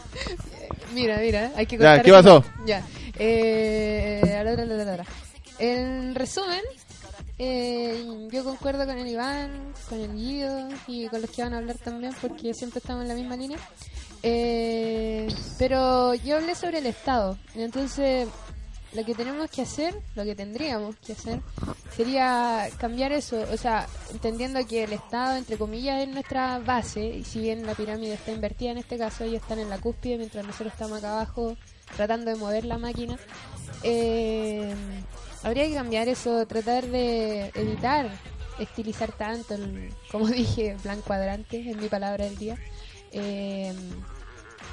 Mira, 0.93 1.17
mira, 1.21 1.53
hay 1.57 1.65
que 1.65 1.79
Ya, 1.79 2.03
¿qué 2.03 2.11
eso. 2.11 2.23
pasó? 2.23 2.45
Ya. 2.67 2.83
Eh. 3.19 4.21
En 5.59 6.15
resumen, 6.15 6.61
eh, 7.45 8.29
yo 8.31 8.45
concuerdo 8.45 8.87
con 8.87 8.97
el 8.97 9.09
Iván, 9.09 9.75
con 9.89 9.99
el 9.99 10.15
Guido 10.15 10.69
y 10.87 11.09
con 11.09 11.21
los 11.21 11.31
que 11.31 11.43
van 11.43 11.55
a 11.55 11.59
hablar 11.59 11.77
también 11.77 12.15
porque 12.21 12.55
siempre 12.55 12.79
estamos 12.79 13.03
en 13.03 13.09
la 13.09 13.15
misma 13.15 13.37
línea. 13.37 13.59
Eh, 14.23 15.27
pero 15.59 16.15
yo 16.15 16.37
hablé 16.37 16.55
sobre 16.55 16.79
el 16.79 16.87
Estado. 16.87 17.37
Entonces, 17.57 18.29
lo 18.93 19.05
que 19.05 19.15
tenemos 19.15 19.51
que 19.51 19.63
hacer, 19.63 19.93
lo 20.15 20.23
que 20.23 20.37
tendríamos 20.37 20.95
que 20.97 21.15
hacer, 21.15 21.41
sería 21.97 22.69
cambiar 22.79 23.11
eso. 23.11 23.45
O 23.53 23.57
sea, 23.57 23.89
entendiendo 24.13 24.65
que 24.65 24.85
el 24.85 24.93
Estado, 24.93 25.37
entre 25.37 25.59
comillas, 25.59 26.01
es 26.01 26.09
nuestra 26.09 26.61
base, 26.61 27.05
y 27.05 27.25
si 27.25 27.41
bien 27.41 27.67
la 27.67 27.75
pirámide 27.75 28.15
está 28.15 28.31
invertida 28.31 28.71
en 28.71 28.79
este 28.79 28.99
caso, 28.99 29.25
ellos 29.25 29.43
están 29.43 29.59
en 29.59 29.69
la 29.69 29.79
cúspide, 29.79 30.17
mientras 30.19 30.47
nosotros 30.47 30.73
estamos 30.73 30.99
acá 30.99 31.15
abajo 31.15 31.57
tratando 31.97 32.31
de 32.31 32.37
mover 32.37 32.65
la 32.65 32.79
máquina. 32.79 33.19
Eh, 33.83 34.75
habría 35.43 35.67
que 35.67 35.75
cambiar 35.75 36.09
eso, 36.09 36.47
tratar 36.47 36.87
de 36.87 37.51
evitar 37.55 38.11
estilizar 38.59 39.13
tanto, 39.13 39.55
el, 39.55 39.93
como 40.11 40.27
dije, 40.29 40.77
plan 40.83 41.01
cuadrante, 41.01 41.71
es 41.71 41.77
mi 41.77 41.89
palabra 41.89 42.25
del 42.25 42.37
día. 42.37 42.57
Eh, 43.13 43.73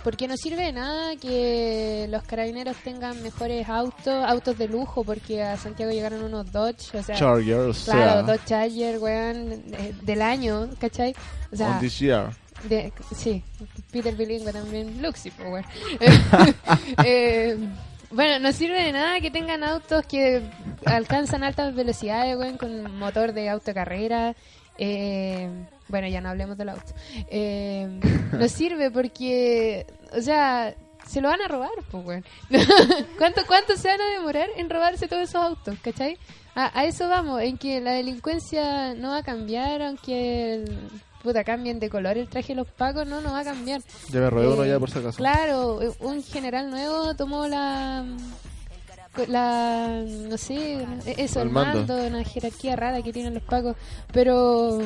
porque 0.04 0.30
no 0.30 0.38
sirve 0.38 0.64
de 0.64 0.72
nada 0.72 1.18
que 1.18 2.08
los 2.10 2.24
carabineros 2.24 2.78
tengan 2.86 3.22
mejores 3.22 3.68
autos, 3.68 4.08
autos 4.26 4.58
de 4.58 4.68
lujo, 4.70 5.04
porque 5.04 5.44
a 5.44 5.58
Santiago 5.58 5.92
llegaron 5.92 6.24
unos 6.24 6.50
Dodge, 6.52 6.96
o 6.98 7.04
sea, 7.04 7.16
Charger, 7.18 7.56
o 7.58 7.74
sea. 7.74 7.94
claro, 7.94 8.24
Dodge 8.24 8.46
Charger, 8.46 8.98
weón, 9.00 9.52
eh, 9.74 9.94
del 10.02 10.22
año, 10.22 10.70
¿cachai? 10.80 11.14
O 11.52 11.56
sea, 11.56 11.72
On 11.72 11.80
this 11.82 12.00
year. 12.00 12.30
de- 12.70 12.94
sí, 13.14 13.44
Peter 13.92 14.16
Bilingüe 14.16 14.54
también, 14.54 15.02
Luxi, 15.02 15.32
pues, 15.32 15.50
weón. 15.50 15.66
Eh, 17.04 17.58
bueno, 18.12 18.40
no 18.40 18.52
sirve 18.52 18.84
de 18.84 18.92
nada 18.92 19.20
que 19.20 19.32
tengan 19.32 19.64
autos 19.64 20.06
que 20.06 20.42
alcanzan 20.86 21.44
altas 21.44 21.76
velocidades, 21.76 22.36
weón, 22.38 22.58
con 22.58 22.96
motor 22.98 23.34
de 23.34 23.50
autocarrera. 23.50 24.36
Eh, 24.78 25.50
bueno, 25.88 26.08
ya 26.08 26.22
no 26.22 26.30
hablemos 26.30 26.58
del 26.58 26.70
auto. 26.70 26.94
Eh, 27.30 28.00
no 28.32 28.48
sirve 28.50 28.92
porque, 28.92 29.86
o 30.18 30.22
sea, 30.22 30.74
se 31.06 31.22
lo 31.22 31.30
van 31.30 31.42
a 31.42 31.48
robar, 31.48 31.72
pues, 31.92 32.06
weón. 32.06 32.26
¿Cuánto, 33.18 33.42
¿Cuánto 33.48 33.76
se 33.76 33.88
van 33.90 34.02
a 34.02 34.10
demorar 34.12 34.48
en 34.56 34.70
robarse 34.70 35.08
todos 35.08 35.24
esos 35.24 35.44
autos, 35.44 35.76
cachai? 35.84 36.18
A, 36.56 36.78
a 36.80 36.86
eso 36.86 37.08
vamos, 37.10 37.42
en 37.42 37.58
que 37.58 37.80
la 37.82 37.92
delincuencia 37.92 38.94
no 38.96 39.10
va 39.10 39.18
a 39.18 39.24
cambiar, 39.24 39.82
aunque 39.82 40.54
el- 40.56 40.78
puta 41.24 41.44
cambien 41.44 41.80
de 41.80 41.90
color 41.90 42.18
el 42.18 42.28
traje 42.30 42.50
de 42.50 42.56
los 42.56 42.68
pacos, 42.68 43.06
no, 43.08 43.22
no 43.22 43.32
va 43.34 43.40
a 43.40 43.44
cambiar. 43.44 43.82
Ya 44.10 44.20
me 44.22 44.30
robé 44.30 44.48
uno 44.48 44.64
Eh, 44.64 44.70
ya 44.70 44.80
por 44.80 44.90
si 44.90 45.00
acaso. 45.00 45.18
Claro, 45.18 45.82
eh, 45.82 45.92
un 46.00 46.24
general 46.24 46.70
nuevo 46.70 47.14
tomó 47.16 47.48
la 47.48 48.06
la 49.28 50.02
no 50.08 50.38
sé 50.38 50.86
eso 51.18 51.42
el 51.42 51.48
El 51.48 51.54
mando. 51.54 51.80
mando 51.80 52.08
una 52.08 52.24
jerarquía 52.24 52.76
rara 52.78 53.02
que 53.02 53.12
tienen 53.12 53.34
los 53.34 53.44
pacos 53.44 53.76
pero 54.14 54.80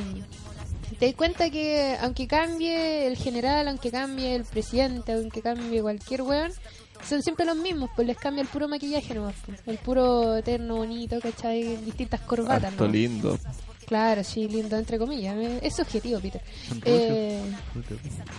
te 0.97 1.05
das 1.07 1.15
cuenta 1.15 1.49
que 1.51 1.95
aunque 2.01 2.27
cambie 2.27 3.05
el 3.05 3.15
general 3.17 3.67
aunque 3.67 3.91
cambie 3.91 4.33
el 4.35 4.43
presidente 4.45 5.13
aunque 5.13 5.41
cambie 5.41 5.81
cualquier 5.81 6.23
weón 6.23 6.51
son 7.07 7.21
siempre 7.21 7.45
los 7.45 7.57
mismos 7.57 7.91
pues 7.95 8.07
les 8.07 8.17
cambia 8.17 8.41
el 8.41 8.47
puro 8.47 8.67
maquillaje 8.67 9.13
nomás 9.13 9.35
pues. 9.45 9.59
el 9.67 9.77
puro 9.77 10.37
eterno 10.37 10.77
bonito 10.77 11.19
¿cachai? 11.19 11.77
distintas 11.77 12.21
corbatas 12.21 12.71
Harto 12.71 12.85
¿no? 12.87 12.91
lindo. 12.91 13.37
Claro, 13.87 14.23
sí, 14.23 14.47
lindo, 14.47 14.77
entre 14.77 14.97
comillas. 14.97 15.35
eh, 15.37 15.59
Es 15.61 15.75
subjetivo, 15.75 16.19
Peter. 16.19 16.41
Eh, 16.85 17.41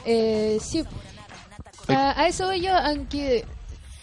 eh, 0.04 0.58
sí. 0.60 0.84
A, 1.88 2.20
a 2.20 2.28
eso 2.28 2.46
voy 2.46 2.60
yo, 2.60 2.74
aunque 2.76 3.44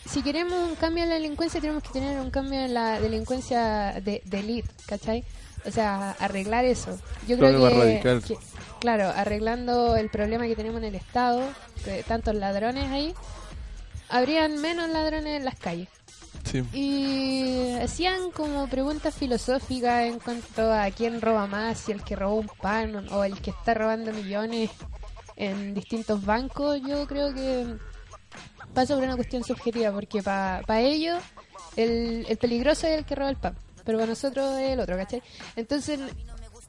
si 0.10 0.22
queremos 0.22 0.54
un 0.70 0.76
cambio 0.76 1.04
en 1.04 1.10
la 1.10 1.16
delincuencia, 1.16 1.60
tenemos 1.62 1.84
que 1.84 1.90
tener 1.90 2.20
un 2.20 2.30
cambio 2.32 2.60
en 2.62 2.74
la 2.74 3.00
delincuencia 3.00 3.94
de, 4.04 4.22
de 4.26 4.40
elite, 4.40 4.70
¿cachai? 4.86 5.24
O 5.66 5.72
sea, 5.72 6.12
arreglar 6.20 6.66
eso. 6.66 6.98
Yo 7.28 7.38
creo 7.38 7.60
que, 7.70 7.76
que- 8.24 8.38
claro, 8.80 9.10
arreglando 9.16 9.96
el 9.96 10.10
problema 10.10 10.46
que 10.48 10.56
tenemos 10.56 10.80
en 10.80 10.86
el 10.86 10.96
Estado, 10.96 11.44
de 11.86 12.04
tantos 12.04 12.36
ladrones 12.36 12.90
ahí, 12.92 13.14
habrían 14.10 14.60
menos 14.60 14.90
ladrones 14.90 15.38
en 15.38 15.46
las 15.46 15.56
calles. 15.56 15.88
Y 16.74 17.72
hacían 17.82 18.32
como 18.32 18.68
preguntas 18.68 19.16
filosóficas 19.16 20.04
en 20.06 20.20
cuanto 20.20 20.72
a 20.72 20.90
quién 20.92 21.22
roba 21.22 21.48
más, 21.48 21.80
si 21.80 21.92
el 21.92 22.04
que 22.04 22.16
robó 22.16 22.36
un 22.36 22.50
pan 22.62 23.08
o 23.12 23.24
el 23.24 23.40
que 23.42 23.52
está 23.52 23.74
robando 23.74 24.12
millones 24.14 24.70
en 25.36 25.74
distintos 25.74 26.24
bancos. 26.26 26.80
Yo 26.88 27.08
creo 27.08 27.34
que 27.34 27.78
pasa 28.74 28.96
por 28.96 29.04
una 29.04 29.16
cuestión 29.16 29.44
subjetiva, 29.44 29.92
porque 29.92 30.22
para 30.22 30.82
ellos 30.82 31.22
el, 31.76 32.26
el 32.28 32.38
peligroso 32.38 32.88
es 32.88 33.00
el 33.00 33.06
que 33.06 33.16
roba 33.16 33.30
el 33.30 33.38
pan, 33.38 33.56
pero 33.86 33.98
para 33.98 34.10
nosotros 34.10 34.58
es 34.60 34.72
el 34.72 34.80
otro, 34.80 34.98
¿cachai? 34.98 35.22
Entonces, 35.56 36.00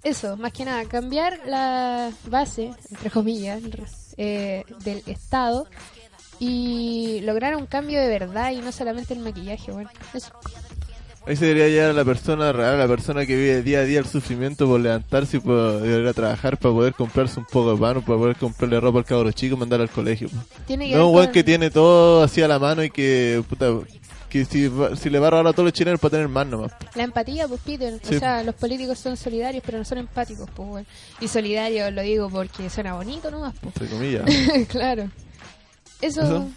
eso, 0.02 0.36
más 0.36 0.52
que 0.52 0.64
nada, 0.64 0.84
cambiar 0.84 1.40
la 1.46 2.10
base, 2.26 2.72
entre 2.90 3.10
comillas, 3.10 3.62
eh, 4.16 4.64
del 4.84 5.02
Estado 5.06 5.66
y 6.44 7.20
lograr 7.20 7.54
un 7.56 7.66
cambio 7.66 8.00
de 8.00 8.08
verdad 8.08 8.50
y 8.50 8.56
no 8.56 8.72
solamente 8.72 9.14
el 9.14 9.20
maquillaje, 9.20 9.70
bueno, 9.70 9.90
eso. 10.12 10.32
Ahí 11.24 11.36
se 11.36 11.46
debería 11.46 11.68
llegar 11.68 11.90
a 11.90 11.92
la 11.92 12.04
persona 12.04 12.50
real, 12.52 12.74
a 12.74 12.78
la 12.78 12.88
persona 12.88 13.24
que 13.24 13.36
vive 13.36 13.62
día 13.62 13.78
a 13.78 13.82
día 13.84 14.00
el 14.00 14.06
sufrimiento 14.06 14.66
por 14.66 14.80
levantarse 14.80 15.36
y 15.36 15.40
por 15.40 15.86
ir 15.86 16.04
a 16.04 16.12
trabajar 16.12 16.58
para 16.58 16.74
poder 16.74 16.94
comprarse 16.94 17.38
un 17.38 17.46
poco 17.46 17.74
de 17.74 17.80
pan, 17.80 18.02
para 18.02 18.18
poder 18.18 18.34
comprarle 18.36 18.80
ropa 18.80 18.98
al 18.98 19.04
cabro 19.04 19.30
chico 19.30 19.54
y 19.54 19.58
mandar 19.60 19.80
al 19.80 19.88
colegio. 19.88 20.28
Tiene 20.66 20.88
que 20.90 20.96
No 20.96 21.08
un 21.10 21.14
weón 21.14 21.26
con- 21.26 21.32
que 21.34 21.44
tiene 21.44 21.70
todo 21.70 22.24
así 22.24 22.42
a 22.42 22.48
la 22.48 22.58
mano 22.58 22.82
y 22.82 22.90
que, 22.90 23.40
puta, 23.48 23.68
que 24.28 24.44
si, 24.44 24.68
si 25.00 25.10
le 25.10 25.18
va 25.20 25.28
a 25.28 25.30
robar 25.30 25.46
a 25.46 25.52
todos 25.52 25.66
los 25.66 25.72
chilenos 25.72 26.00
para 26.00 26.10
tener 26.10 26.26
más 26.26 26.44
nomás. 26.48 26.72
La 26.96 27.04
empatía, 27.04 27.46
pues 27.46 27.60
Peter, 27.64 28.00
Sí. 28.02 28.16
o 28.16 28.18
sea, 28.18 28.42
los 28.42 28.56
políticos 28.56 28.98
son 28.98 29.16
solidarios, 29.16 29.62
pero 29.64 29.78
no 29.78 29.84
son 29.84 29.98
empáticos, 29.98 30.50
pues 30.56 30.68
bueno. 30.68 30.86
Y 31.20 31.28
solidarios 31.28 31.92
lo 31.92 32.02
digo 32.02 32.28
porque 32.30 32.68
suena 32.68 32.94
bonito 32.94 33.30
nomás, 33.30 33.54
pues. 33.60 33.76
Entre 33.76 33.96
comillas. 33.96 34.24
claro. 34.68 35.08
Eso, 36.02 36.22
Eso. 36.22 36.48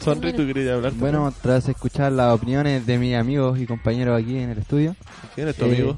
Sonri, 0.00 0.32
¿tú 0.32 0.46
querías 0.46 0.74
hablar? 0.74 0.92
también? 0.92 1.12
Bueno, 1.12 1.32
tras 1.42 1.68
escuchar 1.68 2.10
las 2.12 2.34
opiniones 2.34 2.86
de 2.86 2.98
mis 2.98 3.14
amigos 3.14 3.58
y 3.58 3.66
compañeros 3.66 4.18
aquí 4.20 4.38
en 4.38 4.50
el 4.50 4.58
estudio. 4.58 4.96
¿Quién 5.34 5.48
es 5.48 5.56
tu 5.56 5.64
eh, 5.66 5.68
amigo? 5.68 5.96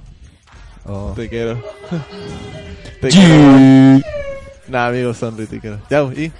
oh, 0.84 1.12
Te 1.16 1.28
quiero. 1.28 1.62
te 3.00 3.08
quiero. 3.08 4.00
Nah, 4.68 4.88
amigo, 4.88 5.14
Sonri, 5.14 5.46
te 5.46 5.60
quiero. 5.60 5.78
Ya, 5.88 6.02
y. 6.02 6.32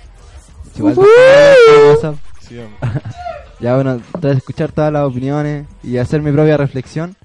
Sí, 0.75 0.83
ya 3.61 3.75
bueno, 3.75 4.01
tras 4.21 4.37
escuchar 4.37 4.73
todas 4.73 4.93
las 4.93 5.05
opiniones 5.05 5.67
y 5.83 5.97
hacer 5.97 6.21
mi 6.23 6.31
propia 6.33 6.57
reflexión, 6.57 7.17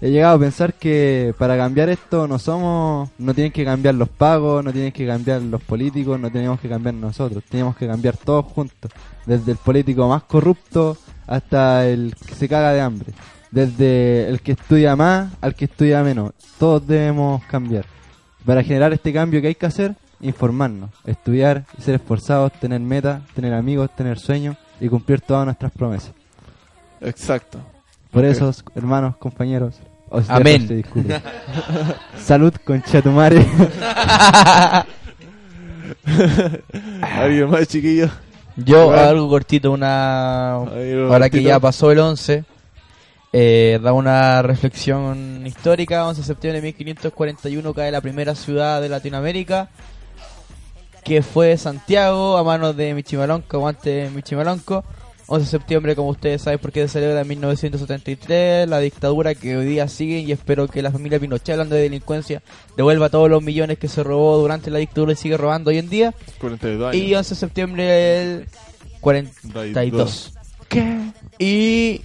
he 0.00 0.10
llegado 0.10 0.36
a 0.36 0.38
pensar 0.38 0.74
que 0.74 1.34
para 1.38 1.56
cambiar 1.56 1.90
esto 1.90 2.26
no 2.26 2.38
somos, 2.38 3.10
no 3.18 3.34
tienen 3.34 3.52
que 3.52 3.64
cambiar 3.64 3.94
los 3.94 4.08
pagos, 4.08 4.64
no 4.64 4.72
tienen 4.72 4.92
que 4.92 5.06
cambiar 5.06 5.42
los 5.42 5.62
políticos, 5.62 6.18
no 6.18 6.30
tenemos 6.30 6.58
que 6.58 6.68
cambiar 6.68 6.94
nosotros, 6.94 7.44
tenemos 7.48 7.76
que 7.76 7.86
cambiar 7.86 8.16
todos 8.16 8.46
juntos, 8.46 8.90
desde 9.26 9.52
el 9.52 9.58
político 9.58 10.08
más 10.08 10.22
corrupto 10.22 10.96
hasta 11.26 11.86
el 11.86 12.14
que 12.26 12.34
se 12.34 12.48
caga 12.48 12.72
de 12.72 12.80
hambre, 12.80 13.12
desde 13.50 14.28
el 14.28 14.40
que 14.40 14.52
estudia 14.52 14.96
más 14.96 15.32
al 15.40 15.54
que 15.54 15.66
estudia 15.66 16.02
menos, 16.02 16.32
todos 16.58 16.86
debemos 16.86 17.44
cambiar. 17.44 17.84
Para 18.46 18.62
generar 18.62 18.92
este 18.94 19.12
cambio 19.12 19.42
que 19.42 19.48
hay 19.48 19.54
que 19.54 19.66
hacer, 19.66 19.94
informarnos, 20.20 20.90
estudiar 21.04 21.66
ser 21.78 21.96
esforzados, 21.96 22.52
tener 22.52 22.80
metas, 22.80 23.22
tener 23.34 23.52
amigos, 23.52 23.94
tener 23.94 24.18
sueños 24.18 24.56
y 24.80 24.88
cumplir 24.88 25.20
todas 25.20 25.44
nuestras 25.44 25.72
promesas. 25.72 26.12
Exacto. 27.02 27.58
Por 28.10 28.24
eso, 28.24 28.50
hermanos, 28.74 29.16
compañeros, 29.16 29.78
os 30.10 30.28
Amén. 30.28 30.62
este. 30.70 31.22
Salud 32.22 32.52
con 32.64 32.82
Chatumare. 32.82 33.46
¿Alguien 37.02 37.48
más, 37.50 37.66
chiquillo? 37.68 38.08
Yo 38.56 38.86
Bueno. 38.88 39.02
algo 39.02 39.28
cortito, 39.28 39.70
una 39.72 40.56
Algo 40.56 41.12
ahora 41.12 41.30
que 41.30 41.42
ya 41.42 41.58
pasó 41.60 41.90
el 41.92 41.98
11, 42.00 42.44
eh, 43.32 43.78
da 43.82 43.92
una 43.92 44.42
reflexión 44.42 45.46
histórica. 45.46 46.06
11 46.06 46.20
de 46.20 46.26
septiembre 46.26 46.60
de 46.60 46.66
1541 46.66 47.72
cae 47.74 47.90
la 47.92 48.00
primera 48.00 48.34
ciudad 48.34 48.82
de 48.82 48.88
Latinoamérica, 48.88 49.70
que 51.04 51.22
fue 51.22 51.56
Santiago, 51.56 52.36
a 52.36 52.44
manos 52.44 52.76
de 52.76 52.92
Michimalonco, 52.94 53.56
aguante 53.56 54.10
Michimalonco. 54.14 54.84
11 55.32 55.44
de 55.44 55.50
septiembre, 55.50 55.94
como 55.94 56.08
ustedes 56.08 56.42
saben, 56.42 56.58
porque 56.58 56.80
se 56.82 56.88
celebra 56.88 57.20
en 57.20 57.28
1973, 57.28 58.68
la 58.68 58.80
dictadura 58.80 59.36
que 59.36 59.56
hoy 59.56 59.64
día 59.64 59.86
sigue 59.86 60.18
y 60.18 60.32
espero 60.32 60.66
que 60.66 60.82
la 60.82 60.90
familia 60.90 61.20
Pinochet, 61.20 61.52
hablando 61.52 61.76
de 61.76 61.82
delincuencia, 61.82 62.42
devuelva 62.76 63.10
todos 63.10 63.30
los 63.30 63.40
millones 63.40 63.78
que 63.78 63.86
se 63.86 64.02
robó 64.02 64.38
durante 64.38 64.72
la 64.72 64.80
dictadura 64.80 65.12
y 65.12 65.16
sigue 65.16 65.36
robando 65.36 65.70
hoy 65.70 65.78
en 65.78 65.88
día. 65.88 66.14
42 66.40 66.88
años. 66.88 67.02
Y 67.02 67.14
11 67.14 67.28
de 67.34 67.38
septiembre 67.38 67.84
del 67.84 68.46
42. 69.00 70.34
¿Qué? 70.68 71.12
Y 71.38 72.02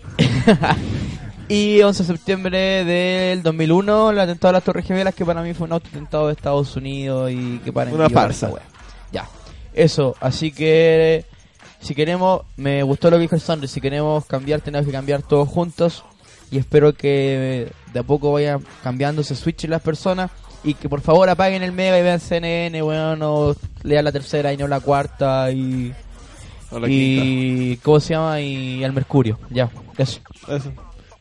Y 1.48 1.82
11 1.82 2.04
de 2.04 2.08
septiembre 2.08 2.86
del 2.86 3.44
2001, 3.44 4.12
el 4.12 4.20
atentado 4.20 4.50
a 4.50 4.54
las 4.54 4.64
Torres 4.64 4.86
Gemelas, 4.86 5.14
que 5.14 5.26
para 5.26 5.42
mí 5.42 5.54
fue 5.54 5.66
un 5.66 5.74
autoatentado 5.74 6.28
de 6.28 6.34
Estados 6.34 6.76
Unidos 6.76 7.32
y 7.32 7.60
que 7.60 7.72
para 7.72 7.92
Una 7.92 8.10
farsa. 8.10 8.52
Ya, 9.12 9.28
eso, 9.74 10.16
así 10.20 10.52
que 10.52 11.26
si 11.86 11.94
queremos, 11.94 12.42
me 12.58 12.82
gustó 12.82 13.12
lo 13.12 13.18
que 13.18 13.22
dijo 13.22 13.36
el 13.36 13.42
Sandro, 13.42 13.68
si 13.68 13.80
queremos 13.80 14.26
cambiar 14.26 14.60
tenemos 14.60 14.88
que 14.88 14.92
cambiar 14.92 15.22
todos 15.22 15.48
juntos 15.48 16.04
y 16.50 16.58
espero 16.58 16.94
que 16.96 17.72
de 17.94 18.00
a 18.00 18.02
poco 18.02 18.32
vaya 18.32 18.58
cambiando 18.82 19.22
ese 19.22 19.36
switch 19.36 19.66
en 19.66 19.70
las 19.70 19.84
personas 19.84 20.32
y 20.64 20.74
que 20.74 20.90
por 20.90 21.02
favor 21.02 21.30
apaguen 21.30 21.62
el 21.62 21.74
Mega 21.74 22.00
y 22.00 22.02
vean 22.02 22.20
CNN, 22.20 22.82
bueno, 22.82 23.36
o 23.36 23.56
lean 23.84 24.04
la 24.04 24.12
tercera 24.12 24.52
y 24.52 24.58
no 24.58 24.68
la 24.68 24.80
cuarta 24.80 25.52
y... 25.52 25.94
La 26.72 26.88
y 26.90 27.78
¿cómo 27.84 28.00
se 28.00 28.16
llama? 28.16 28.42
Y 28.42 28.84
al 28.84 28.92
Mercurio, 28.92 29.38
ya, 29.52 29.70
eso. 29.96 30.22
Eso. 30.48 30.72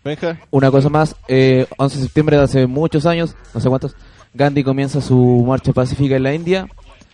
Benja. 0.03 0.41
Una 0.51 0.71
cosa 0.71 0.89
más, 0.89 1.15
eh, 1.29 1.67
11 1.77 1.97
de 1.99 2.03
septiembre 2.05 2.39
de 2.39 2.43
hace 2.43 2.67
muchos 2.67 3.05
años, 3.05 3.37
no 3.53 3.61
sé 3.61 3.69
cuántos, 3.69 3.95
Gandhi 4.33 4.65
comienza 4.65 5.03
su 5.03 5.45
marcha 5.47 5.75
pacífica 5.75 6.17
en 6.17 6.23
la 6.23 6.33
India 6.33 6.69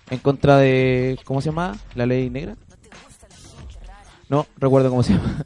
en 0.09 0.19
contra 0.21 0.57
de, 0.59 1.19
¿cómo 1.25 1.41
se 1.41 1.51
llama? 1.51 1.77
¿La 1.97 2.07
ley 2.07 2.31
negra? 2.31 2.55
No, 4.31 4.47
recuerdo 4.57 4.89
cómo 4.91 5.03
se 5.03 5.13
llama. 5.13 5.45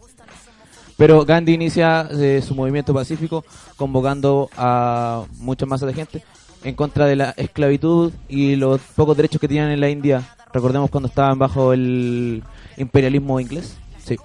Pero 0.97 1.25
Gandhi 1.25 1.55
inicia 1.55 2.07
eh, 2.13 2.43
su 2.47 2.55
movimiento 2.55 2.95
pacífico 2.95 3.45
convocando 3.77 4.51
a 4.57 5.25
muchas 5.39 5.69
masas 5.69 5.89
de 5.89 5.95
gente 5.95 6.25
en 6.63 6.75
contra 6.75 7.07
de 7.07 7.17
la 7.17 7.31
esclavitud 7.31 8.13
y 8.29 8.57
los 8.57 8.81
pocos 8.95 9.17
derechos 9.17 9.41
que 9.41 9.49
tenían 9.49 9.71
en 9.71 9.81
la 9.81 9.89
India. 9.89 10.23
Recordemos 10.53 10.91
cuando 10.91 11.09
estaban 11.09 11.39
bajo 11.39 11.73
el 11.73 12.45
imperialismo 12.77 13.41
inglés. 13.41 13.77
Sí. 14.05 14.17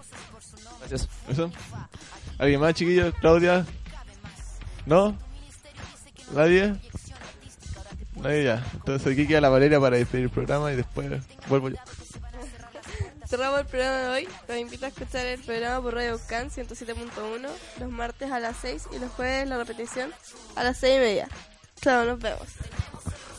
Gracias. 0.79 1.07
¿Alguien 2.37 2.59
más, 2.59 2.73
chiquillos? 2.75 3.15
¿Claudia? 3.21 3.65
¿No? 4.85 5.15
¿Nadie? 6.35 6.75
Nadie 8.21 8.43
ya. 8.43 8.63
Entonces 8.73 9.13
aquí 9.13 9.25
queda 9.25 9.41
la 9.41 9.49
Valeria 9.49 9.79
para 9.79 9.97
despedir 9.97 10.25
el 10.25 10.29
programa 10.29 10.71
y 10.71 10.75
después 10.75 11.09
vuelvo 11.47 11.69
yo. 11.69 11.77
Cerramos 13.29 13.59
el 13.59 13.67
programa 13.67 13.97
de 13.97 14.07
hoy. 14.07 14.27
Los 14.47 14.57
invito 14.57 14.85
a 14.87 14.89
escuchar 14.89 15.27
el 15.27 15.39
programa 15.41 15.83
por 15.83 15.93
Radio 15.93 16.19
Can 16.27 16.49
107.1 16.49 17.47
los 17.79 17.91
martes 17.91 18.31
a 18.31 18.39
las 18.39 18.57
6 18.57 18.87
y 18.91 18.97
los 18.97 19.11
jueves 19.11 19.47
la 19.47 19.59
repetición 19.59 20.09
a 20.55 20.63
las 20.63 20.77
6 20.77 20.95
y 20.95 20.99
media. 20.99 21.27
Chao, 21.79 22.05
nos 22.05 22.17
vemos. 22.17 22.47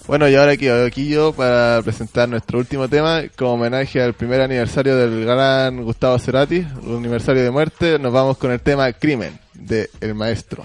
Bueno, 0.06 0.28
y 0.28 0.36
ahora 0.36 0.52
aquí, 0.52 0.68
aquí 0.68 1.08
yo 1.08 1.32
para 1.32 1.82
presentar 1.82 2.28
nuestro 2.28 2.60
último 2.60 2.88
tema, 2.88 3.22
como 3.36 3.54
homenaje 3.54 4.00
al 4.00 4.14
primer 4.14 4.40
aniversario 4.42 4.96
del 4.96 5.24
gran 5.24 5.82
Gustavo 5.82 6.20
Cerati, 6.20 6.64
el 6.84 6.96
aniversario 6.96 7.42
de 7.42 7.50
muerte, 7.50 7.98
nos 7.98 8.12
vamos 8.12 8.38
con 8.38 8.52
el 8.52 8.60
tema 8.60 8.92
Crimen, 8.92 9.40
de 9.54 9.90
El 10.00 10.14
Maestro. 10.14 10.62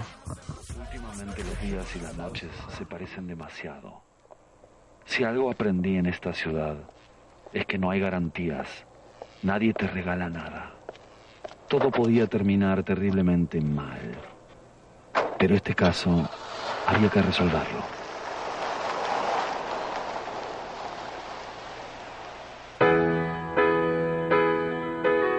Últimamente 0.78 1.42
los 1.42 1.60
días 1.62 1.96
y 1.96 2.00
las 2.00 2.14
noches 2.14 2.50
se 2.78 2.86
parecen 2.86 3.26
demasiado. 3.26 4.04
Si 5.04 5.24
algo 5.24 5.50
aprendí 5.50 5.96
en 5.96 6.06
esta 6.06 6.32
ciudad 6.32 6.76
es 7.52 7.66
que 7.66 7.76
no 7.76 7.90
hay 7.90 7.98
garantías. 7.98 8.85
Nadie 9.46 9.72
te 9.72 9.86
regala 9.86 10.28
nada. 10.28 10.72
Todo 11.68 11.88
podía 11.92 12.26
terminar 12.26 12.82
terriblemente 12.82 13.60
mal. 13.60 14.00
Pero 15.38 15.54
este 15.54 15.72
caso 15.72 16.28
había 16.84 17.08
que 17.08 17.22
resolverlo. 17.22 17.82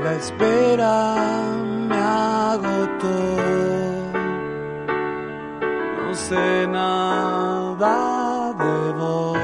La 0.05 0.13
espera 0.13 1.13
me 1.89 1.97
agotó. 1.97 3.17
No 5.97 6.15
sé 6.15 6.65
nada 6.67 8.53
de 8.53 8.93
vos. 8.93 9.37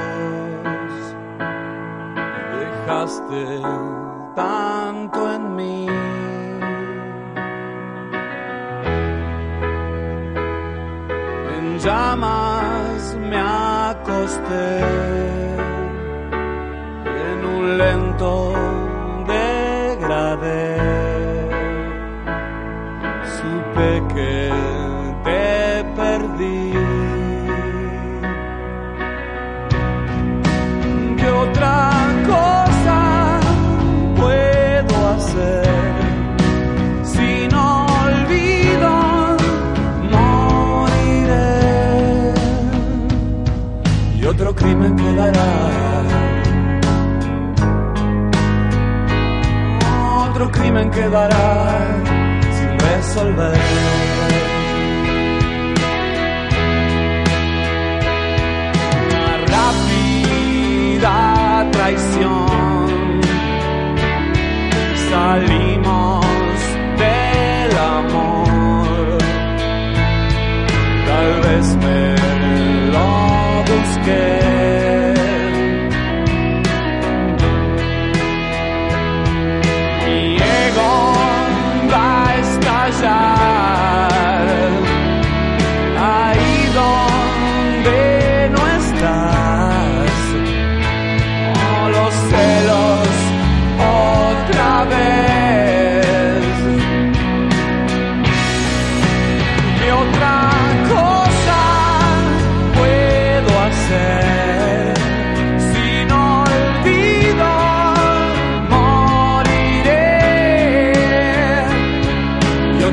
Dejaste 2.58 4.03
tanto 4.34 5.32
en 5.34 5.56
mí. 5.56 5.86
En 11.56 11.78
llamas 11.78 13.16
me 13.20 13.36
acosté. 13.36 14.80
En 17.30 17.44
un 17.44 17.78
lento 17.78 18.73
Otro 44.64 44.72
crimen 44.72 44.96
quedará. 44.96 45.74
otro 50.26 50.50
crimen 50.50 50.90
quedará 50.90 52.00
sin 52.50 52.78
resolver. 52.78 54.14
Traición. 61.72 63.20
Salimos 65.10 66.26
del 66.98 67.78
amor. 67.78 69.18
Tal 71.06 71.30
vez 71.42 71.76
me 71.76 72.16
lo 72.92 73.64
busqué. 73.70 74.43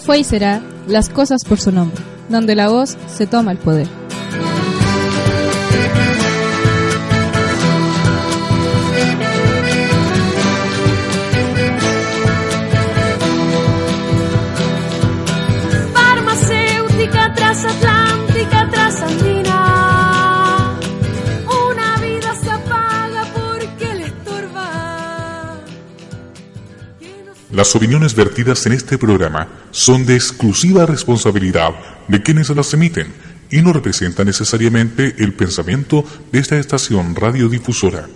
Fue 0.00 0.18
y 0.18 0.24
será 0.24 0.60
Las 0.88 1.08
cosas 1.08 1.44
por 1.44 1.60
su 1.60 1.70
nombre, 1.70 2.02
donde 2.28 2.54
la 2.54 2.68
voz 2.68 2.96
se 3.06 3.26
toma 3.26 3.52
el 3.52 3.58
poder. 3.58 4.03
Las 27.54 27.76
opiniones 27.76 28.16
vertidas 28.16 28.66
en 28.66 28.72
este 28.72 28.98
programa 28.98 29.46
son 29.70 30.04
de 30.06 30.16
exclusiva 30.16 30.86
responsabilidad 30.86 31.70
de 32.08 32.20
quienes 32.20 32.50
las 32.50 32.74
emiten 32.74 33.14
y 33.48 33.62
no 33.62 33.72
representan 33.72 34.26
necesariamente 34.26 35.14
el 35.18 35.34
pensamiento 35.34 36.04
de 36.32 36.40
esta 36.40 36.58
estación 36.58 37.14
radiodifusora. 37.14 38.08